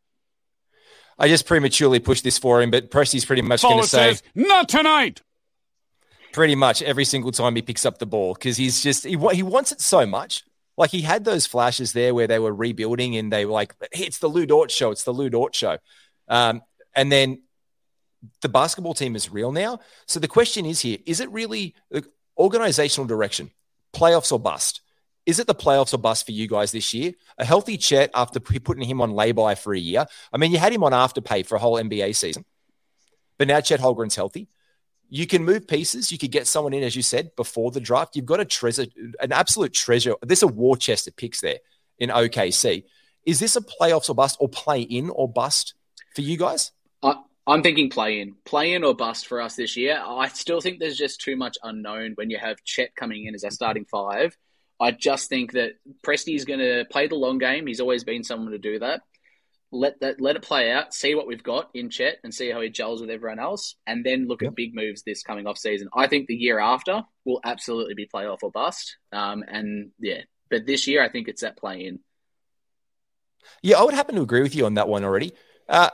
I 1.18 1.28
just 1.28 1.46
prematurely 1.46 2.00
pushed 2.00 2.24
this 2.24 2.38
for 2.38 2.62
him, 2.62 2.72
but 2.72 2.90
Presti's 2.90 3.26
pretty 3.26 3.42
much 3.42 3.62
going 3.62 3.82
to 3.82 3.88
say, 3.88 4.16
"Not 4.34 4.70
tonight." 4.70 5.22
Pretty 6.32 6.56
much 6.56 6.82
every 6.82 7.06
single 7.06 7.32
time 7.32 7.56
he 7.56 7.62
picks 7.62 7.86
up 7.86 7.98
the 7.98 8.06
ball 8.06 8.36
because 8.36 8.56
he's 8.56 8.82
just 8.82 9.04
he 9.04 9.18
he 9.34 9.44
wants 9.44 9.72
it 9.72 9.82
so 9.82 10.06
much. 10.06 10.44
Like 10.78 10.92
he 10.92 11.02
had 11.02 11.26
those 11.26 11.46
flashes 11.46 11.92
there 11.92 12.14
where 12.14 12.28
they 12.28 12.40
were 12.40 12.54
rebuilding 12.54 13.18
and 13.18 13.34
they 13.34 13.46
were 13.46 13.52
like, 13.52 13.76
hey, 13.92 14.06
"It's 14.06 14.20
the 14.20 14.30
Lu 14.30 14.46
Dort 14.46 14.72
show. 14.72 14.92
It's 14.92 15.04
the 15.04 15.12
Lu 15.12 15.30
Dort 15.30 15.54
show," 15.54 15.78
um, 16.30 16.62
and 16.96 17.12
then 17.12 17.42
the 18.42 18.50
basketball 18.50 18.94
team 18.94 19.16
is 19.16 19.30
real 19.30 19.52
now. 19.52 19.80
So 20.06 20.20
the 20.22 20.28
question 20.28 20.66
is 20.66 20.80
here: 20.80 21.00
Is 21.06 21.20
it 21.20 21.30
really 21.32 21.76
organizational 22.38 23.08
direction? 23.08 23.52
Playoffs 23.94 24.32
or 24.32 24.40
bust. 24.40 24.82
Is 25.26 25.40
it 25.40 25.48
the 25.48 25.56
playoffs 25.56 25.94
or 25.94 25.98
bust 25.98 26.26
for 26.26 26.32
you 26.32 26.48
guys 26.48 26.72
this 26.72 26.94
year? 26.94 27.14
A 27.38 27.46
healthy 27.46 27.78
Chet 27.78 28.10
after 28.16 28.40
putting 28.40 28.84
him 28.84 29.02
on 29.02 29.12
lay-by 29.12 29.56
for 29.56 29.74
a 29.74 29.80
year. 29.80 30.06
I 30.34 30.38
mean, 30.38 30.52
you 30.52 30.58
had 30.58 30.74
him 30.74 30.84
on 30.84 30.92
afterpay 30.92 31.46
for 31.46 31.56
a 31.56 31.60
whole 31.60 31.76
NBA 31.76 32.16
season, 32.16 32.46
but 33.38 33.48
now 33.48 33.62
Chet 33.62 33.80
Holmgren's 33.80 34.16
healthy. 34.16 34.48
You 35.08 35.28
can 35.28 35.44
move 35.44 35.68
pieces. 35.68 36.12
You 36.12 36.18
could 36.18 36.32
get 36.32 36.48
someone 36.48 36.74
in, 36.74 36.84
as 36.84 36.96
you 36.96 37.02
said, 37.02 37.36
before 37.36 37.72
the 37.72 37.80
draft. 37.80 38.16
You've 38.16 38.26
got 38.26 38.40
a 38.40 38.46
treasure, 38.46 38.86
an 39.20 39.32
absolute 39.32 39.74
treasure. 39.74 40.16
There's 40.22 40.44
a 40.44 40.48
war 40.48 40.78
chest 40.78 41.08
of 41.08 41.16
picks 41.16 41.42
there 41.42 41.58
in 41.98 42.10
OKC. 42.10 42.86
Is 43.26 43.40
this 43.40 43.56
a 43.56 43.62
playoffs 43.62 44.10
or 44.10 44.16
bust 44.16 44.38
or 44.40 44.50
play 44.50 44.82
in 44.82 45.10
or 45.10 45.28
bust 45.28 45.74
for 46.16 46.22
you 46.22 46.38
guys? 46.38 46.72
I'm 47.50 47.64
thinking 47.64 47.90
play 47.90 48.22
in, 48.22 48.36
play 48.46 48.74
in 48.74 48.84
or 48.84 48.96
bust 48.96 49.26
for 49.26 49.42
us 49.42 49.56
this 49.56 49.76
year. 49.76 50.00
I 50.06 50.28
still 50.28 50.62
think 50.62 50.80
there's 50.80 50.98
just 50.98 51.20
too 51.20 51.36
much 51.36 51.58
unknown 51.64 52.12
when 52.14 52.30
you 52.30 52.38
have 52.38 52.64
Chet 52.64 52.96
coming 52.96 53.26
in 53.26 53.34
as 53.34 53.44
our 53.44 53.50
starting 53.50 53.86
five. 53.86 54.38
I 54.80 54.92
just 54.92 55.30
think 55.30 55.54
that 55.54 55.72
is 56.28 56.46
going 56.46 56.60
to 56.60 56.86
play 56.92 57.08
the 57.08 57.16
long 57.16 57.40
game. 57.40 57.66
He's 57.66 57.82
always 57.82 58.04
been 58.04 58.24
someone 58.24 58.52
to 58.52 58.60
do 58.60 58.78
that. 58.80 59.02
Let 59.72 60.00
that 60.02 60.22
let 60.22 60.36
it 60.36 60.44
play 60.44 60.72
out. 60.72 60.94
See 60.94 61.16
what 61.16 61.28
we've 61.28 61.44
got 61.44 61.70
in 61.74 61.90
Chet 61.90 62.18
and 62.24 62.34
see 62.34 62.50
how 62.52 62.62
he 62.62 62.70
gels 62.70 63.02
with 63.02 63.10
everyone 63.10 63.40
else, 63.40 63.76
and 63.86 64.04
then 64.04 64.28
look 64.28 64.42
yep. 64.42 64.50
at 64.50 64.56
big 64.56 64.76
moves 64.76 65.04
this 65.04 65.22
coming 65.22 65.46
off 65.46 65.58
season. 65.60 65.90
I 65.94 66.08
think 66.08 66.28
the 66.28 66.36
year 66.36 66.60
after 66.60 67.04
will 67.26 67.40
absolutely 67.44 67.94
be 67.94 68.08
playoff 68.08 68.40
or 68.42 68.52
bust. 68.52 68.98
Um, 69.12 69.44
and 69.48 69.92
yeah, 70.00 70.22
but 70.50 70.66
this 70.66 70.88
year 70.88 71.04
I 71.04 71.10
think 71.10 71.28
it's 71.28 71.42
that 71.42 71.58
play 71.58 71.86
in. 71.86 72.00
Yeah, 73.62 73.80
I 73.80 73.84
would 73.84 73.94
happen 73.94 74.16
to 74.16 74.22
agree 74.22 74.42
with 74.42 74.56
you 74.56 74.66
on 74.66 74.76
that 74.76 74.88
one 74.88 75.04
already. 75.04 75.34
Uh, 75.68 75.90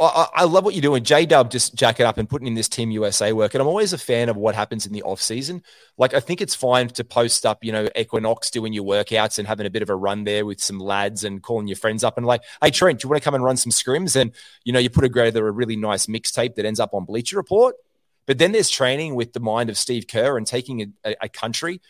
I, 0.00 0.44
love 0.44 0.64
what 0.64 0.74
you're 0.74 0.82
doing. 0.82 1.02
J 1.02 1.26
Dub 1.26 1.50
just 1.50 1.74
jacking 1.74 2.06
up 2.06 2.18
and 2.18 2.28
putting 2.28 2.46
in 2.46 2.54
this 2.54 2.68
Team 2.68 2.92
USA 2.92 3.32
work. 3.32 3.54
And 3.54 3.60
I'm 3.60 3.66
always 3.66 3.92
a 3.92 3.98
fan 3.98 4.28
of 4.28 4.36
what 4.36 4.54
happens 4.54 4.86
in 4.86 4.92
the 4.92 5.02
off 5.02 5.20
season. 5.20 5.62
Like, 5.96 6.14
I 6.14 6.20
think 6.20 6.40
it's 6.40 6.54
fine 6.54 6.88
to 6.90 7.02
post 7.02 7.44
up, 7.44 7.64
you 7.64 7.72
know, 7.72 7.88
Equinox 7.96 8.50
doing 8.50 8.72
your 8.72 8.84
workouts 8.84 9.40
and 9.40 9.48
having 9.48 9.66
a 9.66 9.70
bit 9.70 9.82
of 9.82 9.90
a 9.90 9.96
run 9.96 10.22
there 10.22 10.46
with 10.46 10.60
some 10.60 10.78
lads 10.78 11.24
and 11.24 11.42
calling 11.42 11.66
your 11.66 11.76
friends 11.76 12.04
up 12.04 12.16
and 12.16 12.24
like, 12.24 12.42
hey, 12.62 12.70
Trent, 12.70 13.00
do 13.00 13.06
you 13.06 13.10
want 13.10 13.20
to 13.20 13.24
come 13.24 13.34
and 13.34 13.42
run 13.42 13.56
some 13.56 13.72
scrims? 13.72 14.14
And, 14.14 14.30
you 14.62 14.72
know, 14.72 14.78
you 14.78 14.88
put 14.88 15.00
together 15.00 15.48
a 15.48 15.50
really 15.50 15.76
nice 15.76 16.06
mixtape 16.06 16.54
that 16.54 16.64
ends 16.64 16.78
up 16.78 16.94
on 16.94 17.04
Bleacher 17.04 17.36
Report. 17.36 17.74
But 18.26 18.38
then 18.38 18.52
there's 18.52 18.70
training 18.70 19.16
with 19.16 19.32
the 19.32 19.40
mind 19.40 19.68
of 19.68 19.76
Steve 19.76 20.06
Kerr 20.06 20.36
and 20.36 20.46
taking 20.46 20.92
a, 21.04 21.16
a 21.22 21.28
country 21.28 21.80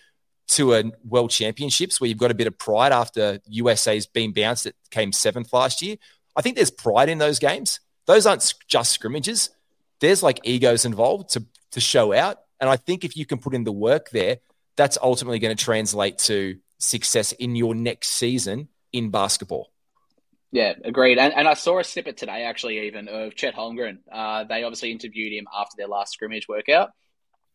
to 0.49 0.73
a 0.73 0.85
world 1.07 1.31
championships 1.31 2.01
where 2.01 2.09
you've 2.09 2.17
got 2.17 2.31
a 2.31 2.35
bit 2.35 2.47
of 2.47 2.57
pride 2.57 2.93
after 2.93 3.39
USA's 3.49 4.07
been 4.07 4.33
bounced. 4.33 4.65
It 4.65 4.77
came 4.91 5.13
seventh 5.13 5.53
last 5.53 5.83
year. 5.83 5.97
I 6.35 6.41
think 6.41 6.57
there's 6.57 6.71
pride 6.71 7.11
in 7.11 7.19
those 7.19 7.39
games 7.39 7.81
those 8.09 8.27
aren't 8.27 8.55
just 8.67 8.93
scrimmages. 8.93 9.51
There's 10.01 10.23
like 10.23 10.41
egos 10.43 10.85
involved 10.85 11.29
to 11.31 11.45
to 11.73 11.81
show 11.81 12.13
out. 12.13 12.39
And 12.59 12.69
I 12.69 12.77
think 12.77 13.05
if 13.05 13.17
you 13.17 13.27
can 13.27 13.39
put 13.39 13.55
in 13.55 13.63
the 13.63 13.73
work 13.73 14.11
there, 14.11 14.39
that's 14.77 14.99
ultimately 15.01 15.39
going 15.39 15.57
to 15.57 15.65
translate 15.65 16.19
to 16.19 16.59
success 16.79 17.33
in 17.33 17.55
your 17.55 17.75
next 17.75 18.09
season 18.09 18.69
in 18.93 19.11
basketball. 19.11 19.71
Yeah, 20.51 20.73
agreed. 20.83 21.19
And, 21.19 21.35
and 21.35 21.47
I 21.47 21.55
saw 21.55 21.79
a 21.79 21.85
snippet 21.85 22.17
today, 22.17 22.45
actually, 22.45 22.87
even 22.87 23.07
of 23.09 23.35
Chet 23.35 23.55
Holmgren. 23.55 23.99
Uh, 24.11 24.45
they 24.45 24.63
obviously 24.63 24.91
interviewed 24.91 25.35
him 25.35 25.47
after 25.55 25.75
their 25.77 25.89
last 25.89 26.15
scrimmage 26.15 26.49
workout. 26.49 26.91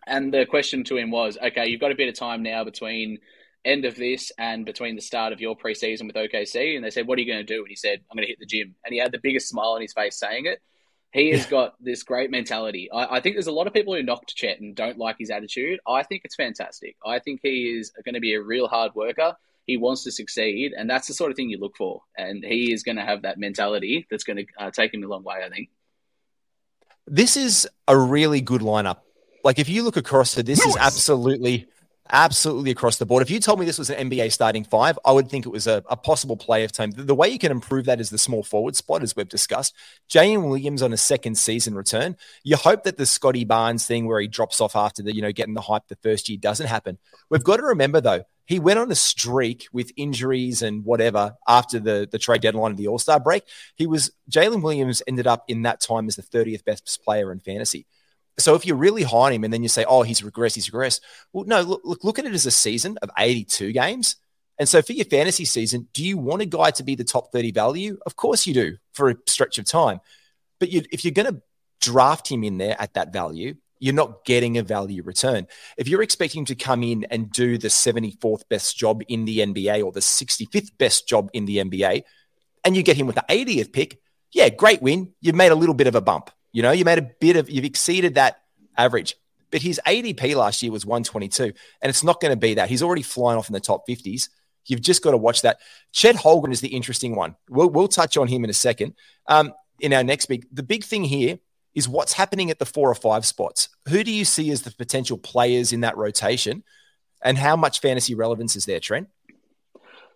And 0.05 0.31
the 0.31 0.45
question 0.45 0.83
to 0.85 0.97
him 0.97 1.09
was 1.09 1.37
okay, 1.41 1.67
you've 1.67 1.81
got 1.81 1.91
a 1.91 1.95
bit 1.95 2.09
of 2.09 2.15
time 2.15 2.43
now 2.43 2.63
between 2.63 3.17
end 3.65 3.85
of 3.85 3.95
this 3.95 4.31
and 4.37 4.65
between 4.65 4.95
the 4.95 5.01
start 5.01 5.33
of 5.33 5.39
your 5.39 5.55
preseason 5.55 6.07
with 6.07 6.15
OKC. 6.15 6.75
And 6.75 6.83
they 6.83 6.89
said, 6.89 7.07
What 7.07 7.17
are 7.17 7.21
you 7.21 7.31
going 7.31 7.45
to 7.45 7.53
do? 7.53 7.59
And 7.59 7.69
he 7.69 7.75
said, 7.75 8.01
I'm 8.09 8.15
going 8.15 8.25
to 8.25 8.29
hit 8.31 8.39
the 8.39 8.45
gym. 8.45 8.75
And 8.85 8.93
he 8.93 8.99
had 8.99 9.11
the 9.11 9.19
biggest 9.21 9.49
smile 9.49 9.71
on 9.71 9.81
his 9.81 9.93
face 9.93 10.17
saying 10.17 10.45
it. 10.45 10.61
He 11.11 11.29
has 11.29 11.45
got 11.45 11.75
this 11.79 12.01
great 12.01 12.31
mentality. 12.31 12.89
I, 12.91 13.17
I, 13.17 13.19
think 13.21 13.35
there's 13.35 13.47
a 13.47 13.51
lot 13.51 13.67
of 13.67 13.73
people 13.73 13.93
who 13.93 14.01
knocked 14.01 14.35
Chet 14.35 14.59
and 14.59 14.75
don't 14.75 14.97
like 14.97 15.17
his 15.19 15.29
attitude. 15.29 15.79
I 15.87 16.01
think 16.01 16.23
it's 16.25 16.35
fantastic. 16.35 16.95
I 17.05 17.19
think 17.19 17.41
he 17.43 17.77
is 17.77 17.91
going 18.03 18.15
to 18.15 18.19
be 18.19 18.33
a 18.33 18.41
real 18.41 18.67
hard 18.67 18.95
worker. 18.95 19.35
He 19.67 19.77
wants 19.77 20.03
to 20.05 20.11
succeed, 20.11 20.73
and 20.75 20.89
that's 20.89 21.07
the 21.07 21.13
sort 21.13 21.29
of 21.29 21.37
thing 21.37 21.51
you 21.51 21.59
look 21.59 21.77
for. 21.77 22.01
And 22.17 22.43
he 22.43 22.73
is 22.73 22.81
going 22.81 22.95
to 22.95 23.03
have 23.03 23.21
that 23.21 23.37
mentality 23.37 24.07
that's 24.09 24.23
going 24.23 24.37
to 24.37 24.45
uh, 24.59 24.71
take 24.71 24.91
him 24.91 25.03
a 25.03 25.07
long 25.07 25.23
way, 25.23 25.35
I 25.45 25.49
think. 25.49 25.69
This 27.05 27.37
is 27.37 27.69
a 27.87 27.95
really 27.95 28.41
good 28.41 28.61
lineup. 28.61 28.97
Like, 29.43 29.59
if 29.59 29.69
you 29.69 29.83
look 29.83 29.97
across 29.97 30.35
it, 30.37 30.47
this 30.47 30.65
nice. 30.65 30.75
is 30.75 30.77
absolutely 30.77 31.67
absolutely 32.11 32.71
across 32.71 32.97
the 32.97 33.05
board. 33.05 33.21
If 33.21 33.31
you 33.31 33.39
told 33.39 33.59
me 33.59 33.65
this 33.65 33.79
was 33.79 33.89
an 33.89 34.09
NBA 34.09 34.31
starting 34.31 34.63
five, 34.63 34.99
I 35.05 35.11
would 35.11 35.29
think 35.29 35.45
it 35.45 35.49
was 35.49 35.67
a, 35.67 35.83
a 35.89 35.95
possible 35.95 36.35
play 36.35 36.63
of 36.63 36.71
time. 36.71 36.91
The, 36.91 37.03
the, 37.03 37.15
way 37.15 37.29
you 37.29 37.39
can 37.39 37.51
improve 37.51 37.85
that 37.85 38.01
is 38.01 38.09
the 38.09 38.17
small 38.17 38.43
forward 38.43 38.75
spot, 38.75 39.03
as 39.03 39.15
we've 39.15 39.27
discussed. 39.27 39.73
Jalen 40.09 40.49
Williams 40.49 40.81
on 40.81 40.93
a 40.93 40.97
second 40.97 41.37
season 41.37 41.75
return. 41.75 42.17
You 42.43 42.57
hope 42.57 42.83
that 42.83 42.97
the 42.97 43.05
Scottie 43.05 43.45
Barnes 43.45 43.85
thing 43.85 44.05
where 44.05 44.19
he 44.19 44.27
drops 44.27 44.59
off 44.59 44.75
after 44.75 45.01
the, 45.01 45.15
you 45.15 45.21
know, 45.21 45.31
getting 45.31 45.53
the 45.53 45.61
hype 45.61 45.87
the 45.87 45.95
first 45.97 46.27
year 46.27 46.37
doesn't 46.37 46.67
happen. 46.67 46.97
We've 47.29 47.43
got 47.43 47.57
to 47.57 47.63
remember 47.63 48.01
though, 48.01 48.23
he 48.45 48.59
went 48.59 48.79
on 48.79 48.91
a 48.91 48.95
streak 48.95 49.67
with 49.71 49.91
injuries 49.95 50.61
and 50.61 50.83
whatever 50.83 51.35
after 51.47 51.79
the, 51.79 52.07
the 52.11 52.19
trade 52.19 52.41
deadline 52.41 52.71
of 52.71 52.77
the 52.77 52.87
All 52.87 52.99
Star 52.99 53.19
break. 53.19 53.43
He 53.75 53.87
was 53.87 54.11
Jalen 54.29 54.61
Williams 54.61 55.01
ended 55.07 55.27
up 55.27 55.45
in 55.47 55.61
that 55.61 55.79
time 55.79 56.07
as 56.07 56.17
the 56.17 56.23
30th 56.23 56.65
best 56.65 57.01
player 57.03 57.31
in 57.31 57.39
fantasy. 57.39 57.85
So 58.39 58.55
if 58.55 58.65
you're 58.65 58.75
really 58.75 59.03
high 59.03 59.27
on 59.27 59.33
him 59.33 59.43
and 59.43 59.53
then 59.53 59.63
you 59.63 59.69
say, 59.69 59.85
oh, 59.87 60.01
he's 60.01 60.21
regressed, 60.21 60.55
he's 60.55 60.69
regressed. 60.69 61.01
Well, 61.31 61.45
no, 61.45 61.61
look, 61.61 61.81
look, 61.83 62.03
look 62.03 62.19
at 62.19 62.25
it 62.25 62.33
as 62.33 62.45
a 62.45 62.51
season 62.51 62.97
of 63.01 63.11
82 63.17 63.71
games. 63.73 64.15
And 64.59 64.67
so 64.69 64.81
for 64.81 64.93
your 64.93 65.05
fantasy 65.05 65.45
season, 65.45 65.87
do 65.93 66.03
you 66.03 66.17
want 66.17 66.41
a 66.41 66.45
guy 66.45 66.71
to 66.71 66.83
be 66.83 66.95
the 66.95 67.03
top 67.03 67.31
30 67.31 67.51
value? 67.51 67.97
Of 68.05 68.15
course 68.15 68.45
you 68.47 68.53
do 68.53 68.77
for 68.93 69.09
a 69.09 69.15
stretch 69.27 69.57
of 69.57 69.65
time. 69.65 69.99
But 70.59 70.71
you, 70.71 70.83
if 70.91 71.03
you're 71.03 71.11
going 71.11 71.33
to 71.33 71.41
draft 71.81 72.31
him 72.31 72.43
in 72.43 72.57
there 72.57 72.75
at 72.79 72.93
that 72.93 73.11
value, 73.11 73.55
you're 73.79 73.93
not 73.93 74.23
getting 74.23 74.57
a 74.57 74.63
value 74.63 75.03
return. 75.03 75.45
If 75.77 75.87
you're 75.89 76.03
expecting 76.03 76.45
to 76.45 76.55
come 76.55 76.83
in 76.83 77.05
and 77.11 77.29
do 77.29 77.57
the 77.57 77.67
74th 77.67 78.47
best 78.47 78.77
job 78.77 79.03
in 79.09 79.25
the 79.25 79.39
NBA 79.39 79.83
or 79.83 79.91
the 79.91 79.99
65th 79.99 80.69
best 80.77 81.07
job 81.07 81.29
in 81.33 81.45
the 81.45 81.57
NBA, 81.57 82.03
and 82.63 82.77
you 82.77 82.83
get 82.83 82.95
him 82.95 83.07
with 83.07 83.15
the 83.15 83.25
80th 83.27 83.73
pick, 83.73 83.99
yeah, 84.31 84.49
great 84.49 84.81
win. 84.81 85.13
You've 85.19 85.35
made 85.35 85.51
a 85.51 85.55
little 85.55 85.75
bit 85.75 85.87
of 85.87 85.95
a 85.95 86.01
bump. 86.01 86.31
You 86.53 86.61
know, 86.61 86.71
you 86.71 86.85
made 86.85 86.99
a 86.99 87.09
bit 87.19 87.35
of, 87.35 87.49
you've 87.49 87.65
exceeded 87.65 88.15
that 88.15 88.41
average. 88.77 89.15
But 89.51 89.61
his 89.61 89.79
ADP 89.85 90.35
last 90.35 90.63
year 90.63 90.71
was 90.71 90.85
122, 90.85 91.43
and 91.43 91.89
it's 91.89 92.03
not 92.03 92.21
going 92.21 92.31
to 92.31 92.39
be 92.39 92.55
that. 92.55 92.69
He's 92.69 92.81
already 92.81 93.01
flying 93.01 93.37
off 93.37 93.49
in 93.49 93.53
the 93.53 93.59
top 93.59 93.87
50s. 93.87 94.29
You've 94.65 94.81
just 94.81 95.03
got 95.03 95.11
to 95.11 95.17
watch 95.17 95.41
that. 95.41 95.59
Chet 95.91 96.15
Holmgren 96.15 96.51
is 96.51 96.61
the 96.61 96.69
interesting 96.69 97.15
one. 97.15 97.35
We'll, 97.49 97.69
we'll 97.69 97.87
touch 97.87 98.17
on 98.17 98.27
him 98.27 98.43
in 98.43 98.49
a 98.49 98.53
second. 98.53 98.93
Um, 99.27 99.53
in 99.79 99.93
our 99.93 100.03
next 100.03 100.27
big, 100.27 100.47
the 100.51 100.63
big 100.63 100.83
thing 100.83 101.03
here 101.03 101.39
is 101.75 101.89
what's 101.89 102.13
happening 102.13 102.49
at 102.49 102.59
the 102.59 102.65
four 102.65 102.89
or 102.89 102.95
five 102.95 103.25
spots. 103.25 103.69
Who 103.89 104.03
do 104.03 104.11
you 104.11 104.25
see 104.25 104.49
as 104.51 104.61
the 104.61 104.71
potential 104.71 105.17
players 105.17 105.73
in 105.73 105.81
that 105.81 105.97
rotation, 105.97 106.63
and 107.21 107.37
how 107.37 107.55
much 107.55 107.79
fantasy 107.79 108.15
relevance 108.15 108.55
is 108.55 108.65
there, 108.65 108.79
Trent? 108.79 109.07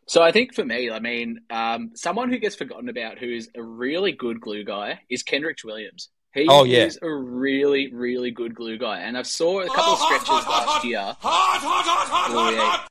So 0.07 0.23
I 0.23 0.31
think 0.31 0.53
for 0.53 0.63
me, 0.63 0.89
I 0.89 0.99
mean, 0.99 1.41
um, 1.49 1.91
someone 1.93 2.29
who 2.29 2.37
gets 2.37 2.55
forgotten 2.55 2.89
about 2.89 3.17
who 3.17 3.27
is 3.27 3.49
a 3.55 3.61
really 3.61 4.13
good 4.13 4.39
glue 4.39 4.63
guy 4.63 5.01
is 5.09 5.23
Kenrich 5.23 5.65
Williams. 5.65 6.09
He 6.33 6.45
oh, 6.47 6.63
yeah. 6.65 6.85
is 6.85 6.99
a 7.01 7.09
really, 7.09 7.91
really 7.93 8.31
good 8.31 8.53
glue 8.53 8.77
guy. 8.77 8.99
And 8.99 9.17
I 9.17 9.23
saw 9.23 9.61
a 9.61 9.67
couple 9.67 9.93
of 9.93 9.99
stretches 9.99 10.29
last 10.29 10.85
year. 10.85 10.99
Hot, 10.99 11.15
hot, 11.19 11.85
hot, 11.85 12.07
hot, 12.07 12.31
oh, 12.31 12.49
yeah. 12.49 12.87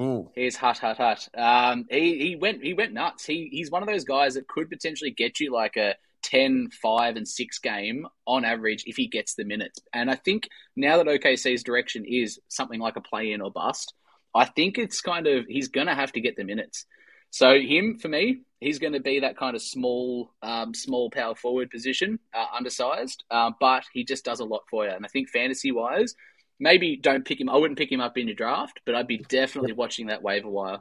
Ooh. 0.00 0.30
He's 0.34 0.56
hot, 0.56 0.78
hot, 0.78 0.96
hot. 0.96 1.28
Um, 1.36 1.86
he, 1.90 2.18
he 2.18 2.36
went 2.36 2.62
he 2.62 2.74
went 2.74 2.92
nuts. 2.92 3.24
He 3.24 3.48
he's 3.50 3.70
one 3.70 3.82
of 3.82 3.88
those 3.88 4.04
guys 4.04 4.34
that 4.34 4.46
could 4.46 4.68
potentially 4.68 5.10
get 5.10 5.40
you 5.40 5.52
like 5.52 5.76
a 5.76 5.94
10, 6.22 6.68
5, 6.70 7.16
and 7.16 7.26
6 7.26 7.58
game 7.60 8.06
on 8.26 8.44
average 8.44 8.84
if 8.86 8.96
he 8.96 9.06
gets 9.06 9.34
the 9.34 9.44
minutes. 9.44 9.80
And 9.92 10.10
I 10.10 10.14
think 10.16 10.48
now 10.76 10.98
that 10.98 11.06
OKC's 11.06 11.62
direction 11.62 12.04
is 12.04 12.38
something 12.48 12.80
like 12.80 12.96
a 12.96 13.00
play 13.00 13.32
in 13.32 13.40
or 13.40 13.50
bust, 13.50 13.94
I 14.34 14.44
think 14.44 14.78
it's 14.78 15.00
kind 15.00 15.26
of 15.26 15.46
he's 15.46 15.68
gonna 15.68 15.94
have 15.94 16.12
to 16.12 16.20
get 16.20 16.36
the 16.36 16.44
minutes. 16.44 16.86
So 17.30 17.58
him 17.58 17.98
for 17.98 18.08
me, 18.08 18.40
he's 18.60 18.78
going 18.78 18.94
to 18.94 19.00
be 19.00 19.20
that 19.20 19.36
kind 19.36 19.54
of 19.54 19.62
small, 19.62 20.32
um, 20.42 20.74
small 20.74 21.10
power 21.10 21.34
forward 21.34 21.70
position, 21.70 22.18
uh, 22.34 22.46
undersized, 22.56 23.24
uh, 23.30 23.50
but 23.60 23.84
he 23.92 24.04
just 24.04 24.24
does 24.24 24.40
a 24.40 24.44
lot 24.44 24.62
for 24.70 24.86
you. 24.86 24.90
And 24.90 25.04
I 25.04 25.08
think 25.08 25.28
fantasy 25.28 25.72
wise, 25.72 26.14
maybe 26.58 26.96
don't 26.96 27.24
pick 27.24 27.40
him. 27.40 27.48
I 27.48 27.56
wouldn't 27.56 27.78
pick 27.78 27.92
him 27.92 28.00
up 28.00 28.16
in 28.18 28.26
your 28.28 28.36
draft, 28.36 28.80
but 28.84 28.94
I'd 28.94 29.06
be 29.06 29.18
definitely 29.18 29.72
watching 29.72 30.06
that 30.06 30.22
waiver 30.22 30.48
wire. 30.48 30.78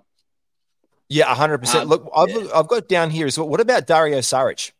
Yeah, 1.10 1.33
hundred 1.33 1.55
um, 1.55 1.60
percent. 1.62 1.89
Look, 1.89 2.10
I've, 2.15 2.29
yeah. 2.29 2.47
I've 2.53 2.67
got 2.67 2.88
down 2.88 3.10
here 3.10 3.27
as 3.27 3.38
well. 3.38 3.47
What 3.47 3.62
about 3.62 3.88
Dario 3.88 4.19
Saric 4.19 4.71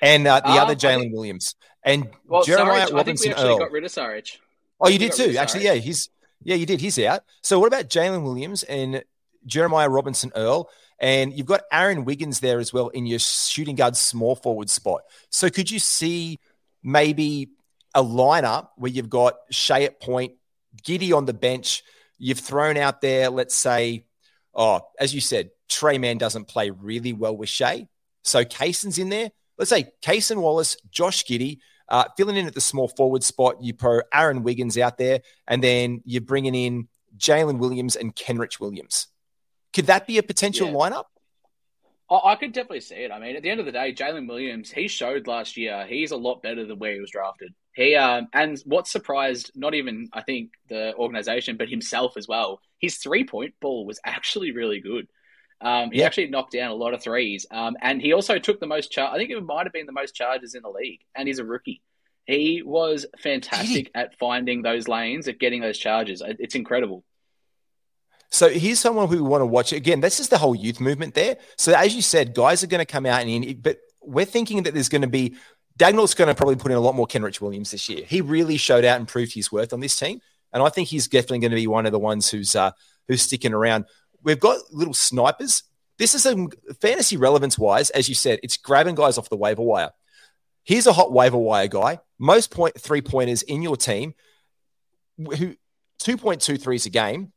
and 0.00 0.26
uh, 0.26 0.40
the 0.40 0.48
uh, 0.48 0.62
other 0.62 0.74
Jalen 0.74 1.12
Williams 1.12 1.54
and 1.84 2.08
well, 2.26 2.42
Jeremiah 2.42 2.86
Saric, 2.86 2.94
Robinson 2.94 3.02
I 3.02 3.04
think 3.04 3.20
we 3.24 3.30
actually 3.30 3.48
Earl. 3.50 3.58
got 3.58 3.72
rid 3.72 3.84
of 3.84 3.90
Saric. 3.90 4.36
Oh, 4.80 4.88
you 4.88 4.98
did 4.98 5.12
too. 5.12 5.36
Actually, 5.36 5.64
yeah, 5.64 5.74
he's 5.74 6.08
yeah, 6.42 6.54
you 6.54 6.64
did. 6.64 6.80
He's 6.80 6.98
out. 7.00 7.22
So 7.42 7.58
what 7.58 7.66
about 7.66 7.88
Jalen 7.88 8.22
Williams 8.22 8.62
and 8.62 9.04
Jeremiah 9.46 9.88
Robinson 9.88 10.32
Earl, 10.34 10.70
and 10.98 11.32
you've 11.32 11.46
got 11.46 11.62
Aaron 11.72 12.04
Wiggins 12.04 12.40
there 12.40 12.58
as 12.58 12.72
well 12.72 12.88
in 12.88 13.06
your 13.06 13.18
shooting 13.18 13.76
guard 13.76 13.96
small 13.96 14.36
forward 14.36 14.68
spot. 14.70 15.02
So 15.30 15.48
could 15.48 15.70
you 15.70 15.78
see 15.78 16.38
maybe 16.82 17.50
a 17.94 18.02
lineup 18.02 18.68
where 18.76 18.90
you've 18.90 19.10
got 19.10 19.34
Shai 19.50 19.82
at 19.82 20.00
point, 20.00 20.34
Giddey 20.82 21.16
on 21.16 21.24
the 21.24 21.34
bench, 21.34 21.82
you've 22.18 22.38
thrown 22.38 22.76
out 22.76 23.00
there, 23.00 23.30
let's 23.30 23.54
say, 23.54 24.04
oh, 24.54 24.82
as 24.98 25.14
you 25.14 25.20
said, 25.20 25.50
Tre 25.68 25.98
Mann 25.98 26.18
doesn't 26.18 26.46
play 26.46 26.70
really 26.70 27.12
well 27.12 27.36
with 27.36 27.48
Shai. 27.48 27.88
So 28.22 28.44
Cason's 28.44 28.98
in 28.98 29.08
there. 29.08 29.30
Let's 29.58 29.70
say 29.70 29.90
Cason 30.02 30.40
Wallace, 30.40 30.76
Josh 30.90 31.24
Giddey, 31.24 31.58
uh, 31.88 32.04
filling 32.16 32.36
in 32.36 32.46
at 32.46 32.54
the 32.54 32.60
small 32.60 32.88
forward 32.88 33.24
spot. 33.24 33.56
You 33.62 33.74
pro 33.74 34.00
Aaron 34.12 34.42
Wiggins 34.42 34.78
out 34.78 34.98
there, 34.98 35.20
and 35.46 35.62
then 35.62 36.02
you're 36.04 36.20
bringing 36.20 36.54
in 36.54 36.88
Jalen 37.16 37.58
Williams 37.58 37.96
and 37.96 38.14
Kenrich 38.14 38.60
Williams. 38.60 39.08
Could 39.72 39.86
that 39.86 40.06
be 40.06 40.18
a 40.18 40.22
potential 40.22 40.68
yeah. 40.68 40.74
lineup? 40.74 41.04
I 42.10 42.34
could 42.34 42.52
definitely 42.52 42.80
see 42.80 42.96
it. 42.96 43.12
I 43.12 43.20
mean, 43.20 43.36
at 43.36 43.44
the 43.44 43.50
end 43.50 43.60
of 43.60 43.66
the 43.66 43.72
day, 43.72 43.94
Jalen 43.94 44.28
Williams, 44.28 44.70
he 44.70 44.88
showed 44.88 45.28
last 45.28 45.56
year 45.56 45.86
he's 45.88 46.10
a 46.10 46.16
lot 46.16 46.42
better 46.42 46.66
than 46.66 46.78
where 46.80 46.92
he 46.94 47.00
was 47.00 47.10
drafted. 47.10 47.54
He 47.72 47.94
um, 47.94 48.26
and 48.32 48.58
what 48.64 48.88
surprised 48.88 49.52
not 49.54 49.74
even 49.74 50.08
I 50.12 50.22
think 50.22 50.50
the 50.68 50.92
organization, 50.96 51.56
but 51.56 51.68
himself 51.68 52.16
as 52.16 52.26
well. 52.26 52.60
His 52.78 52.96
three 52.96 53.24
point 53.24 53.54
ball 53.60 53.86
was 53.86 54.00
actually 54.04 54.50
really 54.50 54.80
good. 54.80 55.06
Um, 55.60 55.92
he 55.92 56.00
yeah. 56.00 56.06
actually 56.06 56.28
knocked 56.30 56.52
down 56.52 56.70
a 56.70 56.74
lot 56.74 56.94
of 56.94 57.02
threes, 57.02 57.46
um, 57.50 57.76
and 57.80 58.02
he 58.02 58.12
also 58.12 58.38
took 58.38 58.58
the 58.58 58.66
most. 58.66 58.90
Char- 58.90 59.12
I 59.12 59.18
think 59.18 59.30
it 59.30 59.40
might 59.40 59.66
have 59.66 59.72
been 59.72 59.86
the 59.86 59.92
most 59.92 60.16
charges 60.16 60.56
in 60.56 60.62
the 60.62 60.70
league, 60.70 61.00
and 61.14 61.28
he's 61.28 61.38
a 61.38 61.44
rookie. 61.44 61.80
He 62.24 62.62
was 62.64 63.06
fantastic 63.18 63.90
at 63.94 64.18
finding 64.18 64.62
those 64.62 64.88
lanes, 64.88 65.28
at 65.28 65.38
getting 65.38 65.60
those 65.60 65.78
charges. 65.78 66.22
It's 66.26 66.54
incredible. 66.54 67.04
So 68.30 68.48
here's 68.48 68.78
someone 68.78 69.08
who 69.08 69.16
we 69.16 69.28
want 69.28 69.42
to 69.42 69.46
watch. 69.46 69.72
Again, 69.72 70.00
this 70.00 70.20
is 70.20 70.28
the 70.28 70.38
whole 70.38 70.54
youth 70.54 70.80
movement 70.80 71.14
there. 71.14 71.36
So 71.56 71.72
as 71.74 71.94
you 71.94 72.02
said, 72.02 72.34
guys 72.34 72.62
are 72.62 72.68
going 72.68 72.80
to 72.80 72.86
come 72.86 73.06
out 73.06 73.22
and 73.22 73.30
in, 73.30 73.60
but 73.60 73.78
we're 74.00 74.24
thinking 74.24 74.62
that 74.62 74.74
there's 74.74 74.88
going 74.88 75.02
to 75.02 75.08
be 75.08 75.36
Daigneault's 75.78 76.14
going 76.14 76.28
to 76.28 76.34
probably 76.34 76.56
put 76.56 76.70
in 76.70 76.76
a 76.76 76.80
lot 76.80 76.94
more 76.94 77.06
Kenrich 77.06 77.40
Williams 77.40 77.70
this 77.70 77.88
year. 77.88 78.04
He 78.06 78.20
really 78.20 78.56
showed 78.56 78.84
out 78.84 78.98
and 78.98 79.08
proved 79.08 79.32
his 79.34 79.50
worth 79.50 79.72
on 79.72 79.80
this 79.80 79.98
team, 79.98 80.20
and 80.52 80.62
I 80.62 80.68
think 80.68 80.88
he's 80.88 81.08
definitely 81.08 81.38
going 81.38 81.52
to 81.52 81.56
be 81.56 81.66
one 81.66 81.86
of 81.86 81.92
the 81.92 81.98
ones 81.98 82.30
who's 82.30 82.54
uh, 82.54 82.72
who's 83.08 83.22
sticking 83.22 83.54
around. 83.54 83.86
We've 84.22 84.38
got 84.38 84.58
little 84.70 84.92
snipers 84.94 85.62
This 86.00 86.14
is 86.14 86.26
a 86.26 86.46
fantasy 86.80 87.16
relevance 87.16 87.58
wise, 87.58 87.90
as 87.90 88.08
you 88.08 88.14
said, 88.14 88.40
it's 88.42 88.56
grabbing 88.56 88.94
guys 88.94 89.18
off 89.18 89.28
the 89.28 89.36
waiver 89.36 89.62
wire. 89.62 89.90
Here's 90.64 90.86
a 90.86 90.92
hot 90.92 91.12
waiver 91.12 91.38
wire 91.38 91.68
guy. 91.68 91.98
Most 92.18 92.50
point 92.50 92.80
three 92.80 93.02
pointers 93.02 93.42
in 93.42 93.62
your 93.62 93.76
team 93.76 94.14
who 95.18 95.56
2.23s 96.02 96.86
a 96.86 96.90
game. 96.90 97.32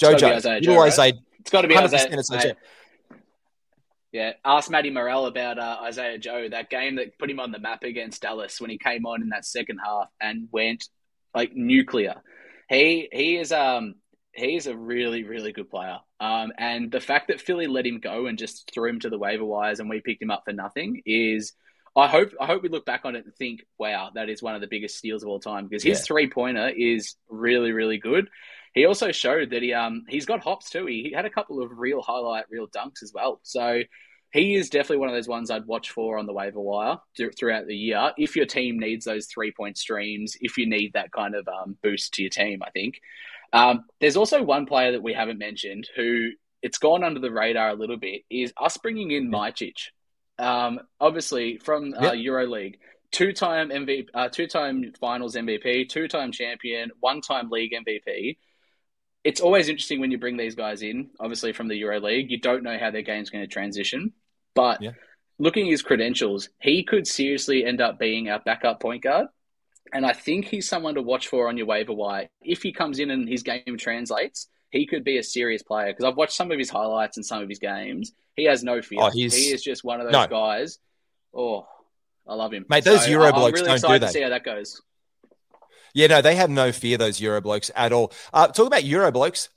Jojo, 0.00 0.34
Isaiah 0.36 0.54
little 0.60 0.74
Joe, 0.74 0.80
right? 0.80 0.86
Isaiah, 0.92 1.12
It's 1.40 1.50
got 1.50 1.62
to 1.62 1.68
be 1.68 1.74
100% 1.74 1.84
Isaiah. 1.84 2.08
it's 2.18 2.30
mate. 2.30 2.36
Isaiah. 2.38 2.56
Yeah, 4.12 4.32
ask 4.44 4.70
Matty 4.70 4.90
Morell 4.90 5.24
about 5.26 5.58
uh, 5.58 5.78
Isaiah 5.84 6.18
Joe, 6.18 6.48
that 6.50 6.68
game 6.68 6.96
that 6.96 7.18
put 7.18 7.30
him 7.30 7.40
on 7.40 7.50
the 7.50 7.58
map 7.58 7.82
against 7.82 8.20
Dallas 8.20 8.60
when 8.60 8.68
he 8.68 8.76
came 8.76 9.06
on 9.06 9.22
in 9.22 9.30
that 9.30 9.46
second 9.46 9.78
half 9.82 10.08
and 10.20 10.48
went 10.52 10.84
like 11.34 11.54
nuclear. 11.54 12.16
He 12.68 13.08
he 13.10 13.38
is 13.38 13.52
um 13.52 13.94
he 14.34 14.56
is 14.56 14.66
a 14.66 14.76
really 14.76 15.24
really 15.24 15.52
good 15.52 15.70
player. 15.70 15.98
Um, 16.20 16.52
and 16.58 16.90
the 16.92 17.00
fact 17.00 17.28
that 17.28 17.40
Philly 17.40 17.66
let 17.66 17.86
him 17.86 18.00
go 18.00 18.26
and 18.26 18.38
just 18.38 18.70
threw 18.72 18.90
him 18.90 19.00
to 19.00 19.08
the 19.10 19.18
waiver 19.18 19.44
wires 19.46 19.80
and 19.80 19.88
we 19.88 20.00
picked 20.02 20.22
him 20.22 20.30
up 20.30 20.42
for 20.44 20.52
nothing 20.52 21.02
is. 21.06 21.52
I 21.94 22.06
hope 22.08 22.30
I 22.40 22.46
hope 22.46 22.62
we 22.62 22.70
look 22.70 22.86
back 22.86 23.02
on 23.04 23.16
it 23.16 23.26
and 23.26 23.34
think, 23.36 23.66
wow, 23.78 24.10
that 24.14 24.30
is 24.30 24.42
one 24.42 24.54
of 24.54 24.62
the 24.62 24.66
biggest 24.66 24.96
steals 24.96 25.22
of 25.22 25.28
all 25.28 25.38
time 25.40 25.66
because 25.68 25.82
his 25.82 25.98
Yeah. 25.98 26.04
three 26.04 26.30
pointer 26.30 26.68
is 26.74 27.16
really 27.28 27.72
really 27.72 27.98
good. 27.98 28.28
He 28.74 28.86
also 28.86 29.12
showed 29.12 29.50
that 29.50 29.62
he 29.62 29.72
um 29.72 30.04
he's 30.08 30.26
got 30.26 30.42
hops 30.42 30.70
too. 30.70 30.86
He, 30.86 31.12
had 31.14 31.26
a 31.26 31.30
couple 31.30 31.62
of 31.62 31.78
real 31.78 32.02
highlight 32.02 32.44
real 32.50 32.66
dunks 32.68 33.02
as 33.02 33.12
well. 33.14 33.40
So 33.42 33.82
he 34.32 34.54
is 34.54 34.70
definitely 34.70 34.98
one 34.98 35.10
of 35.10 35.14
those 35.14 35.28
ones 35.28 35.50
I'd 35.50 35.66
watch 35.66 35.90
for 35.90 36.18
on 36.18 36.24
the 36.26 36.32
waiver 36.32 36.60
wire 36.60 36.96
throughout 37.38 37.66
the 37.66 37.76
year. 37.76 38.12
If 38.16 38.34
your 38.34 38.46
team 38.46 38.78
needs 38.78 39.04
those 39.04 39.26
three 39.26 39.52
point 39.52 39.76
streams, 39.76 40.36
if 40.40 40.56
you 40.56 40.66
need 40.66 40.94
that 40.94 41.12
kind 41.12 41.34
of 41.34 41.46
um, 41.48 41.76
boost 41.82 42.14
to 42.14 42.22
your 42.22 42.30
team, 42.30 42.62
I 42.62 42.70
think. 42.70 43.00
Um, 43.52 43.84
there's 44.00 44.16
also 44.16 44.42
one 44.42 44.64
player 44.64 44.92
that 44.92 45.02
we 45.02 45.12
haven't 45.12 45.38
mentioned 45.38 45.86
who 45.94 46.30
it's 46.62 46.78
gone 46.78 47.04
under 47.04 47.20
the 47.20 47.30
radar 47.30 47.70
a 47.70 47.74
little 47.74 47.98
bit 47.98 48.22
is 48.30 48.54
us 48.58 48.78
bringing 48.78 49.10
in 49.10 49.30
Micic. 49.30 49.90
Um, 50.38 50.80
obviously 50.98 51.58
from 51.58 51.92
uh, 51.92 52.12
Yep. 52.12 52.14
EuroLeague, 52.14 52.76
two-time 53.10 53.68
MVP, 53.68 54.06
uh, 54.14 54.28
two-time 54.28 54.92
Finals 54.98 55.36
MVP, 55.36 55.90
two-time 55.90 56.32
champion, 56.32 56.90
one-time 57.00 57.50
league 57.50 57.72
MVP. 57.72 58.38
It's 59.24 59.40
always 59.40 59.68
interesting 59.68 60.00
when 60.00 60.10
you 60.10 60.18
bring 60.18 60.36
these 60.36 60.54
guys 60.54 60.82
in. 60.82 61.10
Obviously 61.20 61.52
from 61.52 61.68
the 61.68 61.80
EuroLeague, 61.80 62.28
you 62.30 62.38
don't 62.40 62.62
know 62.62 62.76
how 62.78 62.90
their 62.90 63.02
game's 63.02 63.30
going 63.30 63.44
to 63.44 63.48
transition, 63.48 64.12
but 64.54 64.82
Yeah. 64.82 64.92
looking 65.38 65.66
at 65.66 65.70
his 65.70 65.82
credentials, 65.82 66.48
he 66.60 66.82
could 66.82 67.06
seriously 67.06 67.64
end 67.64 67.80
up 67.80 67.98
being 67.98 68.28
our 68.28 68.40
backup 68.40 68.80
point 68.80 69.02
guard. 69.02 69.28
And 69.92 70.06
I 70.06 70.12
think 70.12 70.46
he's 70.46 70.68
someone 70.68 70.94
to 70.94 71.02
watch 71.02 71.28
for 71.28 71.48
on 71.48 71.56
your 71.56 71.66
waiver 71.66 71.92
wire. 71.92 72.28
If 72.40 72.62
he 72.62 72.72
comes 72.72 72.98
in 72.98 73.10
and 73.10 73.28
his 73.28 73.42
game 73.42 73.76
translates, 73.78 74.48
he 74.70 74.86
could 74.86 75.04
be 75.04 75.18
a 75.18 75.22
serious 75.22 75.62
player. 75.62 75.92
Because 75.92 76.04
I've 76.06 76.16
watched 76.16 76.32
some 76.32 76.50
of 76.50 76.58
his 76.58 76.70
highlights 76.70 77.16
and 77.18 77.26
some 77.26 77.42
of 77.42 77.48
his 77.48 77.58
games. 77.58 78.12
He 78.34 78.44
has 78.44 78.64
no 78.64 78.80
fear. 78.80 79.00
Oh, 79.02 79.10
he 79.10 79.24
is 79.26 79.62
just 79.62 79.84
one 79.84 80.00
of 80.00 80.06
those 80.06 80.12
No. 80.12 80.26
guys. 80.26 80.78
Oh, 81.34 81.66
I 82.26 82.34
love 82.34 82.52
him. 82.54 82.64
Mate, 82.70 82.84
those 82.84 83.04
So 83.04 83.10
Euro 83.10 83.26
I'm 83.26 83.34
blokes 83.34 83.60
really 83.60 83.66
don't 83.66 83.80
do 83.80 83.86
excited 83.86 84.02
that. 84.02 84.06
to 84.06 84.12
see 84.12 84.22
how 84.22 84.30
that 84.30 84.44
goes. 84.44 84.80
Yeah, 85.94 86.06
no, 86.06 86.22
they 86.22 86.36
have 86.36 86.50
no 86.50 86.72
fear, 86.72 86.96
those 86.96 87.20
Euro 87.20 87.40
blokes 87.40 87.70
at 87.74 87.92
all. 87.92 88.12
Uh, 88.32 88.48
talk 88.48 88.66
about 88.66 88.84
Euro 88.84 89.12
blokes. 89.12 89.48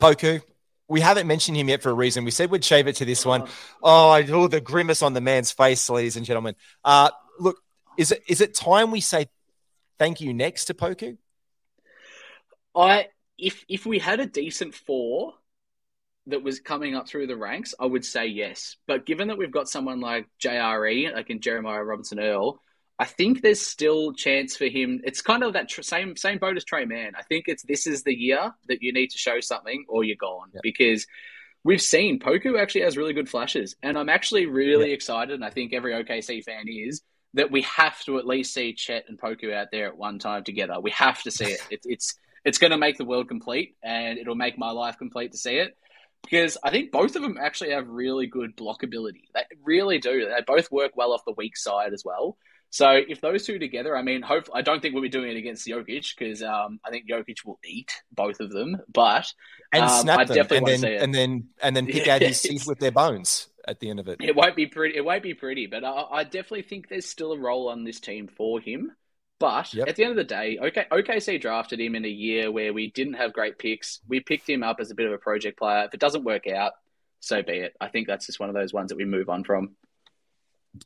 Poku. 0.00 0.42
We 0.88 1.00
haven't 1.00 1.26
mentioned 1.26 1.56
him 1.56 1.68
yet 1.68 1.82
for 1.82 1.90
a 1.90 1.94
reason. 1.94 2.24
We 2.24 2.32
said 2.32 2.50
we'd 2.50 2.64
shave 2.64 2.88
it 2.88 2.96
to 2.96 3.04
this 3.04 3.24
one. 3.24 3.42
Oh, 3.82 4.20
oh, 4.28 4.48
the 4.48 4.60
grimace 4.60 5.02
on 5.02 5.12
the 5.12 5.20
man's 5.20 5.52
face, 5.52 5.88
ladies 5.88 6.16
and 6.16 6.26
gentlemen. 6.26 6.56
Uh, 6.84 7.10
look, 7.38 7.58
is 7.96 8.10
it 8.10 8.22
is 8.26 8.40
it 8.40 8.54
time 8.54 8.90
we 8.90 9.00
say 9.00 9.26
thank 9.98 10.20
you 10.20 10.34
next 10.34 10.64
to 10.66 10.74
Poku? 10.74 11.16
I 12.74 13.08
if 13.38 13.64
if 13.68 13.86
we 13.86 13.98
had 13.98 14.20
a 14.20 14.26
decent 14.26 14.74
four 14.74 15.34
that 16.26 16.42
was 16.42 16.60
coming 16.60 16.94
up 16.94 17.08
through 17.08 17.26
the 17.26 17.36
ranks, 17.36 17.74
I 17.78 17.86
would 17.86 18.04
say 18.04 18.26
yes. 18.26 18.76
But 18.86 19.06
given 19.06 19.28
that 19.28 19.38
we've 19.38 19.50
got 19.50 19.68
someone 19.68 20.00
like 20.00 20.26
JRE, 20.42 21.12
like 21.12 21.30
in 21.30 21.40
Jeremiah 21.40 21.82
Robinson 21.82 22.20
Earl, 22.20 22.60
I 23.00 23.06
think 23.06 23.40
there's 23.40 23.62
still 23.62 24.12
chance 24.12 24.56
for 24.56 24.66
him. 24.66 25.00
It's 25.04 25.22
kind 25.22 25.42
of 25.42 25.54
that 25.54 25.70
tr- 25.70 25.80
same 25.80 26.16
same 26.16 26.36
boat 26.36 26.58
as 26.58 26.64
Tre 26.64 26.84
Mann. 26.84 27.12
I 27.16 27.22
think 27.22 27.46
it's 27.48 27.62
this 27.62 27.86
is 27.86 28.02
the 28.02 28.14
year 28.14 28.52
that 28.68 28.82
you 28.82 28.92
need 28.92 29.08
to 29.12 29.18
show 29.18 29.40
something 29.40 29.86
or 29.88 30.04
you're 30.04 30.16
gone 30.20 30.50
Yeah. 30.52 30.60
because 30.62 31.06
we've 31.64 31.80
seen 31.80 32.18
Poku 32.20 32.60
actually 32.60 32.82
has 32.82 32.98
really 32.98 33.14
good 33.14 33.28
flashes, 33.30 33.74
and 33.82 33.98
I'm 33.98 34.10
actually 34.10 34.44
really 34.44 34.92
excited, 34.92 35.34
and 35.34 35.44
I 35.44 35.48
think 35.48 35.72
every 35.72 35.94
OKC 35.94 36.44
fan 36.44 36.66
is 36.68 37.00
that 37.32 37.50
we 37.50 37.62
have 37.62 37.98
to 38.04 38.18
at 38.18 38.26
least 38.26 38.52
see 38.52 38.74
Chet 38.74 39.06
and 39.08 39.18
Poku 39.18 39.50
out 39.50 39.68
there 39.72 39.86
at 39.86 39.96
one 39.96 40.18
time 40.18 40.44
together. 40.44 40.78
We 40.78 40.90
have 40.90 41.22
to 41.22 41.30
see 41.30 41.46
it. 41.46 41.60
it 41.70 41.80
it's 41.84 42.14
it's 42.44 42.58
going 42.58 42.72
to 42.72 42.78
make 42.78 42.98
the 42.98 43.06
world 43.06 43.28
complete, 43.28 43.76
and 43.82 44.18
it'll 44.18 44.34
make 44.34 44.58
my 44.58 44.72
life 44.72 44.98
complete 44.98 45.32
to 45.32 45.38
see 45.38 45.56
it. 45.56 45.74
Because 46.22 46.58
I 46.62 46.68
think 46.68 46.92
both 46.92 47.16
of 47.16 47.22
them 47.22 47.38
actually 47.40 47.70
have 47.70 47.88
really 47.88 48.26
good 48.26 48.54
blockability. 48.58 49.22
They 49.34 49.44
really 49.64 49.98
do. 49.98 50.26
They 50.26 50.42
both 50.46 50.70
work 50.70 50.92
well 50.94 51.12
off 51.12 51.24
the 51.26 51.32
weak 51.34 51.56
side 51.56 51.94
as 51.94 52.02
well. 52.04 52.36
So 52.70 52.90
if 52.92 53.20
those 53.20 53.44
two 53.44 53.58
together, 53.58 53.96
I 53.96 54.02
mean, 54.02 54.22
hope 54.22 54.48
I 54.54 54.62
don't 54.62 54.80
think 54.80 54.94
we'll 54.94 55.02
be 55.02 55.08
doing 55.08 55.30
it 55.30 55.36
against 55.36 55.66
Jokic 55.66 56.14
because 56.16 56.42
um, 56.42 56.78
I 56.84 56.90
think 56.90 57.08
Jokic 57.08 57.44
will 57.44 57.58
eat 57.64 57.90
both 58.12 58.40
of 58.40 58.50
them. 58.50 58.76
But 58.92 59.32
And 59.72 59.82
Um, 59.82 59.90
snap 59.90 60.20
I 60.20 60.24
them, 60.24 60.34
definitely 60.34 60.58
and 60.58 60.66
then 60.66 60.80
see 60.80 60.86
it. 60.88 61.02
and 61.02 61.14
then 61.14 61.48
and 61.62 61.76
then 61.76 61.86
pick 61.88 62.06
out 62.08 62.22
his 62.22 62.40
teeth 62.40 62.66
with 62.66 62.78
their 62.78 62.92
bones 62.92 63.48
at 63.66 63.80
the 63.80 63.90
end 63.90 64.00
of 64.00 64.08
it. 64.08 64.20
It 64.20 64.36
won't 64.36 64.54
be 64.56 64.66
pretty. 64.66 64.96
It 64.96 65.04
won't 65.04 65.22
be 65.22 65.34
pretty, 65.34 65.66
but 65.66 65.82
I, 65.84 66.02
I 66.10 66.24
definitely 66.24 66.62
think 66.62 66.88
there's 66.88 67.08
still 67.08 67.32
a 67.32 67.38
role 67.38 67.68
on 67.70 67.84
this 67.84 68.00
team 68.00 68.28
for 68.28 68.60
him. 68.60 68.92
But 69.38 69.72
Yep. 69.72 69.88
at 69.88 69.96
the 69.96 70.04
end 70.04 70.10
of 70.10 70.16
the 70.18 70.24
day, 70.24 70.58
OK, 70.58 70.84
OKC 70.92 71.40
drafted 71.40 71.80
him 71.80 71.94
in 71.94 72.04
a 72.04 72.08
year 72.08 72.52
where 72.52 72.74
we 72.74 72.90
didn't 72.90 73.14
have 73.14 73.32
great 73.32 73.58
picks. 73.58 74.00
We 74.06 74.20
picked 74.20 74.48
him 74.48 74.62
up 74.62 74.76
as 74.80 74.90
a 74.90 74.94
bit 74.94 75.06
of 75.06 75.12
a 75.14 75.18
project 75.18 75.58
player. 75.58 75.84
If 75.86 75.94
it 75.94 76.00
doesn't 76.00 76.24
work 76.24 76.46
out, 76.46 76.72
so 77.20 77.42
be 77.42 77.54
it. 77.54 77.74
I 77.80 77.88
think 77.88 78.06
that's 78.06 78.26
just 78.26 78.38
one 78.38 78.50
of 78.50 78.54
those 78.54 78.74
ones 78.74 78.90
that 78.90 78.96
we 78.96 79.06
move 79.06 79.30
on 79.30 79.44
from. 79.44 79.76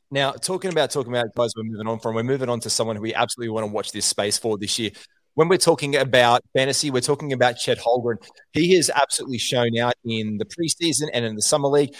Now, 0.09 0.31
talking 0.31 0.71
about 0.71 0.91
talking 0.91 1.11
about 1.11 1.33
guys 1.35 1.53
we're 1.55 1.63
moving 1.63 1.87
on 1.87 1.99
from, 1.99 2.15
we're 2.15 2.23
moving 2.23 2.49
on 2.49 2.59
to 2.61 2.69
someone 2.69 2.95
who 2.95 3.01
we 3.01 3.13
absolutely 3.13 3.49
want 3.49 3.67
to 3.67 3.71
watch 3.71 3.91
this 3.91 4.05
space 4.05 4.37
for 4.37 4.57
this 4.57 4.79
year. 4.79 4.91
When 5.35 5.47
we're 5.47 5.57
talking 5.57 5.95
about 5.95 6.41
fantasy, 6.53 6.89
we're 6.89 7.01
talking 7.01 7.33
about 7.33 7.57
Chet 7.57 7.77
Holmgren. 7.77 8.17
He 8.53 8.73
has 8.75 8.89
absolutely 8.89 9.37
shown 9.37 9.77
out 9.77 9.93
in 10.05 10.37
the 10.37 10.45
preseason 10.45 11.09
and 11.13 11.25
in 11.25 11.35
the 11.35 11.41
summer 11.41 11.67
league. 11.67 11.93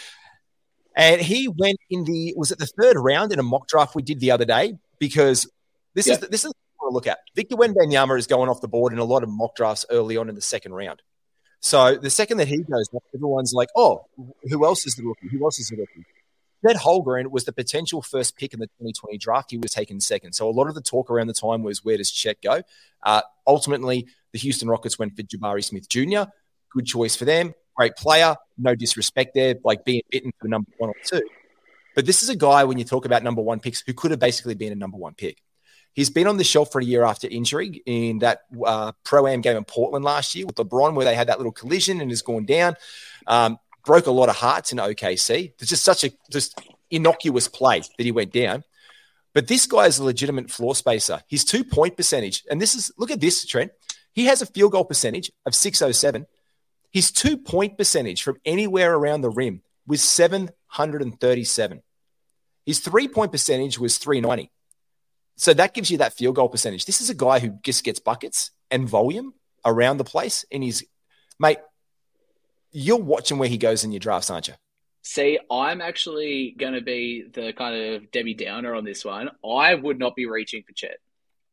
And 0.96 1.20
he 1.20 1.46
went 1.46 1.78
in 1.90 2.04
the 2.04 2.32
was 2.36 2.50
it 2.50 2.58
the 2.58 2.66
third 2.66 2.96
round 2.96 3.32
in 3.32 3.38
a 3.38 3.42
mock 3.42 3.68
draft 3.68 3.94
we 3.94 4.02
did 4.02 4.18
the 4.18 4.30
other 4.30 4.46
day 4.46 4.78
because 4.98 5.46
this 5.94 6.06
Yep. 6.06 6.22
is 6.22 6.28
this 6.30 6.44
is 6.46 6.52
what 6.78 6.88
to 6.88 6.94
look 6.94 7.06
at. 7.06 7.18
Victor 7.34 7.56
Wembanyama 7.56 8.18
is 8.18 8.26
going 8.26 8.48
off 8.48 8.62
the 8.62 8.68
board 8.68 8.94
in 8.94 8.98
a 8.98 9.04
lot 9.04 9.22
of 9.22 9.28
mock 9.28 9.54
drafts 9.54 9.84
early 9.90 10.16
on 10.16 10.30
in 10.30 10.34
the 10.34 10.40
second 10.40 10.72
round. 10.72 11.02
So 11.60 11.96
the 11.96 12.10
second 12.10 12.38
that 12.38 12.48
he 12.48 12.58
goes, 12.58 12.88
everyone's 13.14 13.52
like, 13.52 13.68
"Oh, 13.76 14.06
who 14.48 14.64
else 14.64 14.86
is 14.86 14.94
the 14.94 15.04
rookie? 15.04 15.28
Who 15.28 15.44
else 15.44 15.58
is 15.58 15.68
the 15.68 15.76
rookie?" 15.76 16.06
Chet 16.64 16.76
Holmgren 16.76 17.30
was 17.30 17.44
the 17.44 17.52
potential 17.52 18.02
first 18.02 18.36
pick 18.36 18.54
in 18.54 18.60
the 18.60 18.66
2020 18.66 19.18
draft. 19.18 19.50
He 19.50 19.58
was 19.58 19.72
taken 19.72 20.00
second. 20.00 20.32
So 20.32 20.48
a 20.48 20.50
lot 20.50 20.68
of 20.68 20.74
the 20.74 20.80
talk 20.80 21.10
around 21.10 21.26
the 21.26 21.34
time 21.34 21.62
was, 21.62 21.84
where 21.84 21.96
does 21.96 22.10
Chet 22.10 22.40
go? 22.42 22.62
Uh, 23.02 23.22
ultimately, 23.46 24.06
the 24.32 24.38
Houston 24.38 24.68
Rockets 24.68 24.98
went 24.98 25.16
for 25.16 25.22
Jabari 25.22 25.64
Smith 25.64 25.88
Jr. 25.88 26.30
Good 26.70 26.86
choice 26.86 27.16
for 27.16 27.24
them. 27.24 27.54
Great 27.76 27.96
player. 27.96 28.36
No 28.56 28.74
disrespect 28.74 29.32
there, 29.34 29.56
like 29.64 29.84
being 29.84 30.02
bitten 30.10 30.32
for 30.40 30.48
number 30.48 30.70
one 30.78 30.90
or 30.90 30.94
two. 31.04 31.22
But 31.94 32.06
this 32.06 32.22
is 32.22 32.28
a 32.28 32.36
guy, 32.36 32.64
when 32.64 32.78
you 32.78 32.84
talk 32.84 33.06
about 33.06 33.22
number 33.22 33.42
one 33.42 33.60
picks, 33.60 33.82
who 33.86 33.94
could 33.94 34.10
have 34.10 34.20
basically 34.20 34.54
been 34.54 34.72
a 34.72 34.76
number 34.76 34.96
one 34.96 35.14
pick. 35.14 35.42
He's 35.94 36.10
been 36.10 36.26
on 36.26 36.36
the 36.36 36.44
shelf 36.44 36.70
for 36.70 36.78
a 36.78 36.84
year 36.84 37.04
after 37.04 37.26
injury 37.26 37.82
in 37.86 38.18
that 38.18 38.40
uh, 38.64 38.92
pro 39.02 39.26
am 39.26 39.40
game 39.40 39.56
in 39.56 39.64
Portland 39.64 40.04
last 40.04 40.34
year 40.34 40.44
with 40.44 40.56
LeBron, 40.56 40.94
where 40.94 41.06
they 41.06 41.14
had 41.14 41.28
that 41.28 41.38
little 41.38 41.52
collision 41.52 42.02
and 42.02 42.10
has 42.10 42.20
gone 42.20 42.44
down. 42.44 42.76
Um, 43.26 43.58
broke 43.86 44.06
a 44.06 44.10
lot 44.10 44.28
of 44.28 44.36
hearts 44.36 44.72
in 44.72 44.78
OKC. 44.78 45.54
It's 45.58 45.70
just 45.70 45.84
such 45.84 46.04
a 46.04 46.10
just 46.30 46.60
innocuous 46.90 47.48
play 47.48 47.80
that 47.80 48.04
he 48.04 48.12
went 48.12 48.32
down. 48.32 48.64
But 49.32 49.48
this 49.48 49.66
guy 49.66 49.86
is 49.86 49.98
a 49.98 50.04
legitimate 50.04 50.50
floor 50.50 50.74
spacer. 50.74 51.22
His 51.28 51.44
two 51.44 51.64
point 51.64 51.96
percentage, 51.96 52.44
and 52.50 52.60
this 52.60 52.74
is 52.74 52.92
look 52.98 53.10
at 53.10 53.20
this, 53.20 53.46
Trent. 53.46 53.72
He 54.12 54.26
has 54.26 54.42
a 54.42 54.46
field 54.46 54.72
goal 54.72 54.84
percentage 54.84 55.30
of 55.46 55.54
607. 55.54 56.26
His 56.90 57.10
two 57.12 57.38
point 57.38 57.78
percentage 57.78 58.22
from 58.22 58.36
anywhere 58.44 58.94
around 58.94 59.22
the 59.22 59.30
rim 59.30 59.62
was 59.86 60.02
737. 60.02 61.82
His 62.64 62.80
three 62.80 63.08
point 63.08 63.32
percentage 63.32 63.78
was 63.78 63.98
390. 63.98 64.50
So 65.36 65.52
that 65.54 65.74
gives 65.74 65.90
you 65.90 65.98
that 65.98 66.14
field 66.14 66.36
goal 66.36 66.48
percentage. 66.48 66.86
This 66.86 67.00
is 67.00 67.10
a 67.10 67.14
guy 67.14 67.38
who 67.38 67.58
just 67.62 67.84
gets 67.84 68.00
buckets 68.00 68.50
and 68.70 68.88
volume 68.88 69.34
around 69.66 69.98
the 69.98 70.04
place. 70.04 70.46
And 70.50 70.62
he's, 70.62 70.82
mate, 71.38 71.58
you're 72.76 72.98
watching 72.98 73.38
where 73.38 73.48
he 73.48 73.56
goes 73.56 73.84
in 73.84 73.92
your 73.92 74.00
drafts, 74.00 74.28
aren't 74.28 74.48
you? 74.48 74.54
See, 75.00 75.38
I'm 75.50 75.80
actually 75.80 76.54
going 76.58 76.74
to 76.74 76.82
be 76.82 77.24
the 77.32 77.54
kind 77.54 77.94
of 77.94 78.10
Debbie 78.10 78.34
Downer 78.34 78.74
on 78.74 78.84
this 78.84 79.02
one. 79.02 79.30
I 79.42 79.74
would 79.74 79.98
not 79.98 80.14
be 80.14 80.26
reaching 80.26 80.62
for 80.62 80.74
Chet. 80.74 80.98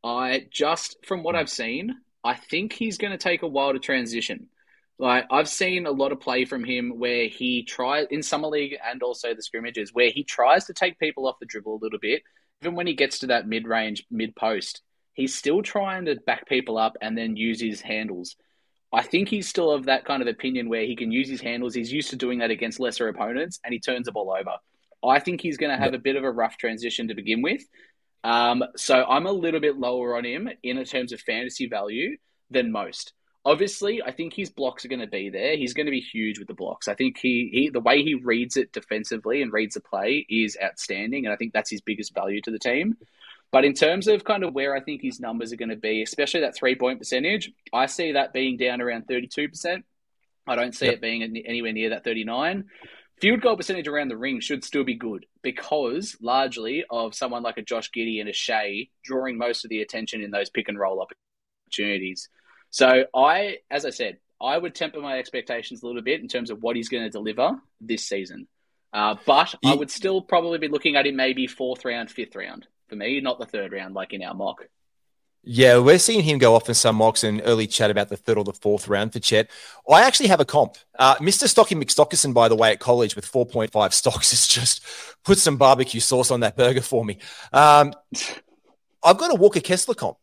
I 0.03 0.47
just, 0.51 0.97
from 1.05 1.23
what 1.23 1.35
hmm. 1.35 1.39
I've 1.39 1.49
seen, 1.49 1.95
I 2.25 2.33
think 2.33 2.73
he's 2.73 2.97
going 2.97 3.11
to 3.11 3.17
take 3.17 3.41
a 3.41 3.47
while 3.47 3.71
to 3.71 3.79
transition. 3.79 4.49
Like 4.99 5.25
I've 5.31 5.47
seen 5.47 5.85
a 5.85 5.91
lot 5.91 6.11
of 6.11 6.19
play 6.19 6.43
from 6.43 6.65
him 6.65 6.99
where 6.99 7.27
he 7.27 7.63
tries 7.63 8.07
in 8.11 8.21
summer 8.21 8.49
league 8.49 8.75
and 8.85 9.01
also 9.01 9.33
the 9.33 9.41
scrimmages 9.41 9.93
where 9.93 10.09
he 10.09 10.25
tries 10.25 10.65
to 10.65 10.73
take 10.73 10.99
people 10.99 11.25
off 11.25 11.39
the 11.39 11.45
dribble 11.45 11.75
a 11.75 11.83
little 11.83 11.99
bit. 11.99 12.21
Even 12.61 12.75
when 12.75 12.87
he 12.87 12.95
gets 12.95 13.19
to 13.19 13.27
that 13.27 13.47
mid 13.47 13.65
range, 13.65 14.05
mid 14.11 14.35
post, 14.35 14.81
he's 15.13 15.35
still 15.35 15.61
trying 15.61 16.05
to 16.05 16.15
back 16.25 16.47
people 16.47 16.77
up 16.77 16.97
and 17.01 17.17
then 17.17 17.37
use 17.37 17.61
his 17.61 17.79
handles. 17.79 18.35
I 18.93 19.01
think 19.01 19.27
he's 19.27 19.49
still 19.49 19.71
of 19.71 19.85
that 19.85 20.05
kind 20.05 20.21
of 20.21 20.27
opinion 20.27 20.69
where 20.69 20.85
he 20.85 20.95
can 20.95 21.11
use 21.11 21.27
his 21.27 21.41
handles. 21.41 21.73
He's 21.73 21.91
used 21.91 22.11
to 22.11 22.15
doing 22.15 22.39
that 22.39 22.51
against 22.51 22.79
lesser 22.79 23.07
opponents, 23.07 23.59
and 23.63 23.73
he 23.73 23.79
turns 23.79 24.05
the 24.05 24.11
ball 24.11 24.35
over. 24.39 24.57
I 25.03 25.19
think 25.19 25.41
he's 25.41 25.57
going 25.57 25.71
to 25.71 25.83
have 25.83 25.93
a 25.93 25.99
bit 25.99 26.15
of 26.15 26.23
a 26.23 26.31
rough 26.31 26.57
transition 26.57 27.07
to 27.07 27.15
begin 27.15 27.41
with. 27.41 27.63
Um, 28.23 28.63
so 28.77 29.03
I'm 29.03 29.25
a 29.25 29.31
little 29.31 29.59
bit 29.59 29.77
lower 29.77 30.15
on 30.15 30.23
him 30.23 30.47
in 30.61 30.81
terms 30.85 31.11
of 31.11 31.19
fantasy 31.19 31.67
value 31.67 32.17
than 32.49 32.71
most. 32.71 33.13
Obviously, 33.45 34.01
I 34.01 34.11
think 34.11 34.33
his 34.33 34.49
blocks 34.49 34.85
are 34.85 34.87
going 34.87 35.01
to 35.01 35.07
be 35.07 35.29
there. 35.29 35.57
He's 35.57 35.73
going 35.73 35.87
to 35.87 35.91
be 35.91 35.99
huge 35.99 36.39
with 36.39 36.47
the 36.47 36.53
blocks. 36.53 36.87
I 36.87 36.93
think 36.93 37.17
he, 37.17 37.49
he 37.51 37.69
the 37.69 37.81
way 37.81 38.01
he 38.01 38.13
reads 38.13 38.55
it 38.55 38.71
defensively 38.71 39.41
and 39.41 39.51
reads 39.51 39.73
the 39.73 39.81
play 39.81 40.25
is 40.29 40.57
outstanding, 40.63 41.25
and 41.25 41.33
I 41.33 41.35
think 41.35 41.51
that's 41.51 41.69
his 41.69 41.81
biggest 41.81 42.13
value 42.13 42.39
to 42.41 42.51
the 42.51 42.59
team. 42.59 42.95
But 43.53 43.65
in 43.65 43.75
terms 43.75 44.07
of 44.07 44.23
kind 44.23 44.43
of 44.43 44.55
where 44.55 44.75
I 44.75 44.79
think 44.79 45.03
his 45.03 45.19
numbers 45.19 45.53
are 45.53 45.57
going 45.57 45.69
to 45.69 45.75
be, 45.75 46.01
especially 46.01 46.39
that 46.39 46.55
three 46.55 46.73
point 46.73 46.97
percentage, 46.97 47.51
I 47.71 47.85
see 47.85 48.13
that 48.13 48.33
being 48.33 48.57
down 48.57 48.81
around 48.81 49.05
32%. 49.07 49.83
I 50.47 50.55
don't 50.55 50.73
see 50.73 50.87
yep. 50.87 50.95
it 50.95 51.01
being 51.01 51.21
anywhere 51.21 51.71
near 51.71 51.91
that 51.91 52.03
39. 52.03 52.65
Field 53.21 53.41
goal 53.41 53.55
percentage 53.55 53.87
around 53.87 54.07
the 54.07 54.17
ring 54.17 54.39
should 54.39 54.63
still 54.63 54.83
be 54.83 54.95
good 54.95 55.27
because 55.43 56.17
largely 56.19 56.83
of 56.89 57.13
someone 57.13 57.43
like 57.43 57.57
a 57.57 57.61
Josh 57.61 57.91
Giddey 57.95 58.19
and 58.19 58.27
a 58.27 58.33
Shai 58.33 58.87
drawing 59.03 59.37
most 59.37 59.63
of 59.63 59.69
the 59.69 59.83
attention 59.83 60.23
in 60.23 60.31
those 60.31 60.49
pick 60.49 60.67
and 60.67 60.79
roll 60.79 61.05
opportunities. 61.69 62.29
So 62.71 63.05
I, 63.15 63.57
as 63.69 63.85
I 63.85 63.91
said, 63.91 64.17
I 64.41 64.57
would 64.57 64.73
temper 64.73 64.99
my 64.99 65.19
expectations 65.19 65.83
a 65.83 65.85
little 65.85 66.01
bit 66.01 66.21
in 66.21 66.27
terms 66.27 66.49
of 66.49 66.63
what 66.63 66.75
he's 66.75 66.89
going 66.89 67.03
to 67.03 67.11
deliver 67.11 67.61
this 67.79 68.03
season. 68.03 68.47
Uh, 68.91 69.15
but 69.27 69.53
I 69.63 69.75
would 69.75 69.91
still 69.91 70.23
probably 70.23 70.57
be 70.57 70.69
looking 70.69 70.95
at 70.95 71.05
him 71.05 71.15
maybe 71.15 71.45
fourth 71.45 71.85
round, 71.85 72.09
fifth 72.09 72.35
round 72.35 72.67
for 72.93 72.97
me, 72.97 73.19
not 73.19 73.39
the 73.39 73.45
third 73.45 73.71
round 73.71 73.95
like 73.95 74.13
in 74.13 74.23
our 74.23 74.33
mock. 74.33 74.67
Yeah, 75.45 75.79
we're 75.79 75.99
seeing 75.99 76.23
him 76.23 76.37
go 76.37 76.55
off 76.55 76.69
in 76.69 76.75
some 76.75 76.95
mocks 76.95 77.23
and 77.23 77.41
early 77.43 77.67
chat 77.67 77.91
about 77.91 78.07
the 78.07 78.15
third 78.15 78.37
or 78.37 78.45
the 78.45 78.53
fourth 78.53 78.87
round 78.87 79.11
for 79.11 79.19
Chet. 79.19 79.49
I 79.89 80.03
actually 80.03 80.27
have 80.27 80.39
a 80.39 80.45
comp. 80.45 80.77
Uh, 80.97 81.15
Mr. 81.15 81.49
Stocky 81.49 81.75
McStockerson, 81.75 82.33
by 82.33 82.47
the 82.47 82.55
way, 82.55 82.71
at 82.71 82.79
college 82.79 83.15
with 83.17 83.29
4.5 83.29 83.91
stocks 83.91 84.29
has 84.31 84.47
just 84.47 84.85
put 85.25 85.37
some 85.37 85.57
barbecue 85.57 85.99
sauce 85.99 86.31
on 86.31 86.41
that 86.41 86.55
burger 86.55 86.81
for 86.81 87.03
me. 87.03 87.17
Um, 87.51 87.93
I've 89.03 89.17
got 89.17 89.31
a 89.31 89.35
Walker 89.35 89.59
Kessler 89.59 89.95
comp. 89.95 90.17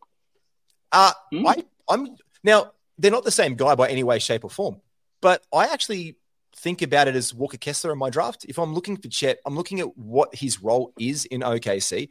Uh, 0.90 1.12
mm. 1.34 1.46
I, 1.46 1.64
I'm 1.92 2.16
now 2.42 2.72
they're 2.98 3.10
not 3.10 3.24
the 3.24 3.30
same 3.30 3.56
guy 3.56 3.74
by 3.74 3.88
any 3.88 4.02
way, 4.02 4.18
shape, 4.18 4.44
or 4.44 4.50
form, 4.50 4.80
but 5.20 5.44
I 5.52 5.66
actually 5.66 6.16
think 6.56 6.82
about 6.82 7.08
it 7.08 7.14
as 7.14 7.34
Walker 7.34 7.58
Kessler 7.58 7.92
in 7.92 7.98
my 7.98 8.10
draft. 8.10 8.46
If 8.48 8.58
I'm 8.58 8.74
looking 8.74 8.96
for 8.96 9.08
Chet, 9.08 9.38
I'm 9.44 9.54
looking 9.54 9.80
at 9.80 9.96
what 9.98 10.34
his 10.34 10.62
role 10.62 10.92
is 10.98 11.26
in 11.26 11.42
OKC 11.42 12.08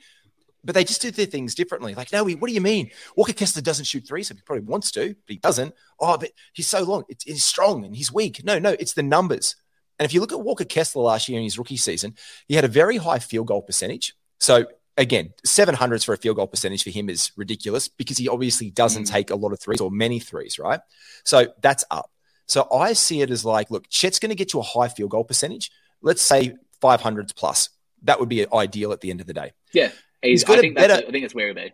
but 0.64 0.76
they 0.76 0.84
just 0.84 1.02
do 1.02 1.12
their 1.12 1.26
things 1.26 1.56
differently. 1.56 1.96
Like, 1.96 2.12
no, 2.12 2.24
what 2.24 2.48
do 2.48 2.54
you 2.54 2.62
mean? 2.62 2.92
Walker 3.16 3.34
Kessler 3.34 3.62
doesn't 3.62 3.86
shoot 3.86 4.06
threes. 4.06 4.28
So 4.28 4.36
he 4.36 4.42
probably 4.42 4.66
wants 4.66 4.92
to, 4.92 5.10
but 5.10 5.34
he 5.34 5.38
doesn't. 5.38 5.74
Oh, 6.00 6.18
but 6.18 6.32
he's 6.54 6.68
so 6.68 6.84
long. 6.84 7.04
It's, 7.10 7.24
he's 7.24 7.44
strong 7.44 7.86
and 7.86 7.96
he's 7.96 8.12
weak. 8.12 8.44
No, 8.44 8.60
no, 8.60 8.76
it's 8.80 8.94
the 8.94 9.04
numbers. 9.04 9.56
And 9.98 10.06
if 10.06 10.14
you 10.14 10.22
look 10.22 10.32
at 10.32 10.42
Walker 10.42 10.66
Kessler 10.66 11.04
last 11.04 11.28
year 11.28 11.38
in 11.38 11.44
his 11.44 11.58
rookie 11.58 11.78
season, 11.78 12.16
he 12.48 12.56
had 12.56 12.66
a 12.66 12.70
very 12.70 12.98
high 12.98 13.20
field 13.20 13.48
goal 13.48 13.62
percentage. 13.62 14.14
So 14.40 14.66
again, 14.98 15.34
700s 15.46 16.06
for 16.06 16.14
a 16.14 16.18
field 16.18 16.38
goal 16.38 16.48
percentage 16.48 16.84
for 16.84 16.90
him 16.90 17.10
is 17.10 17.32
ridiculous 17.36 17.88
because 17.88 18.18
he 18.18 18.28
obviously 18.28 18.70
doesn't 18.70 19.04
mm. 19.04 19.12
take 19.12 19.30
a 19.30 19.36
lot 19.36 19.54
of 19.54 19.60
threes 19.60 19.82
or 19.82 19.92
many 19.92 20.20
threes, 20.20 20.60
right? 20.60 20.80
So 21.24 21.48
that's 21.62 21.84
up. 21.92 22.12
So 22.46 22.68
I 22.74 22.94
see 22.94 23.22
it 23.22 23.30
as 23.30 23.46
like, 23.46 23.70
look, 23.70 23.88
Chet's 23.90 24.20
going 24.20 24.30
to 24.30 24.36
get 24.36 24.54
you 24.54 24.60
a 24.60 24.64
high 24.64 24.88
field 24.88 25.12
goal 25.12 25.24
percentage. 25.24 25.72
Let's 26.02 26.22
say 26.22 26.56
500s 26.82 27.36
plus. 27.36 27.70
That 28.04 28.20
would 28.20 28.30
be 28.30 28.46
ideal 28.52 28.92
at 28.92 29.02
the 29.02 29.12
end 29.12 29.22
of 29.22 29.28
the 29.28 29.34
day. 29.34 29.52
Yeah. 29.74 29.92
He's, 30.22 30.44
he's 30.44 30.50
I 30.50 30.60
think 30.60 30.76
better. 30.76 30.96
I 31.08 31.12
think 31.12 31.24
it's 31.26 31.36
where 31.36 31.48
he 31.48 31.54
be. 31.54 31.72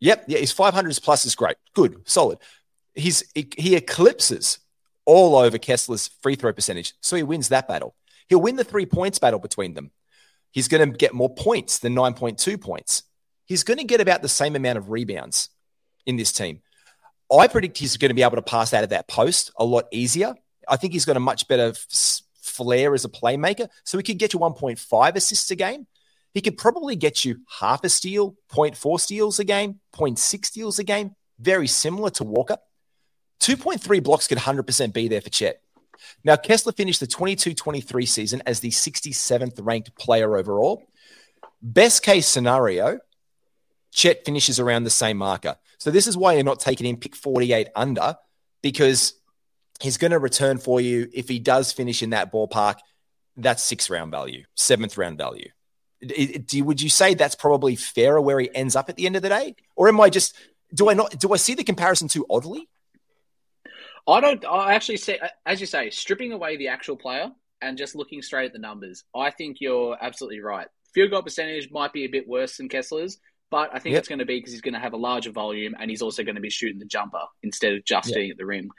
Yep, 0.00 0.24
yeah, 0.28 0.38
his 0.38 0.52
500s 0.52 1.02
plus 1.02 1.24
is 1.24 1.34
great, 1.34 1.56
good, 1.74 2.06
solid. 2.08 2.38
He's 2.94 3.24
he, 3.34 3.48
he 3.56 3.76
eclipses 3.76 4.58
all 5.04 5.36
over 5.36 5.58
Kessler's 5.58 6.08
free 6.20 6.34
throw 6.34 6.52
percentage, 6.52 6.94
so 7.00 7.16
he 7.16 7.22
wins 7.22 7.48
that 7.48 7.68
battle. 7.68 7.94
He'll 8.28 8.40
win 8.40 8.56
the 8.56 8.64
three 8.64 8.86
points 8.86 9.18
battle 9.18 9.38
between 9.38 9.74
them. 9.74 9.90
He's 10.50 10.68
going 10.68 10.90
to 10.90 10.96
get 10.96 11.14
more 11.14 11.32
points 11.32 11.78
than 11.78 11.94
9.2 11.94 12.60
points. 12.60 13.02
He's 13.44 13.62
going 13.62 13.78
to 13.78 13.84
get 13.84 14.00
about 14.00 14.22
the 14.22 14.28
same 14.28 14.56
amount 14.56 14.78
of 14.78 14.90
rebounds 14.90 15.50
in 16.06 16.16
this 16.16 16.32
team. 16.32 16.62
I 17.30 17.48
predict 17.48 17.78
he's 17.78 17.96
going 17.96 18.10
to 18.10 18.14
be 18.14 18.22
able 18.22 18.36
to 18.36 18.42
pass 18.42 18.72
out 18.72 18.84
of 18.84 18.90
that 18.90 19.08
post 19.08 19.50
a 19.56 19.64
lot 19.64 19.86
easier. 19.90 20.34
I 20.68 20.76
think 20.76 20.92
he's 20.92 21.04
got 21.04 21.16
a 21.16 21.20
much 21.20 21.46
better 21.48 21.68
f- 21.68 22.20
flair 22.40 22.94
as 22.94 23.04
a 23.04 23.08
playmaker, 23.08 23.68
so 23.84 23.98
he 23.98 24.04
could 24.04 24.18
get 24.18 24.30
to 24.32 24.38
1.5 24.38 25.14
assists 25.14 25.50
a 25.50 25.56
game. 25.56 25.86
He 26.36 26.42
could 26.42 26.58
probably 26.58 26.96
get 26.96 27.24
you 27.24 27.38
half 27.60 27.82
a 27.82 27.88
steal, 27.88 28.36
0.4 28.52 29.00
steals 29.00 29.38
a 29.38 29.44
game, 29.44 29.80
0.6 29.94 30.44
steals 30.44 30.78
a 30.78 30.84
game, 30.84 31.16
very 31.40 31.66
similar 31.66 32.10
to 32.10 32.24
Walker. 32.24 32.58
2.3 33.40 34.02
blocks 34.02 34.28
could 34.28 34.36
100% 34.36 34.92
be 34.92 35.08
there 35.08 35.22
for 35.22 35.30
Chet. 35.30 35.62
Now, 36.24 36.36
Kessler 36.36 36.72
finished 36.72 37.00
the 37.00 37.06
22 37.06 37.54
23 37.54 38.04
season 38.04 38.42
as 38.44 38.60
the 38.60 38.68
67th 38.68 39.54
ranked 39.62 39.96
player 39.96 40.36
overall. 40.36 40.82
Best 41.62 42.02
case 42.02 42.28
scenario, 42.28 42.98
Chet 43.92 44.26
finishes 44.26 44.60
around 44.60 44.84
the 44.84 44.90
same 44.90 45.16
marker. 45.16 45.56
So, 45.78 45.90
this 45.90 46.06
is 46.06 46.18
why 46.18 46.34
you're 46.34 46.44
not 46.44 46.60
taking 46.60 46.86
him 46.86 46.98
pick 46.98 47.16
48 47.16 47.68
under 47.74 48.14
because 48.60 49.14
he's 49.80 49.96
going 49.96 50.10
to 50.10 50.18
return 50.18 50.58
for 50.58 50.82
you. 50.82 51.08
If 51.14 51.30
he 51.30 51.38
does 51.38 51.72
finish 51.72 52.02
in 52.02 52.10
that 52.10 52.30
ballpark, 52.30 52.76
that's 53.38 53.62
six 53.62 53.88
round 53.88 54.10
value, 54.10 54.44
seventh 54.54 54.98
round 54.98 55.16
value 55.16 55.48
do, 56.06 56.64
would 56.64 56.80
you 56.80 56.88
say 56.88 57.14
that's 57.14 57.34
probably 57.34 57.76
fairer 57.76 58.20
where 58.20 58.38
he 58.40 58.54
ends 58.54 58.76
up 58.76 58.88
at 58.88 58.96
the 58.96 59.06
end 59.06 59.16
of 59.16 59.22
the 59.22 59.28
day, 59.28 59.56
or 59.74 59.88
am 59.88 60.00
I 60.00 60.10
just 60.10 60.34
do 60.74 60.90
I 60.90 60.94
not 60.94 61.18
do 61.18 61.32
I 61.32 61.36
see 61.36 61.54
the 61.54 61.64
comparison 61.64 62.08
too 62.08 62.26
oddly? 62.28 62.68
I 64.08 64.20
don't. 64.20 64.44
I 64.44 64.74
actually 64.74 64.98
say, 64.98 65.18
as 65.44 65.60
you 65.60 65.66
say, 65.66 65.90
stripping 65.90 66.32
away 66.32 66.56
the 66.56 66.68
actual 66.68 66.96
player 66.96 67.30
and 67.60 67.76
just 67.76 67.96
looking 67.96 68.22
straight 68.22 68.46
at 68.46 68.52
the 68.52 68.58
numbers. 68.58 69.04
I 69.14 69.30
think 69.30 69.60
you're 69.60 69.96
absolutely 70.00 70.40
right. 70.40 70.68
Field 70.94 71.10
goal 71.10 71.22
percentage 71.22 71.70
might 71.70 71.92
be 71.92 72.04
a 72.04 72.08
bit 72.08 72.28
worse 72.28 72.56
than 72.56 72.68
Kessler's, 72.68 73.18
but 73.50 73.70
I 73.72 73.78
think 73.78 73.94
yep. 73.94 74.00
it's 74.00 74.08
going 74.08 74.20
to 74.20 74.24
be 74.24 74.38
because 74.38 74.52
he's 74.52 74.60
going 74.60 74.74
to 74.74 74.80
have 74.80 74.92
a 74.92 74.98
larger 74.98 75.30
volume 75.30 75.74
and 75.78 75.90
he's 75.90 76.02
also 76.02 76.22
going 76.22 76.36
to 76.36 76.40
be 76.40 76.50
shooting 76.50 76.78
the 76.78 76.86
jumper 76.86 77.22
instead 77.42 77.74
of 77.74 77.84
just 77.84 78.14
yep. 78.14 78.30
at 78.30 78.36
the 78.36 78.46
rim. 78.46 78.70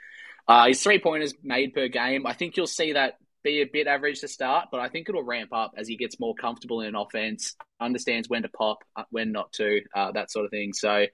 Uh, 0.46 0.68
his 0.68 0.82
three 0.82 0.98
pointers 0.98 1.34
made 1.42 1.74
per 1.74 1.88
game. 1.88 2.26
I 2.26 2.32
think 2.32 2.56
you'll 2.56 2.66
see 2.66 2.94
that 2.94 3.18
be 3.48 3.62
a 3.62 3.66
bit 3.66 3.86
average 3.86 4.20
to 4.20 4.28
start, 4.28 4.68
but 4.70 4.80
I 4.80 4.88
think 4.88 5.08
it'll 5.08 5.22
ramp 5.22 5.52
up 5.52 5.72
as 5.76 5.88
he 5.88 5.96
gets 5.96 6.20
more 6.20 6.34
comfortable 6.34 6.80
in 6.80 6.88
an 6.88 6.96
offense, 6.96 7.56
understands 7.80 8.28
when 8.28 8.42
to 8.42 8.48
pop, 8.48 8.84
uh, 8.96 9.04
when 9.10 9.32
not 9.32 9.52
to, 9.54 9.80
uh, 9.94 10.12
that 10.12 10.30
sort 10.30 10.44
of 10.44 10.50
thing. 10.50 10.72
So, 10.72 11.06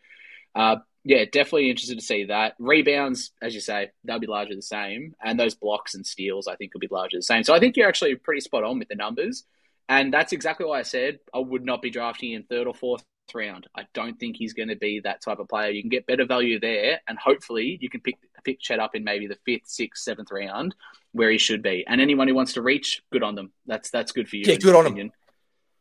uh, 0.54 0.76
yeah, 1.04 1.24
definitely 1.24 1.70
interested 1.70 1.98
to 1.98 2.04
see 2.04 2.24
that. 2.24 2.54
Rebounds, 2.58 3.32
as 3.42 3.54
you 3.54 3.60
say, 3.60 3.90
they'll 4.04 4.18
be 4.18 4.26
largely 4.26 4.56
the 4.56 4.62
same. 4.62 5.14
And 5.22 5.38
those 5.38 5.54
blocks 5.54 5.94
and 5.94 6.06
steals, 6.06 6.48
I 6.48 6.56
think, 6.56 6.72
will 6.72 6.80
be 6.80 6.88
largely 6.90 7.18
the 7.18 7.24
same. 7.24 7.44
So 7.44 7.54
I 7.54 7.60
think 7.60 7.76
you're 7.76 7.88
actually 7.88 8.14
pretty 8.16 8.40
spot 8.40 8.64
on 8.64 8.78
with 8.78 8.88
the 8.88 8.94
numbers. 8.94 9.44
And 9.88 10.12
that's 10.12 10.32
exactly 10.32 10.64
why 10.64 10.78
I 10.78 10.82
said 10.82 11.18
I 11.34 11.38
would 11.38 11.64
not 11.64 11.82
be 11.82 11.90
drafting 11.90 12.32
in 12.32 12.44
third 12.44 12.66
or 12.66 12.74
fourth 12.74 13.04
round. 13.34 13.66
I 13.76 13.82
don't 13.92 14.18
think 14.18 14.36
he's 14.36 14.54
going 14.54 14.68
to 14.68 14.76
be 14.76 15.00
that 15.00 15.22
type 15.22 15.38
of 15.38 15.48
player. 15.48 15.70
You 15.70 15.82
can 15.82 15.90
get 15.90 16.06
better 16.06 16.24
value 16.24 16.58
there, 16.58 17.00
and 17.06 17.18
hopefully 17.18 17.78
you 17.80 17.90
can 17.90 18.00
pick 18.00 18.16
pick 18.44 18.60
Chet 18.60 18.80
up 18.80 18.94
in 18.94 19.04
maybe 19.04 19.26
the 19.26 19.38
fifth, 19.46 19.66
sixth, 19.66 20.02
seventh 20.02 20.30
round 20.30 20.74
where 21.14 21.30
he 21.30 21.38
should 21.38 21.62
be. 21.62 21.84
And 21.86 22.00
anyone 22.00 22.28
who 22.28 22.34
wants 22.34 22.54
to 22.54 22.62
reach, 22.62 23.02
good 23.10 23.22
on 23.22 23.34
them. 23.34 23.52
That's 23.66 23.90
that's 23.90 24.12
good 24.12 24.28
for 24.28 24.36
you. 24.36 24.44
Yeah, 24.46 24.56
good 24.56 24.74
on 24.74 24.84
opinion. 24.86 25.08
them. 25.08 25.16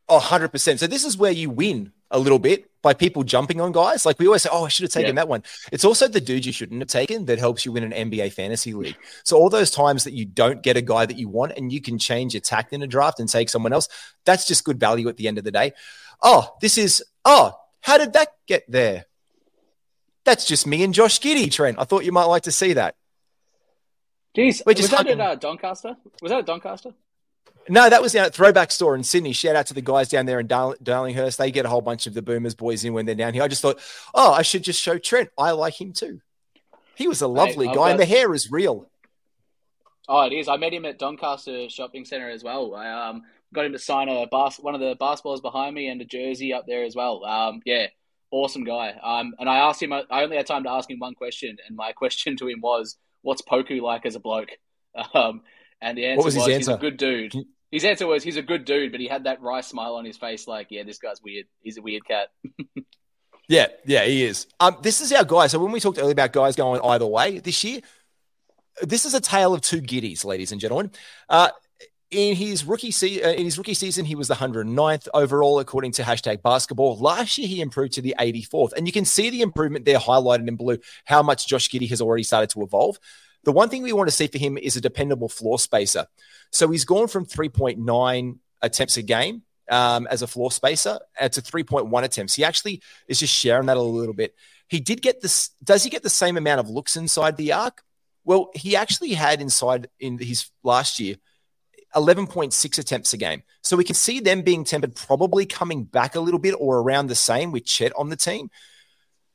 Oh, 0.10 0.20
100%. 0.20 0.80
So 0.80 0.88
this 0.88 1.06
is 1.06 1.18
where 1.18 1.32
you 1.32 1.50
win 1.50 1.92
a 2.12 2.20
little 2.20 2.38
bit 2.38 2.70
by 2.82 2.94
people 2.94 3.24
jumping 3.24 3.62
on 3.62 3.72
guys. 3.72 4.06
Like 4.06 4.20
we 4.20 4.28
always 4.28 4.44
say, 4.44 4.50
oh, 4.52 4.66
I 4.66 4.68
should 4.68 4.84
have 4.84 4.92
taken 4.92 5.16
yeah. 5.16 5.22
that 5.22 5.28
one. 5.28 5.44
It's 5.72 5.86
also 5.86 6.08
the 6.08 6.22
dude 6.22 6.46
you 6.46 6.52
shouldn't 6.52 6.82
have 6.82 6.90
taken 6.90 7.26
that 7.26 7.40
helps 7.40 7.66
you 7.66 7.72
win 7.72 7.92
an 7.92 8.12
NBA 8.12 8.34
fantasy 8.34 8.74
league. 8.74 8.98
So 9.24 9.38
all 9.38 9.50
those 9.50 9.72
times 9.72 10.04
that 10.04 10.14
you 10.14 10.26
don't 10.26 10.62
get 10.62 10.78
a 10.78 10.82
guy 10.82 11.06
that 11.06 11.18
you 11.18 11.30
want 11.30 11.54
and 11.58 11.72
you 11.72 11.82
can 11.82 11.98
change 11.98 12.34
your 12.34 12.42
tact 12.42 12.74
in 12.74 12.84
a 12.84 12.88
draft 12.88 13.20
and 13.20 13.30
take 13.30 13.50
someone 13.50 13.74
else, 13.74 13.88
that's 14.26 14.46
just 14.46 14.66
good 14.66 14.80
value 14.80 15.08
at 15.08 15.18
the 15.18 15.28
end 15.28 15.38
of 15.38 15.46
the 15.46 15.52
day. 15.52 15.72
Oh, 16.22 16.54
this 16.62 16.78
is, 16.78 17.04
oh, 17.26 17.54
how 17.82 17.98
did 17.98 18.14
that 18.14 18.28
get 18.46 18.70
there? 18.70 19.06
That's 20.26 20.46
just 20.46 20.68
me 20.68 20.84
and 20.84 20.94
Josh 20.94 21.20
Giddey, 21.20 21.52
Trent. 21.52 21.80
I 21.80 21.86
thought 21.86 22.06
you 22.06 22.12
might 22.12 22.26
like 22.26 22.44
to 22.44 22.52
see 22.52 22.74
that. 22.74 22.96
Jeez, 24.36 24.64
We're 24.66 24.74
just 24.74 24.92
was 24.92 25.04
that 25.04 25.08
at 25.08 25.20
uh, 25.20 25.36
Doncaster? 25.36 25.96
Was 26.22 26.32
that 26.32 26.40
at 26.40 26.46
Doncaster? 26.46 26.94
No, 27.70 27.90
that 27.90 28.02
was 28.02 28.14
at 28.16 28.34
Throwback 28.34 28.72
Store 28.72 28.96
in 28.96 29.04
Sydney. 29.04 29.32
Shout 29.32 29.56
out 29.56 29.68
to 29.68 29.74
the 29.74 29.82
guys 29.82 30.10
down 30.10 30.26
there 30.26 30.40
in 30.40 30.48
Darling, 30.48 30.78
Darlinghurst. 30.84 31.38
They 31.38 31.52
get 31.52 31.66
a 31.66 31.70
whole 31.70 31.82
bunch 31.82 32.08
of 32.08 32.14
the 32.14 32.22
Boomers 32.22 32.56
boys 32.56 32.84
in 32.84 32.94
when 32.94 33.06
they're 33.06 33.16
down 33.16 33.34
here. 33.34 33.44
I 33.44 33.48
just 33.48 33.62
thought, 33.62 33.80
oh, 34.14 34.34
I 34.34 34.42
should 34.42 34.64
just 34.64 34.82
show 34.82 34.98
Trent. 34.98 35.30
I 35.38 35.52
like 35.52 35.80
him 35.80 35.94
too. 35.94 36.20
He 36.96 37.08
was 37.08 37.22
a 37.22 37.28
lovely 37.28 37.68
guy, 37.68 37.76
got... 37.76 37.92
and 37.92 38.00
the 38.00 38.06
hair 38.06 38.34
is 38.34 38.52
real. 38.52 38.90
Oh, 40.10 40.22
it 40.22 40.34
is. 40.34 40.48
I 40.50 40.58
met 40.58 40.74
him 40.74 40.86
at 40.86 41.00
Doncaster 41.00 41.70
Shopping 41.70 42.04
Centre 42.04 42.30
as 42.30 42.44
well. 42.44 42.76
I 42.76 43.10
um, 43.10 43.24
got 43.54 43.66
him 43.66 43.72
to 43.72 43.80
sign 43.80 44.10
a 44.10 44.28
bas- 44.28 44.60
one 44.60 44.76
of 44.76 44.82
the 44.82 44.96
basketballs 44.98 45.42
behind 45.42 45.74
me 45.76 45.88
and 45.88 46.02
a 46.02 46.06
jersey 46.06 46.54
up 46.54 46.66
there 46.68 46.84
as 46.84 46.96
well. 46.96 47.24
Um, 47.24 47.62
yeah, 47.66 47.88
awesome 48.32 48.66
guy. 48.66 48.94
Um, 49.02 49.34
and 49.40 49.50
I 49.50 49.58
asked 49.58 49.82
him. 49.82 49.94
I 49.94 50.04
only 50.12 50.36
had 50.36 50.48
time 50.48 50.64
to 50.64 50.70
ask 50.70 50.90
him 50.90 51.00
one 51.00 51.16
question, 51.16 51.58
and 51.66 51.78
my 51.78 51.92
question 51.94 52.36
to 52.38 52.48
him 52.48 52.60
was, 52.60 52.98
"What's 53.24 53.42
Poku 53.42 53.82
like 53.82 54.06
as 54.06 54.16
a 54.16 54.20
bloke?" 54.20 54.52
Um, 55.16 55.42
and 55.82 55.98
the 55.98 56.06
answer 56.06 56.24
was, 56.24 56.36
was 56.36 56.46
he's 56.46 56.68
a 56.68 56.78
good 56.78 56.98
dude. 56.98 57.34
His 57.72 57.84
answer 57.84 58.06
was 58.06 58.24
he's 58.24 58.38
a 58.38 58.44
good 58.44 58.64
dude, 58.64 58.92
but 58.92 59.02
he 59.02 59.08
had 59.08 59.24
that 59.24 59.42
wry 59.42 59.62
smile 59.62 59.96
on 59.96 60.06
his 60.06 60.18
face, 60.18 60.48
like, 60.48 60.68
"Yeah, 60.70 60.84
this 60.84 61.00
guy's 61.00 61.20
weird. 61.24 61.48
He's 61.64 61.78
a 61.78 61.82
weird 61.82 62.06
cat." 62.06 62.28
yeah, 63.50 63.68
yeah, 63.86 64.06
he 64.06 64.24
is. 64.24 64.46
Um, 64.60 64.78
this 64.84 65.02
is 65.02 65.12
our 65.12 65.26
guy. 65.26 65.48
So 65.48 65.58
when 65.58 65.72
we 65.72 65.80
talked 65.80 65.98
earlier 65.98 66.12
about 66.12 66.32
guys 66.32 66.56
going 66.56 66.80
either 66.84 67.08
way 67.08 67.40
this 67.40 67.64
year, 67.64 67.82
this 68.82 69.06
is 69.06 69.16
a 69.16 69.20
tale 69.20 69.54
of 69.54 69.62
two 69.62 69.82
Giddeys, 69.82 70.24
ladies 70.24 70.52
and 70.52 70.62
gentlemen. 70.62 70.92
Uh, 71.28 71.50
in 72.14 72.36
his 72.36 72.66
rookie 72.66 72.92
se- 72.92 73.22
uh, 73.22 73.32
in 73.32 73.46
his 73.46 73.58
rookie 73.58 73.74
season, 73.74 74.06
he 74.06 74.16
was 74.16 74.28
the 74.28 74.36
109th 74.36 75.08
overall 75.14 75.60
according 75.60 75.92
to 75.94 76.04
hashtag 76.04 76.42
basketball. 76.42 76.98
Last 76.98 77.38
year, 77.38 77.48
he 77.48 77.62
improved 77.62 77.94
to 77.94 78.02
the 78.02 78.16
84th, 78.20 78.74
and 78.74 78.88
you 78.88 78.94
can 78.94 79.06
see 79.06 79.30
the 79.30 79.42
improvement 79.42 79.86
there 79.86 80.00
highlighted 80.00 80.48
in 80.48 80.56
blue. 80.56 80.78
How 81.06 81.24
much 81.24 81.48
Josh 81.48 81.70
Giddey 81.70 81.90
has 81.90 82.02
already 82.02 82.24
started 82.24 82.50
to 82.52 82.62
evolve. 82.62 83.00
The 83.44 83.52
one 83.52 83.70
thing 83.70 83.82
we 83.82 83.94
want 83.94 84.08
to 84.08 84.16
see 84.16 84.28
for 84.28 84.38
him 84.38 84.58
is 84.58 84.78
a 84.78 84.82
dependable 84.82 85.28
floor 85.28 85.60
spacer. 85.60 86.08
So 86.52 86.70
he's 86.70 86.86
gone 86.86 87.08
from 87.08 87.26
3.9 87.26 88.38
attempts 88.62 88.98
a 88.98 89.02
game 89.02 89.42
um, 89.70 90.08
as 90.10 90.22
a 90.22 90.28
floor 90.28 90.52
spacer 90.52 91.00
uh, 91.20 91.30
to 91.30 91.42
3.1 91.42 92.04
attempts. 92.04 92.36
He 92.36 92.44
actually 92.44 92.82
is 93.08 93.20
just 93.20 93.34
sharing 93.34 93.66
that 93.66 93.78
a 93.78 93.82
little 93.82 94.14
bit. 94.14 94.36
He 94.70 94.80
did 94.80 95.02
get 95.02 95.22
this. 95.22 95.50
Does 95.64 95.84
he 95.84 95.90
get 95.90 96.04
the 96.04 96.10
same 96.10 96.38
amount 96.38 96.62
of 96.62 96.70
looks 96.70 96.96
inside 96.96 97.36
the 97.36 97.52
arc? 97.52 97.84
Well, 98.24 98.52
he 98.56 98.76
actually 98.76 99.14
had 99.14 99.42
inside 99.42 99.90
in 100.00 100.18
his 100.18 100.50
last 100.64 101.00
year 101.00 101.18
11.6 101.96 102.80
attempts 102.80 103.14
a 103.14 103.18
game. 103.18 103.44
So 103.62 103.78
we 103.78 103.84
can 103.84 103.96
see 103.96 104.20
them 104.20 104.42
being 104.42 104.64
tempered, 104.64 104.96
probably 104.96 105.46
coming 105.46 105.84
back 105.84 106.16
a 106.16 106.20
little 106.20 106.40
bit 106.40 106.56
or 106.60 106.80
around 106.80 107.08
the 107.08 107.16
same 107.16 107.52
with 107.52 107.66
Chet 107.66 107.92
on 107.98 108.10
the 108.10 108.16
team. 108.16 108.50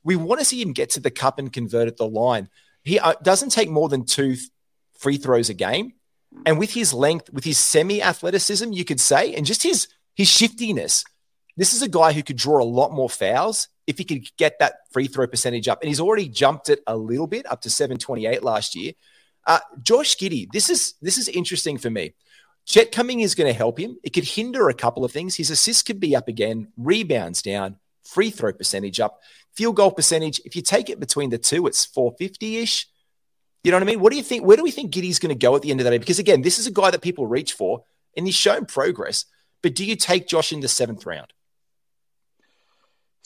We 0.04 0.16
want 0.16 0.40
to 0.40 0.44
see 0.44 0.60
him 0.60 0.72
get 0.72 0.90
to 0.90 1.00
the 1.00 1.10
cup 1.10 1.38
and 1.38 1.52
convert 1.52 1.88
at 1.88 1.96
the 1.96 2.08
line. 2.08 2.48
He 2.84 2.98
uh, 2.98 3.14
doesn't 3.22 3.50
take 3.50 3.68
more 3.68 3.88
than 3.88 4.04
two 4.04 4.36
free 4.98 5.16
throws 5.16 5.50
a 5.50 5.54
game. 5.54 5.92
And 6.44 6.58
with 6.58 6.72
his 6.72 6.92
length, 6.92 7.32
with 7.32 7.44
his 7.44 7.58
semi 7.58 8.02
athleticism, 8.02 8.72
you 8.72 8.84
could 8.84 9.00
say, 9.00 9.34
and 9.34 9.46
just 9.46 9.62
his 9.62 9.88
his 10.14 10.28
shiftiness, 10.28 11.04
this 11.56 11.72
is 11.72 11.82
a 11.82 11.88
guy 11.88 12.12
who 12.12 12.22
could 12.22 12.36
draw 12.36 12.62
a 12.62 12.64
lot 12.64 12.92
more 12.92 13.08
fouls 13.08 13.68
if 13.86 13.98
he 13.98 14.04
could 14.04 14.28
get 14.36 14.58
that 14.58 14.80
free 14.90 15.06
throw 15.06 15.26
percentage 15.26 15.68
up. 15.68 15.80
And 15.80 15.88
he's 15.88 16.00
already 16.00 16.28
jumped 16.28 16.68
it 16.68 16.80
a 16.86 16.96
little 16.96 17.26
bit 17.26 17.50
up 17.50 17.62
to 17.62 17.70
728 17.70 18.42
last 18.42 18.74
year. 18.74 18.92
Uh, 19.46 19.60
Josh 19.82 20.16
Giddey, 20.16 20.46
this 20.52 20.68
is 20.68 20.94
this 21.00 21.16
is 21.16 21.28
interesting 21.28 21.78
for 21.78 21.88
me. 21.88 22.14
Chet 22.68 22.92
coming 22.92 23.20
is 23.20 23.34
going 23.34 23.50
to 23.50 23.56
help 23.56 23.78
him. 23.78 23.96
It 24.02 24.10
could 24.10 24.24
hinder 24.24 24.68
a 24.68 24.74
couple 24.74 25.02
of 25.02 25.10
things. 25.10 25.36
His 25.36 25.50
assists 25.50 25.82
could 25.82 25.98
be 25.98 26.14
up 26.14 26.28
again, 26.28 26.68
rebounds 26.76 27.40
down, 27.40 27.76
free 28.04 28.30
throw 28.30 28.52
percentage 28.52 29.00
up, 29.00 29.20
field 29.54 29.76
goal 29.76 29.90
percentage. 29.90 30.38
If 30.44 30.54
you 30.54 30.60
take 30.60 30.90
it 30.90 31.00
between 31.00 31.30
the 31.30 31.38
two, 31.38 31.66
it's 31.66 31.86
450 31.86 32.58
ish. 32.58 32.86
You 33.64 33.70
know 33.70 33.78
what 33.78 33.84
I 33.84 33.86
mean? 33.86 34.00
What 34.00 34.12
do 34.12 34.18
you 34.18 34.22
think? 34.22 34.44
Where 34.44 34.56
do 34.56 34.62
we 34.62 34.70
think 34.70 34.92
Giddey's 34.92 35.18
going 35.18 35.34
to 35.34 35.46
go 35.46 35.56
at 35.56 35.62
the 35.62 35.70
end 35.70 35.80
of 35.80 35.84
the 35.84 35.90
day? 35.90 35.98
Because 35.98 36.18
again, 36.18 36.42
this 36.42 36.58
is 36.58 36.66
a 36.66 36.70
guy 36.70 36.90
that 36.90 37.00
people 37.00 37.26
reach 37.26 37.54
for 37.54 37.84
and 38.14 38.26
he's 38.26 38.34
shown 38.34 38.66
progress. 38.66 39.24
But 39.62 39.74
do 39.74 39.84
you 39.84 39.96
take 39.96 40.28
Josh 40.28 40.52
in 40.52 40.60
the 40.60 40.68
seventh 40.68 41.06
round? 41.06 41.32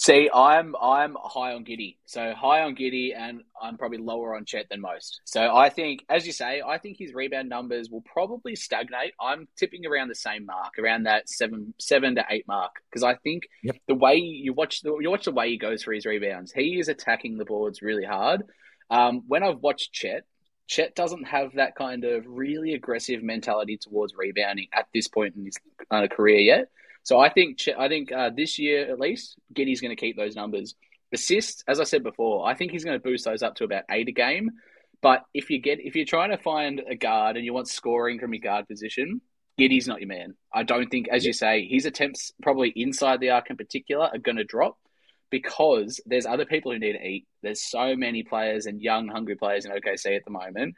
See, 0.03 0.28
I'm 0.34 0.74
I'm 0.82 1.16
high 1.22 1.53
on 1.55 1.64
Giddey, 1.64 1.94
so 2.07 2.34
high 2.34 2.62
on 2.62 2.74
Giddey, 2.74 3.16
and 3.16 3.42
I'm 3.62 3.78
probably 3.78 3.98
lower 3.98 4.34
on 4.34 4.44
Chet 4.44 4.68
than 4.68 4.80
most. 4.80 5.20
So 5.24 5.55
I 5.55 5.68
think, 5.68 6.05
as 6.09 6.26
you 6.26 6.32
say, 6.32 6.61
I 6.61 6.78
think 6.78 6.96
his 6.98 7.14
rebound 7.14 7.48
numbers 7.48 7.88
will 7.88 8.00
probably 8.00 8.57
stagnate. 8.57 9.12
I'm 9.20 9.46
tipping 9.57 9.86
around 9.86 10.09
the 10.09 10.16
same 10.16 10.44
mark, 10.44 10.76
around 10.76 11.05
that 11.05 11.28
seven 11.28 11.72
seven 11.78 12.16
to 12.16 12.24
eight 12.30 12.48
mark, 12.48 12.72
because 12.90 13.05
I 13.05 13.14
think 13.14 13.44
yep. 13.62 13.76
the 13.86 13.94
way 13.94 14.16
you 14.16 14.53
watch 14.53 14.80
the 14.80 14.98
you 14.98 15.09
watch 15.09 15.24
the 15.24 15.30
way 15.30 15.50
he 15.50 15.57
goes 15.57 15.84
for 15.84 15.92
his 15.92 16.05
rebounds, 16.05 16.50
he 16.50 16.80
is 16.80 16.88
attacking 16.88 17.38
the 17.38 17.44
boards 17.44 17.80
really 17.80 18.05
hard. 18.05 18.42
Um, 18.90 19.22
when 19.28 19.44
I've 19.44 19.61
watched 19.61 19.92
Chet, 19.92 20.24
Chet 20.66 20.96
doesn't 20.96 21.28
have 21.28 21.53
that 21.55 21.76
kind 21.76 22.03
of 22.03 22.24
really 22.26 22.74
aggressive 22.74 23.22
mentality 23.22 23.78
towards 23.80 24.14
rebounding 24.16 24.66
at 24.74 24.88
this 24.92 25.07
point 25.07 25.36
in 25.36 25.44
his 25.44 25.59
uh, 25.92 26.09
career 26.09 26.40
yet. 26.40 26.70
So 27.03 27.18
I 27.18 27.28
think 27.28 27.59
I 27.76 27.88
think 27.88 28.12
uh, 28.12 28.30
this 28.34 28.59
year 28.59 28.90
at 28.90 29.00
least, 29.00 29.36
Giddey's 29.55 29.80
going 29.80 29.94
to 29.94 30.00
keep 30.00 30.16
those 30.16 30.36
numbers. 30.36 30.74
Assists, 31.12 31.62
as 31.68 31.78
I 31.78 31.84
said 31.84 32.03
before, 32.03 32.46
I 32.46 32.55
think 32.55 32.72
he's 32.72 32.84
going 32.84 32.98
to 32.98 33.03
boost 33.03 33.24
those 33.24 33.42
up 33.42 33.57
to 33.57 33.64
about 33.64 33.84
eight 33.90 34.09
a 34.09 34.12
game. 34.12 34.50
But 35.03 35.24
if 35.34 35.50
you 35.50 35.61
get 35.61 35.80
if 35.80 35.96
you're 35.96 36.07
trying 36.07 36.30
to 36.30 36.38
find 36.38 36.80
a 36.88 36.94
guard 36.94 37.36
and 37.36 37.44
you 37.44 37.53
want 37.53 37.68
scoring 37.68 38.18
from 38.18 38.32
your 38.32 38.40
guard 38.40 38.68
position, 38.68 39.20
Giddey's 39.59 39.88
not 39.88 40.00
your 40.00 40.09
man. 40.09 40.34
I 40.53 40.62
don't 40.62 40.88
think, 40.88 41.09
as 41.09 41.26
you 41.26 41.32
say, 41.32 41.66
his 41.66 41.84
attempts 41.86 42.32
probably 42.40 42.72
inside 42.74 43.20
the 43.20 43.30
arc 43.30 43.50
in 43.50 43.57
particular 43.57 44.07
are 44.07 44.18
going 44.18 44.36
to 44.36 44.44
drop 44.44 44.78
because 45.28 46.00
there's 46.07 46.26
other 46.26 46.44
people 46.44 46.72
who 46.72 46.78
need 46.78 46.92
to 46.92 47.07
eat. 47.07 47.26
There's 47.42 47.62
so 47.62 47.96
many 47.96 48.22
players 48.22 48.66
and 48.66 48.80
young, 48.80 49.09
hungry 49.09 49.34
players 49.34 49.64
in 49.64 49.72
OKC 49.72 50.16
at 50.16 50.24
the 50.24 50.30
moment 50.30 50.76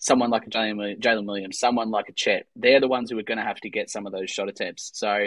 someone 0.00 0.30
like 0.30 0.46
a 0.46 0.50
Jalen 0.50 1.26
Williams, 1.26 1.58
someone 1.58 1.90
like 1.90 2.08
a 2.08 2.12
Chet, 2.12 2.46
they're 2.56 2.80
the 2.80 2.88
ones 2.88 3.10
who 3.10 3.18
are 3.18 3.22
going 3.22 3.38
to 3.38 3.44
have 3.44 3.60
to 3.60 3.70
get 3.70 3.90
some 3.90 4.06
of 4.06 4.12
those 4.12 4.30
shot 4.30 4.48
attempts. 4.48 4.90
So 4.94 5.26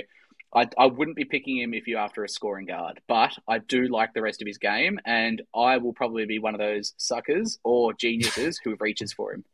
I, 0.54 0.68
I 0.78 0.88
wouldn't 0.88 1.16
be 1.16 1.26
picking 1.26 1.60
him 1.60 1.74
if 1.74 1.88
you're 1.88 2.00
after 2.00 2.24
a 2.24 2.30
scoring 2.30 2.66
guard, 2.66 3.00
but 3.08 3.32
I 3.48 3.60
do 3.60 3.88
like 3.88 4.14
the 4.14 4.22
rest 4.22 4.42
of 4.42 4.48
his 4.48 4.58
game, 4.58 5.00
and 5.06 5.42
I 5.56 5.78
will 5.78 5.94
probably 5.94 6.26
be 6.26 6.40
one 6.40 6.56
of 6.56 6.60
those 6.60 6.94
suckers 6.98 7.60
or 7.64 7.94
geniuses 7.94 8.60
who 8.64 8.76
reaches 8.80 9.14
for 9.14 9.34
him. 9.34 9.46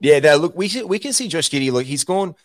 Yeah, 0.00 0.18
now 0.18 0.34
look, 0.34 0.54
we 0.54 0.70
we 0.82 0.98
can 0.98 1.14
see 1.14 1.28
Josh 1.28 1.48
Giddey. 1.48 1.72
Look, 1.72 1.86
he's 1.86 2.04
gone 2.04 2.36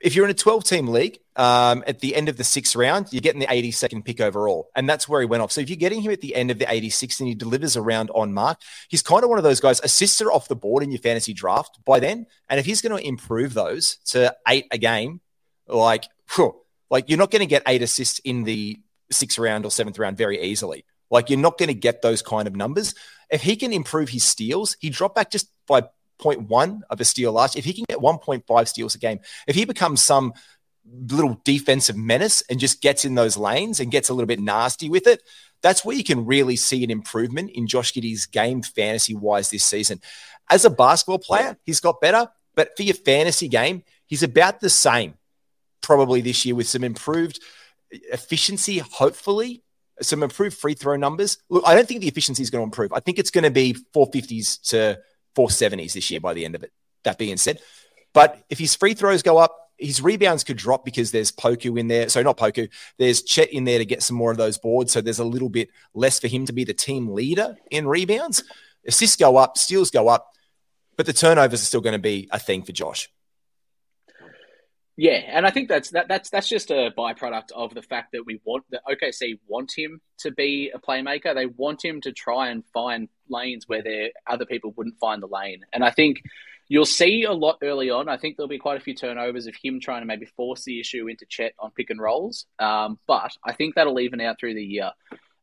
if 0.00 0.14
you're 0.14 0.24
in 0.24 0.30
a 0.30 0.34
12 0.34 0.64
team 0.64 0.88
league 0.88 1.18
um, 1.36 1.82
at 1.86 2.00
the 2.00 2.14
end 2.14 2.28
of 2.28 2.36
the 2.36 2.44
sixth 2.44 2.76
round, 2.76 3.08
you're 3.10 3.20
getting 3.20 3.40
the 3.40 3.46
82nd 3.46 4.04
pick 4.04 4.20
overall. 4.20 4.68
And 4.76 4.88
that's 4.88 5.08
where 5.08 5.20
he 5.20 5.26
went 5.26 5.42
off. 5.42 5.52
So 5.52 5.60
if 5.60 5.68
you're 5.68 5.76
getting 5.76 6.02
him 6.02 6.12
at 6.12 6.20
the 6.20 6.34
end 6.34 6.50
of 6.50 6.58
the 6.58 6.66
86th 6.66 7.20
and 7.20 7.28
he 7.28 7.34
delivers 7.34 7.76
around 7.76 8.10
on 8.10 8.32
mark, 8.32 8.60
he's 8.88 9.02
kind 9.02 9.24
of 9.24 9.30
one 9.30 9.38
of 9.38 9.44
those 9.44 9.60
guys, 9.60 9.80
assists 9.82 10.20
are 10.22 10.32
off 10.32 10.48
the 10.48 10.56
board 10.56 10.82
in 10.82 10.90
your 10.90 11.00
fantasy 11.00 11.34
draft 11.34 11.78
by 11.84 12.00
then. 12.00 12.26
And 12.48 12.60
if 12.60 12.66
he's 12.66 12.82
going 12.82 12.96
to 12.96 13.06
improve 13.06 13.52
those 13.54 13.96
to 14.06 14.34
eight 14.46 14.66
a 14.70 14.78
game, 14.78 15.20
like, 15.66 16.04
whew, 16.34 16.56
like 16.90 17.08
you're 17.08 17.18
not 17.18 17.30
going 17.30 17.40
to 17.40 17.46
get 17.46 17.62
eight 17.66 17.82
assists 17.82 18.20
in 18.20 18.44
the 18.44 18.78
sixth 19.10 19.38
round 19.38 19.64
or 19.64 19.70
seventh 19.70 19.98
round 19.98 20.16
very 20.16 20.40
easily. 20.40 20.84
Like 21.10 21.30
you're 21.30 21.38
not 21.38 21.58
going 21.58 21.68
to 21.68 21.74
get 21.74 22.02
those 22.02 22.22
kind 22.22 22.46
of 22.46 22.54
numbers. 22.54 22.94
If 23.30 23.42
he 23.42 23.56
can 23.56 23.72
improve 23.72 24.08
his 24.08 24.24
steals, 24.24 24.76
he 24.80 24.90
dropped 24.90 25.16
back 25.16 25.30
just 25.30 25.48
by 25.66 25.84
0.1 26.20 26.80
of 26.90 27.00
a 27.00 27.04
steal 27.04 27.32
last. 27.32 27.56
If 27.56 27.64
he 27.64 27.72
can 27.72 27.84
get 27.88 27.98
1.5 27.98 28.68
steals 28.68 28.94
a 28.94 28.98
game, 28.98 29.20
if 29.46 29.54
he 29.54 29.64
becomes 29.64 30.00
some 30.00 30.32
little 30.84 31.40
defensive 31.44 31.96
menace 31.96 32.42
and 32.50 32.58
just 32.58 32.82
gets 32.82 33.04
in 33.04 33.14
those 33.14 33.36
lanes 33.36 33.80
and 33.80 33.90
gets 33.90 34.08
a 34.08 34.14
little 34.14 34.26
bit 34.26 34.40
nasty 34.40 34.88
with 34.88 35.06
it, 35.06 35.22
that's 35.62 35.84
where 35.84 35.96
you 35.96 36.04
can 36.04 36.26
really 36.26 36.56
see 36.56 36.82
an 36.84 36.90
improvement 36.90 37.50
in 37.50 37.66
Josh 37.66 37.92
Giddey's 37.92 38.26
game 38.26 38.62
fantasy 38.62 39.14
wise 39.14 39.50
this 39.50 39.64
season. 39.64 40.00
As 40.48 40.64
a 40.64 40.70
basketball 40.70 41.18
player, 41.18 41.56
he's 41.64 41.80
got 41.80 42.00
better, 42.00 42.28
but 42.54 42.76
for 42.76 42.82
your 42.82 42.94
fantasy 42.94 43.48
game, 43.48 43.84
he's 44.06 44.22
about 44.22 44.60
the 44.60 44.70
same 44.70 45.14
probably 45.82 46.20
this 46.20 46.44
year 46.44 46.54
with 46.54 46.68
some 46.68 46.84
improved 46.84 47.40
efficiency, 47.90 48.78
hopefully. 48.78 49.62
Some 50.02 50.22
improved 50.22 50.56
free 50.56 50.72
throw 50.72 50.96
numbers. 50.96 51.36
Look, 51.50 51.62
I 51.66 51.74
don't 51.74 51.86
think 51.86 52.00
the 52.00 52.08
efficiency 52.08 52.42
is 52.42 52.48
going 52.48 52.62
to 52.62 52.64
improve. 52.64 52.90
I 52.90 53.00
think 53.00 53.18
it's 53.18 53.30
going 53.30 53.44
to 53.44 53.50
be 53.50 53.76
450s 53.94 54.62
to 54.70 54.98
470s 55.48 55.92
this 55.92 56.10
year 56.10 56.20
by 56.20 56.34
the 56.34 56.44
end 56.44 56.54
of 56.54 56.62
it. 56.62 56.72
That 57.04 57.18
being 57.18 57.38
said, 57.38 57.60
but 58.12 58.42
if 58.50 58.58
his 58.58 58.74
free 58.74 58.94
throws 58.94 59.22
go 59.22 59.38
up, 59.38 59.56
his 59.78 60.02
rebounds 60.02 60.44
could 60.44 60.58
drop 60.58 60.84
because 60.84 61.10
there's 61.10 61.32
Poku 61.32 61.78
in 61.78 61.88
there. 61.88 62.08
So 62.08 62.22
not 62.22 62.36
Poku, 62.36 62.68
there's 62.98 63.22
Chet 63.22 63.50
in 63.50 63.64
there 63.64 63.78
to 63.78 63.86
get 63.86 64.02
some 64.02 64.16
more 64.16 64.30
of 64.30 64.36
those 64.36 64.58
boards. 64.58 64.92
So 64.92 65.00
there's 65.00 65.18
a 65.18 65.24
little 65.24 65.48
bit 65.48 65.70
less 65.94 66.20
for 66.20 66.28
him 66.28 66.44
to 66.46 66.52
be 66.52 66.64
the 66.64 66.74
team 66.74 67.08
leader 67.08 67.56
in 67.70 67.88
rebounds. 67.88 68.44
Assists 68.86 69.16
go 69.16 69.36
up, 69.36 69.56
steals 69.56 69.90
go 69.90 70.08
up, 70.08 70.30
but 70.96 71.06
the 71.06 71.12
turnovers 71.12 71.62
are 71.62 71.66
still 71.66 71.80
going 71.80 71.94
to 71.94 71.98
be 71.98 72.28
a 72.30 72.38
thing 72.38 72.62
for 72.62 72.72
Josh. 72.72 73.08
Yeah, 74.96 75.22
and 75.28 75.46
I 75.46 75.50
think 75.50 75.70
that's 75.70 75.90
that, 75.90 76.08
that's 76.08 76.28
that's 76.28 76.48
just 76.48 76.70
a 76.70 76.92
byproduct 76.96 77.52
of 77.52 77.72
the 77.72 77.80
fact 77.80 78.12
that 78.12 78.26
we 78.26 78.38
want 78.44 78.64
that 78.70 78.82
OKC 78.86 79.38
want 79.48 79.72
him 79.74 80.02
to 80.18 80.30
be 80.30 80.70
a 80.74 80.78
playmaker. 80.78 81.34
They 81.34 81.46
want 81.46 81.82
him 81.82 82.02
to 82.02 82.12
try 82.12 82.48
and 82.48 82.62
find 82.74 83.08
lanes 83.30 83.68
where 83.68 83.82
there 83.82 84.10
other 84.26 84.44
people 84.44 84.72
wouldn't 84.76 84.98
find 84.98 85.22
the 85.22 85.26
lane. 85.26 85.64
And 85.72 85.84
I 85.84 85.90
think 85.90 86.22
you'll 86.68 86.84
see 86.84 87.24
a 87.24 87.32
lot 87.32 87.58
early 87.62 87.90
on. 87.90 88.08
I 88.08 88.16
think 88.16 88.36
there'll 88.36 88.48
be 88.48 88.58
quite 88.58 88.76
a 88.78 88.84
few 88.84 88.94
turnovers 88.94 89.46
of 89.46 89.54
him 89.62 89.80
trying 89.80 90.02
to 90.02 90.06
maybe 90.06 90.26
force 90.26 90.64
the 90.64 90.80
issue 90.80 91.08
into 91.08 91.26
Chet 91.26 91.54
on 91.58 91.70
pick 91.72 91.90
and 91.90 92.00
rolls. 92.00 92.46
Um, 92.58 92.98
but 93.06 93.32
I 93.44 93.52
think 93.52 93.74
that'll 93.74 94.00
even 94.00 94.20
out 94.20 94.38
through 94.38 94.54
the 94.54 94.64
year. 94.64 94.90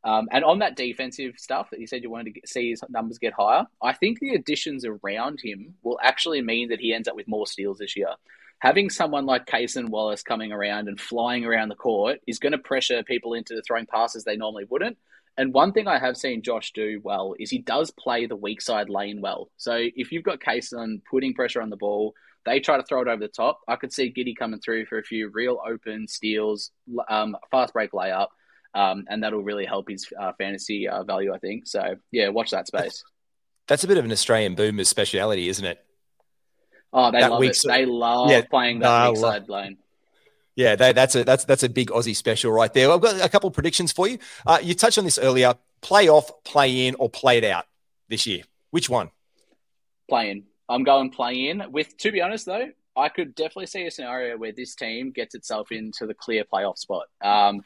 Um, 0.04 0.30
and 0.32 0.46
on 0.46 0.60
that 0.60 0.78
defensive 0.78 1.34
stuff 1.38 1.70
that 1.72 1.80
you 1.80 1.88
said 1.88 2.04
you 2.04 2.10
wanted 2.10 2.26
to 2.26 2.32
get, 2.32 2.48
see 2.48 2.70
his 2.70 2.84
numbers 2.90 3.18
get 3.18 3.34
higher, 3.34 3.66
I 3.82 3.94
think 3.94 4.20
the 4.20 4.36
additions 4.36 4.86
around 4.86 5.40
him 5.44 5.74
will 5.84 6.00
actually 6.02 6.42
mean 6.42 6.70
that 6.70 6.80
he 6.80 6.94
ends 6.94 7.08
up 7.08 7.16
with 7.16 7.28
more 7.28 7.48
steals 7.48 7.80
this 7.80 7.98
year 7.98 8.14
having 8.60 8.90
someone 8.90 9.26
like 9.26 9.46
Cason 9.46 9.90
Wallace 9.90 10.24
coming 10.24 10.52
around 10.52 10.88
and 10.88 11.00
flying 11.00 11.46
around 11.46 11.70
the 11.70 11.76
court 11.76 12.20
is 12.28 12.40
going 12.40 12.54
to 12.54 12.58
pressure 12.58 13.04
people 13.04 13.34
into 13.34 13.62
throwing 13.62 13.86
passes 13.86 14.24
they 14.24 14.36
normally 14.36 14.66
wouldn't. 14.70 14.98
And 15.38 15.54
one 15.54 15.72
thing 15.72 15.88
I 15.88 16.00
have 16.00 16.18
seen 16.18 16.42
Josh 16.42 16.72
do 16.74 17.00
well 17.04 17.36
is 17.40 17.50
he 17.50 17.60
does 17.60 17.92
play 17.92 18.26
the 18.26 18.36
weak 18.36 18.60
side 18.60 18.90
lane 18.90 19.22
well. 19.22 19.50
So 19.58 19.76
if 19.78 20.12
you've 20.12 20.24
got 20.24 20.40
Cason 20.40 21.02
putting 21.10 21.36
pressure 21.36 21.62
on 21.62 21.70
the 21.70 21.78
ball, 21.78 22.14
they 22.46 22.60
try 22.60 22.78
to 22.78 22.84
throw 22.84 23.02
it 23.02 23.08
over 23.08 23.20
the 23.20 23.28
top. 23.28 23.60
I 23.68 23.76
could 23.76 23.94
see 23.94 24.12
Giddey 24.12 24.36
coming 24.36 24.60
through 24.60 24.88
for 24.88 24.98
a 24.98 25.04
few 25.04 25.30
real 25.30 25.60
open 25.66 26.08
steals, 26.08 26.72
um, 27.10 27.36
fast 27.52 27.74
break 27.74 27.92
layup, 27.92 28.30
um, 28.74 29.06
and 29.10 29.22
that'll 29.22 29.44
really 29.44 29.66
help 29.66 29.90
his 29.90 30.08
uh, 30.20 30.32
fantasy 30.40 30.88
uh, 30.88 31.04
value, 31.04 31.34
I 31.34 31.40
think. 31.40 31.68
So 31.68 31.96
yeah, 32.12 32.30
watch 32.30 32.52
that 32.52 32.66
space. 32.66 33.04
That's 33.68 33.84
a 33.84 33.88
bit 33.88 33.98
of 33.98 34.06
an 34.06 34.12
Australian 34.12 34.56
boomer's 34.56 34.88
speciality, 34.88 35.50
isn't 35.50 35.66
it? 35.66 35.84
Oh, 36.94 37.12
they 37.12 37.20
that 37.20 37.32
love 37.32 37.44
it. 37.44 37.58
They 37.64 37.86
love 37.86 38.32
yeah, 38.32 38.42
playing 38.50 38.80
that 38.80 39.12
weak 39.12 39.20
side 39.20 39.50
lane. 39.50 39.78
Yeah, 40.58 40.76
they, 40.76 40.92
that's 40.92 41.16
a 41.16 41.24
that's 41.24 41.46
that's 41.46 41.62
a 41.62 41.70
big 41.70 41.92
Aussie 41.92 42.16
special 42.16 42.52
right 42.52 42.74
there. 42.74 42.92
I've 42.92 43.00
got 43.00 43.24
a 43.24 43.30
couple 43.30 43.48
of 43.48 43.54
predictions 43.54 43.92
for 43.92 44.08
you. 44.08 44.18
Uh, 44.46 44.58
you 44.62 44.74
touched 44.74 44.98
on 44.98 45.06
this 45.06 45.20
earlier: 45.20 45.54
play 45.82 46.10
off, 46.10 46.32
play 46.44 46.88
in, 46.88 46.96
or 46.96 47.12
play 47.12 47.38
it 47.38 47.44
out 47.44 47.66
this 48.10 48.26
year. 48.26 48.42
Which 48.72 48.90
one? 48.90 49.12
Play 50.10 50.32
in. 50.32 50.44
I'm 50.68 50.84
going 50.84 51.12
play 51.12 51.50
in. 51.50 51.64
With 51.72 51.96
to 52.00 52.12
be 52.12 52.22
honest 52.22 52.48
though, 52.48 52.72
I 52.98 53.08
could 53.10 53.36
definitely 53.36 53.68
see 53.68 53.86
a 53.86 53.92
scenario 53.92 54.36
where 54.36 54.52
this 54.52 54.74
team 54.74 55.12
gets 55.12 55.36
itself 55.36 55.72
into 55.72 56.08
the 56.08 56.16
clear 56.16 56.44
playoff 56.44 56.80
spot. 56.80 57.06
Um, 57.22 57.64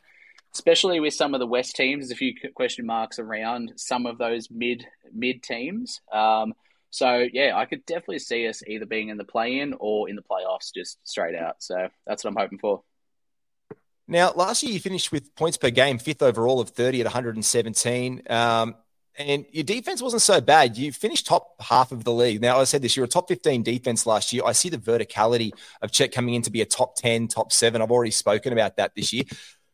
especially 0.54 1.00
with 1.00 1.14
some 1.14 1.34
of 1.34 1.40
the 1.40 1.48
West 1.48 1.78
teams, 1.78 2.10
there's 2.10 2.12
a 2.12 2.16
few 2.18 2.34
question 2.54 2.86
marks 2.86 3.20
around 3.20 3.72
some 3.78 4.06
of 4.06 4.18
those 4.18 4.50
mid 4.52 4.86
mid 5.14 5.42
teams. 5.44 6.02
Um, 6.12 6.54
so 6.92 7.26
yeah, 7.32 7.58
I 7.58 7.66
could 7.66 7.86
definitely 7.86 8.20
see 8.20 8.48
us 8.48 8.62
either 8.68 8.86
being 8.86 9.10
in 9.10 9.18
the 9.18 9.24
play-in 9.24 9.74
or 9.80 10.10
in 10.10 10.16
the 10.16 10.22
playoffs, 10.22 10.74
just 10.74 11.00
straight 11.08 11.36
out. 11.36 11.56
So 11.60 11.88
that's 12.06 12.24
what 12.24 12.32
I'm 12.32 12.36
hoping 12.36 12.60
for. 12.60 12.84
Now, 14.08 14.34
last 14.36 14.62
year 14.62 14.74
you 14.74 14.80
finished 14.80 15.12
with 15.12 15.34
points 15.36 15.58
per 15.58 15.70
game, 15.70 15.98
fifth 15.98 16.22
overall 16.22 16.60
of 16.60 16.70
30 16.70 17.00
at 17.00 17.06
117. 17.06 18.24
Um, 18.30 18.76
and 19.18 19.46
your 19.52 19.64
defense 19.64 20.02
wasn't 20.02 20.22
so 20.22 20.42
bad. 20.42 20.78
You 20.78 20.92
finished 20.92 21.28
top 21.28 21.62
half 21.62 21.94
of 21.94 22.04
the 22.04 22.12
league. 22.12 22.42
Now, 22.42 22.60
I 22.60 22.66
said 22.66 22.82
this, 22.82 22.98
you're 22.98 23.06
a 23.06 23.10
top 23.10 23.30
15 23.30 23.64
defense 23.64 24.06
last 24.06 24.34
year. 24.34 24.44
I 24.46 24.52
see 24.52 24.68
the 24.68 24.78
verticality 24.78 25.52
of 25.82 25.92
Chet 25.92 26.12
coming 26.12 26.34
in 26.34 26.42
to 26.42 26.52
be 26.52 26.62
a 26.62 26.66
top 26.66 26.96
10, 26.98 27.30
top 27.30 27.54
seven. 27.54 27.82
I've 27.82 27.92
already 27.92 28.12
spoken 28.12 28.52
about 28.52 28.76
that 28.78 28.94
this 28.96 29.14
year. 29.14 29.24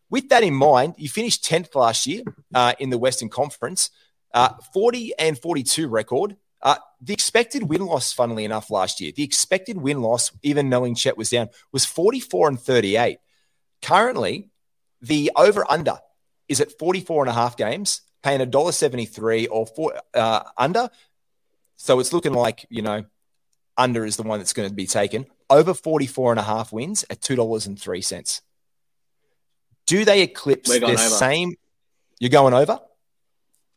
With 0.09 0.30
that 0.30 0.43
in 0.43 0.53
mind, 0.53 0.95
you 0.97 1.09
finished 1.09 1.43
10th 1.43 1.76
last 1.76 2.05
year 2.05 2.24
uh, 2.53 2.74
in 2.80 2.89
the 2.89 2.97
Western 2.97 3.30
Conference, 3.30 3.89
uh, 4.34 4.53
40 4.74 5.13
and 5.18 5.38
42 5.38 5.88
record. 5.88 6.38
Uh, 6.62 6.76
the 7.01 7.14
expected 7.14 7.64
win 7.64 7.86
loss, 7.86 8.14
funnily 8.14 8.43
enough, 8.43 8.72
last 8.72 8.99
year, 8.99 9.12
the 9.16 9.24
expected 9.24 9.78
win 9.78 10.01
loss, 10.01 10.32
even 10.41 10.70
knowing 10.70 10.95
Chet 10.95 11.18
was 11.18 11.30
down, 11.30 11.49
was 11.72 11.86
44 11.86 12.49
and 12.49 12.60
38. 12.60 13.20
Currently, 13.82 14.49
the 15.01 15.32
over 15.36 15.70
under 15.70 15.99
is 16.47 16.60
at 16.62 16.78
44 16.80 17.24
and 17.24 17.30
a 17.30 17.34
half 17.34 17.58
games 17.58 18.01
paying 18.24 18.39
$1.73 18.39 19.47
or 19.51 19.68
four, 19.68 19.93
uh, 20.14 20.43
under. 20.58 20.89
So 21.76 21.99
it's 21.99 22.12
looking 22.12 22.34
like, 22.34 22.66
you 22.70 22.82
know, 22.82 23.05
under 23.78 24.05
is 24.05 24.18
the 24.18 24.24
one 24.24 24.39
that's 24.39 24.53
going 24.53 24.68
to 24.68 24.74
be 24.74 24.88
taken. 24.88 25.28
Over 25.49 25.74
44 25.74 26.32
and 26.32 26.39
a 26.39 26.43
half 26.43 26.74
wins 26.74 27.05
at 27.10 27.22
$2.03. 27.22 28.41
Do 29.86 30.03
they 30.03 30.24
eclipse 30.24 30.70
the 30.70 30.97
same? 30.97 31.53
You're 32.20 32.32
going 32.32 32.53
over? 32.53 32.80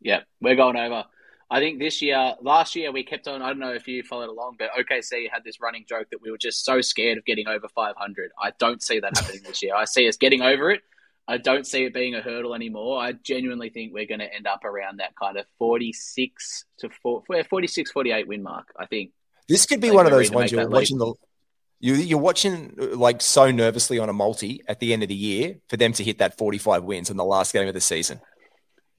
Yeah, 0.01 0.23
we're 0.41 0.57
going 0.57 0.77
over. 0.77 1.05
I 1.51 1.59
think 1.59 1.81
this 1.81 2.01
year, 2.01 2.35
last 2.41 2.77
year, 2.77 2.93
we 2.93 3.03
kept 3.03 3.27
on. 3.27 3.43
I 3.43 3.49
don't 3.49 3.59
know 3.59 3.73
if 3.73 3.89
you 3.89 4.03
followed 4.05 4.29
along, 4.29 4.57
but 4.59 4.71
OKC 4.79 5.29
had 5.33 5.43
this 5.45 5.61
running 5.61 5.85
joke 5.89 6.07
that 6.11 6.23
we 6.23 6.31
were 6.31 6.39
just 6.39 6.65
so 6.65 6.81
scared 6.81 7.19
of 7.19 7.25
getting 7.25 7.49
over 7.49 7.67
500. 7.69 8.31
I 8.41 8.53
don't 8.59 8.81
see 8.81 9.01
that 9.01 9.17
happening 9.17 9.43
this 9.45 9.63
year. 9.63 9.75
I 9.75 9.85
see 9.85 10.09
us 10.09 10.17
getting 10.17 10.43
over 10.43 10.71
it 10.71 10.83
I 11.31 11.39
don't 11.39 11.65
see 11.65 11.85
it 11.85 11.95
being 11.95 12.17
a 12.17 12.21
hurdle 12.21 12.55
anymore. 12.55 13.01
I 13.01 13.13
genuinely 13.13 13.71
think 13.71 13.95
we're 13.95 14.07
going 14.07 14.19
to 14.19 14.35
end 14.35 14.49
up 14.49 14.65
around 14.65 14.99
that 14.99 15.15
kind 15.15 15.37
of 15.37 15.47
46 15.59 16.65
to 16.79 16.91
4, 17.03 17.23
46, 17.49 17.93
48 17.93 18.27
win 18.27 18.43
mark, 18.43 18.67
I 18.77 18.87
think. 18.87 19.13
This 19.49 19.65
could 19.65 19.81
be 19.81 19.93
one 19.93 20.07
of 20.07 20.13
those 20.13 20.33
ones 20.33 20.51
you're 20.51 20.69
watching 20.69 20.99
leap. 20.99 21.15
the 21.15 21.87
you, 21.87 21.95
you're 21.95 22.19
watching 22.19 22.75
like 22.77 23.23
so 23.23 23.53
nervously 23.53 24.01
on 24.01 24.09
a 24.09 24.13
multi 24.13 24.61
at 24.67 24.81
the 24.81 24.93
end 24.93 25.05
of 25.05 25.09
the 25.09 25.15
year 25.15 25.59
for 25.69 25.77
them 25.77 25.93
to 25.93 26.05
hit 26.05 26.19
that 26.19 26.37
45 26.37 26.83
wins 26.83 27.11
in 27.11 27.17
the 27.17 27.25
last 27.25 27.53
game 27.53 27.69
of 27.69 27.75
the 27.75 27.81
season. 27.81 28.21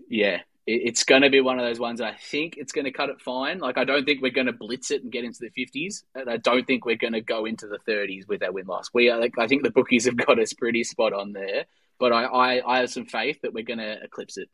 Yeah, 0.08 0.39
it's 0.68 1.03
going 1.03 1.24
to 1.24 1.30
be 1.30 1.41
one 1.41 1.59
of 1.59 1.66
those 1.66 1.80
ones. 1.80 2.01
I 2.01 2.14
think 2.14 2.55
it's 2.57 2.72
going 2.72 2.86
to 2.86 2.91
cut 2.91 3.09
it 3.09 3.20
fine. 3.20 3.59
Like 3.59 3.78
I 3.78 3.84
don't 3.84 4.05
think 4.05 4.22
we're 4.22 4.32
going 4.32 4.47
to 4.47 4.53
blitz 4.53 4.91
it 4.91 5.03
and 5.03 5.12
get 5.12 5.24
into 5.24 5.39
the 5.39 5.49
50s, 5.49 6.03
and 6.16 6.30
I 6.30 6.38
don't 6.38 6.66
think 6.68 6.86
we're 6.86 6.95
going 6.95 7.14
to 7.14 7.22
go 7.22 7.45
into 7.45 7.68
the 7.68 7.80
30s 7.80 8.28
with 8.28 8.41
that 8.41 8.53
win 8.53 8.68
loss. 8.68 8.89
We 8.93 9.09
are 9.09 9.20
like 9.20 9.38
I 9.38 9.47
think 9.47 9.64
the 9.64 9.72
bookies 9.72 10.05
have 10.05 10.18
got 10.18 10.39
us 10.39 10.53
pretty 10.53 10.84
spot 10.84 11.14
on 11.14 11.34
there 11.34 11.66
but 12.01 12.12
I, 12.12 12.24
I, 12.24 12.74
I 12.76 12.80
have 12.80 12.89
some 12.89 13.05
faith 13.05 13.39
that 13.43 13.53
we're 13.53 13.64
going 13.64 13.78
to 13.78 14.03
eclipse 14.03 14.36
it. 14.36 14.49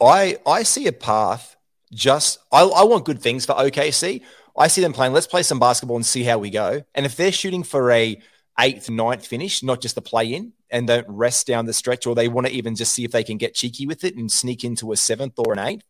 I 0.00 0.38
I 0.46 0.62
see 0.62 0.86
a 0.86 0.92
path. 0.92 1.56
Just 1.90 2.38
I, 2.52 2.62
I 2.62 2.84
want 2.84 3.06
good 3.06 3.20
things 3.20 3.46
for 3.46 3.54
OKC. 3.54 4.22
I 4.56 4.68
see 4.68 4.82
them 4.82 4.92
playing. 4.92 5.14
Let's 5.14 5.26
play 5.26 5.42
some 5.42 5.58
basketball 5.58 5.96
and 5.96 6.04
see 6.04 6.22
how 6.22 6.38
we 6.38 6.50
go. 6.50 6.82
And 6.94 7.06
if 7.06 7.16
they're 7.16 7.32
shooting 7.32 7.62
for 7.62 7.90
a 7.90 8.20
eighth, 8.60 8.90
ninth 8.90 9.26
finish, 9.26 9.62
not 9.62 9.80
just 9.80 9.94
the 9.94 10.02
play 10.02 10.34
in, 10.34 10.52
and 10.70 10.86
don't 10.86 11.06
rest 11.08 11.46
down 11.46 11.66
the 11.66 11.72
stretch, 11.72 12.06
or 12.06 12.14
they 12.14 12.28
want 12.28 12.46
to 12.46 12.52
even 12.52 12.74
just 12.74 12.92
see 12.92 13.04
if 13.04 13.10
they 13.10 13.24
can 13.24 13.38
get 13.38 13.54
cheeky 13.54 13.86
with 13.86 14.04
it 14.04 14.16
and 14.16 14.30
sneak 14.30 14.64
into 14.64 14.92
a 14.92 14.96
seventh 14.96 15.34
or 15.38 15.52
an 15.52 15.58
eighth. 15.58 15.84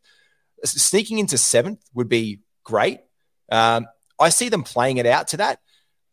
Sneaking 0.64 1.18
into 1.18 1.38
seventh 1.38 1.80
would 1.94 2.08
be 2.08 2.40
great. 2.64 3.00
Um, 3.50 3.86
I 4.18 4.30
see 4.30 4.48
them 4.48 4.62
playing 4.62 4.96
it 4.96 5.06
out 5.06 5.28
to 5.28 5.38
that, 5.38 5.60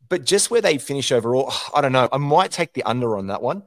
but 0.07 0.25
just 0.25 0.51
where 0.51 0.61
they 0.61 0.77
finish 0.77 1.11
overall, 1.11 1.51
I 1.73 1.81
don't 1.81 1.91
know. 1.91 2.07
I 2.11 2.17
might 2.17 2.51
take 2.51 2.73
the 2.73 2.83
under 2.83 3.17
on 3.17 3.27
that 3.27 3.41
one 3.41 3.63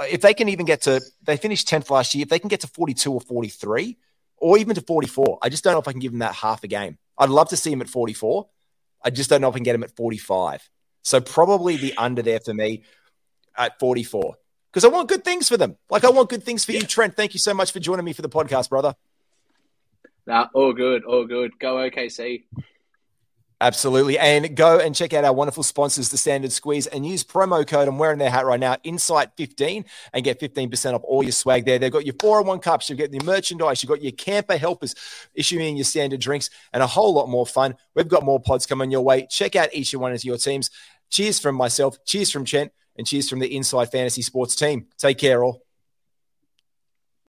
if 0.00 0.20
they 0.20 0.34
can 0.34 0.48
even 0.48 0.66
get 0.66 0.82
to, 0.82 1.00
they 1.22 1.36
finished 1.36 1.68
10th 1.68 1.90
last 1.90 2.14
year, 2.14 2.22
if 2.22 2.28
they 2.28 2.38
can 2.38 2.48
get 2.48 2.60
to 2.60 2.66
42 2.66 3.12
or 3.12 3.20
43 3.20 3.96
or 4.38 4.58
even 4.58 4.74
to 4.74 4.80
44, 4.80 5.38
I 5.42 5.48
just 5.48 5.64
don't 5.64 5.74
know 5.74 5.80
if 5.80 5.88
I 5.88 5.92
can 5.92 6.00
give 6.00 6.12
them 6.12 6.20
that 6.20 6.34
half 6.34 6.64
a 6.64 6.68
game. 6.68 6.98
I'd 7.18 7.30
love 7.30 7.50
to 7.50 7.56
see 7.56 7.70
them 7.70 7.82
at 7.82 7.88
44. 7.88 8.48
I 9.04 9.10
just 9.10 9.30
don't 9.30 9.40
know 9.40 9.48
if 9.48 9.54
I 9.54 9.58
can 9.58 9.64
get 9.64 9.72
them 9.72 9.82
at 9.82 9.94
45. 9.94 10.68
So 11.02 11.20
probably 11.20 11.76
the 11.76 11.94
under 11.96 12.22
there 12.22 12.40
for 12.40 12.54
me 12.54 12.84
at 13.56 13.78
44 13.78 14.36
because 14.72 14.84
I 14.84 14.88
want 14.88 15.08
good 15.08 15.24
things 15.24 15.48
for 15.48 15.56
them. 15.56 15.76
Like 15.90 16.04
I 16.04 16.10
want 16.10 16.30
good 16.30 16.42
things 16.42 16.64
for 16.64 16.72
yeah. 16.72 16.80
you, 16.80 16.86
Trent. 16.86 17.16
Thank 17.16 17.34
you 17.34 17.40
so 17.40 17.52
much 17.54 17.72
for 17.72 17.80
joining 17.80 18.04
me 18.04 18.12
for 18.12 18.22
the 18.22 18.28
podcast, 18.28 18.70
brother. 18.70 18.94
Nah, 20.26 20.48
all 20.54 20.72
good, 20.72 21.04
all 21.04 21.26
good. 21.26 21.58
Go 21.58 21.76
OKC. 21.76 22.44
Absolutely. 23.62 24.18
And 24.18 24.56
go 24.56 24.80
and 24.80 24.92
check 24.92 25.12
out 25.12 25.22
our 25.22 25.32
wonderful 25.32 25.62
sponsors, 25.62 26.08
the 26.08 26.16
Standard 26.16 26.50
Squeeze, 26.50 26.88
and 26.88 27.06
use 27.06 27.22
promo 27.22 27.64
code. 27.64 27.86
I'm 27.86 27.96
wearing 27.96 28.18
their 28.18 28.28
hat 28.28 28.44
right 28.44 28.58
now, 28.58 28.74
Insight15, 28.84 29.84
and 30.12 30.24
get 30.24 30.40
15% 30.40 30.94
off 30.94 31.02
all 31.04 31.22
your 31.22 31.30
swag 31.30 31.64
there. 31.64 31.78
They've 31.78 31.92
got 31.92 32.04
your 32.04 32.16
401 32.18 32.58
cups, 32.58 32.90
you've 32.90 32.98
got 32.98 33.12
your 33.12 33.22
merchandise, 33.22 33.80
you've 33.80 33.88
got 33.88 34.02
your 34.02 34.10
camper 34.10 34.56
helpers 34.56 34.96
issuing 35.34 35.76
your 35.76 35.84
standard 35.84 36.20
drinks, 36.20 36.50
and 36.72 36.82
a 36.82 36.88
whole 36.88 37.14
lot 37.14 37.28
more 37.28 37.46
fun. 37.46 37.76
We've 37.94 38.08
got 38.08 38.24
more 38.24 38.40
pods 38.40 38.66
coming 38.66 38.90
your 38.90 39.02
way. 39.02 39.28
Check 39.30 39.54
out 39.54 39.68
each 39.72 39.92
and 39.92 40.02
one 40.02 40.12
of 40.12 40.24
your 40.24 40.38
teams. 40.38 40.68
Cheers 41.10 41.38
from 41.38 41.54
myself, 41.54 42.04
cheers 42.04 42.32
from 42.32 42.44
Trent, 42.44 42.72
and 42.96 43.06
cheers 43.06 43.28
from 43.28 43.38
the 43.38 43.48
Insight 43.48 43.90
Fantasy 43.90 44.22
Sports 44.22 44.54
team. 44.56 44.86
Take 44.98 45.18
care, 45.18 45.42
all. 45.44 45.62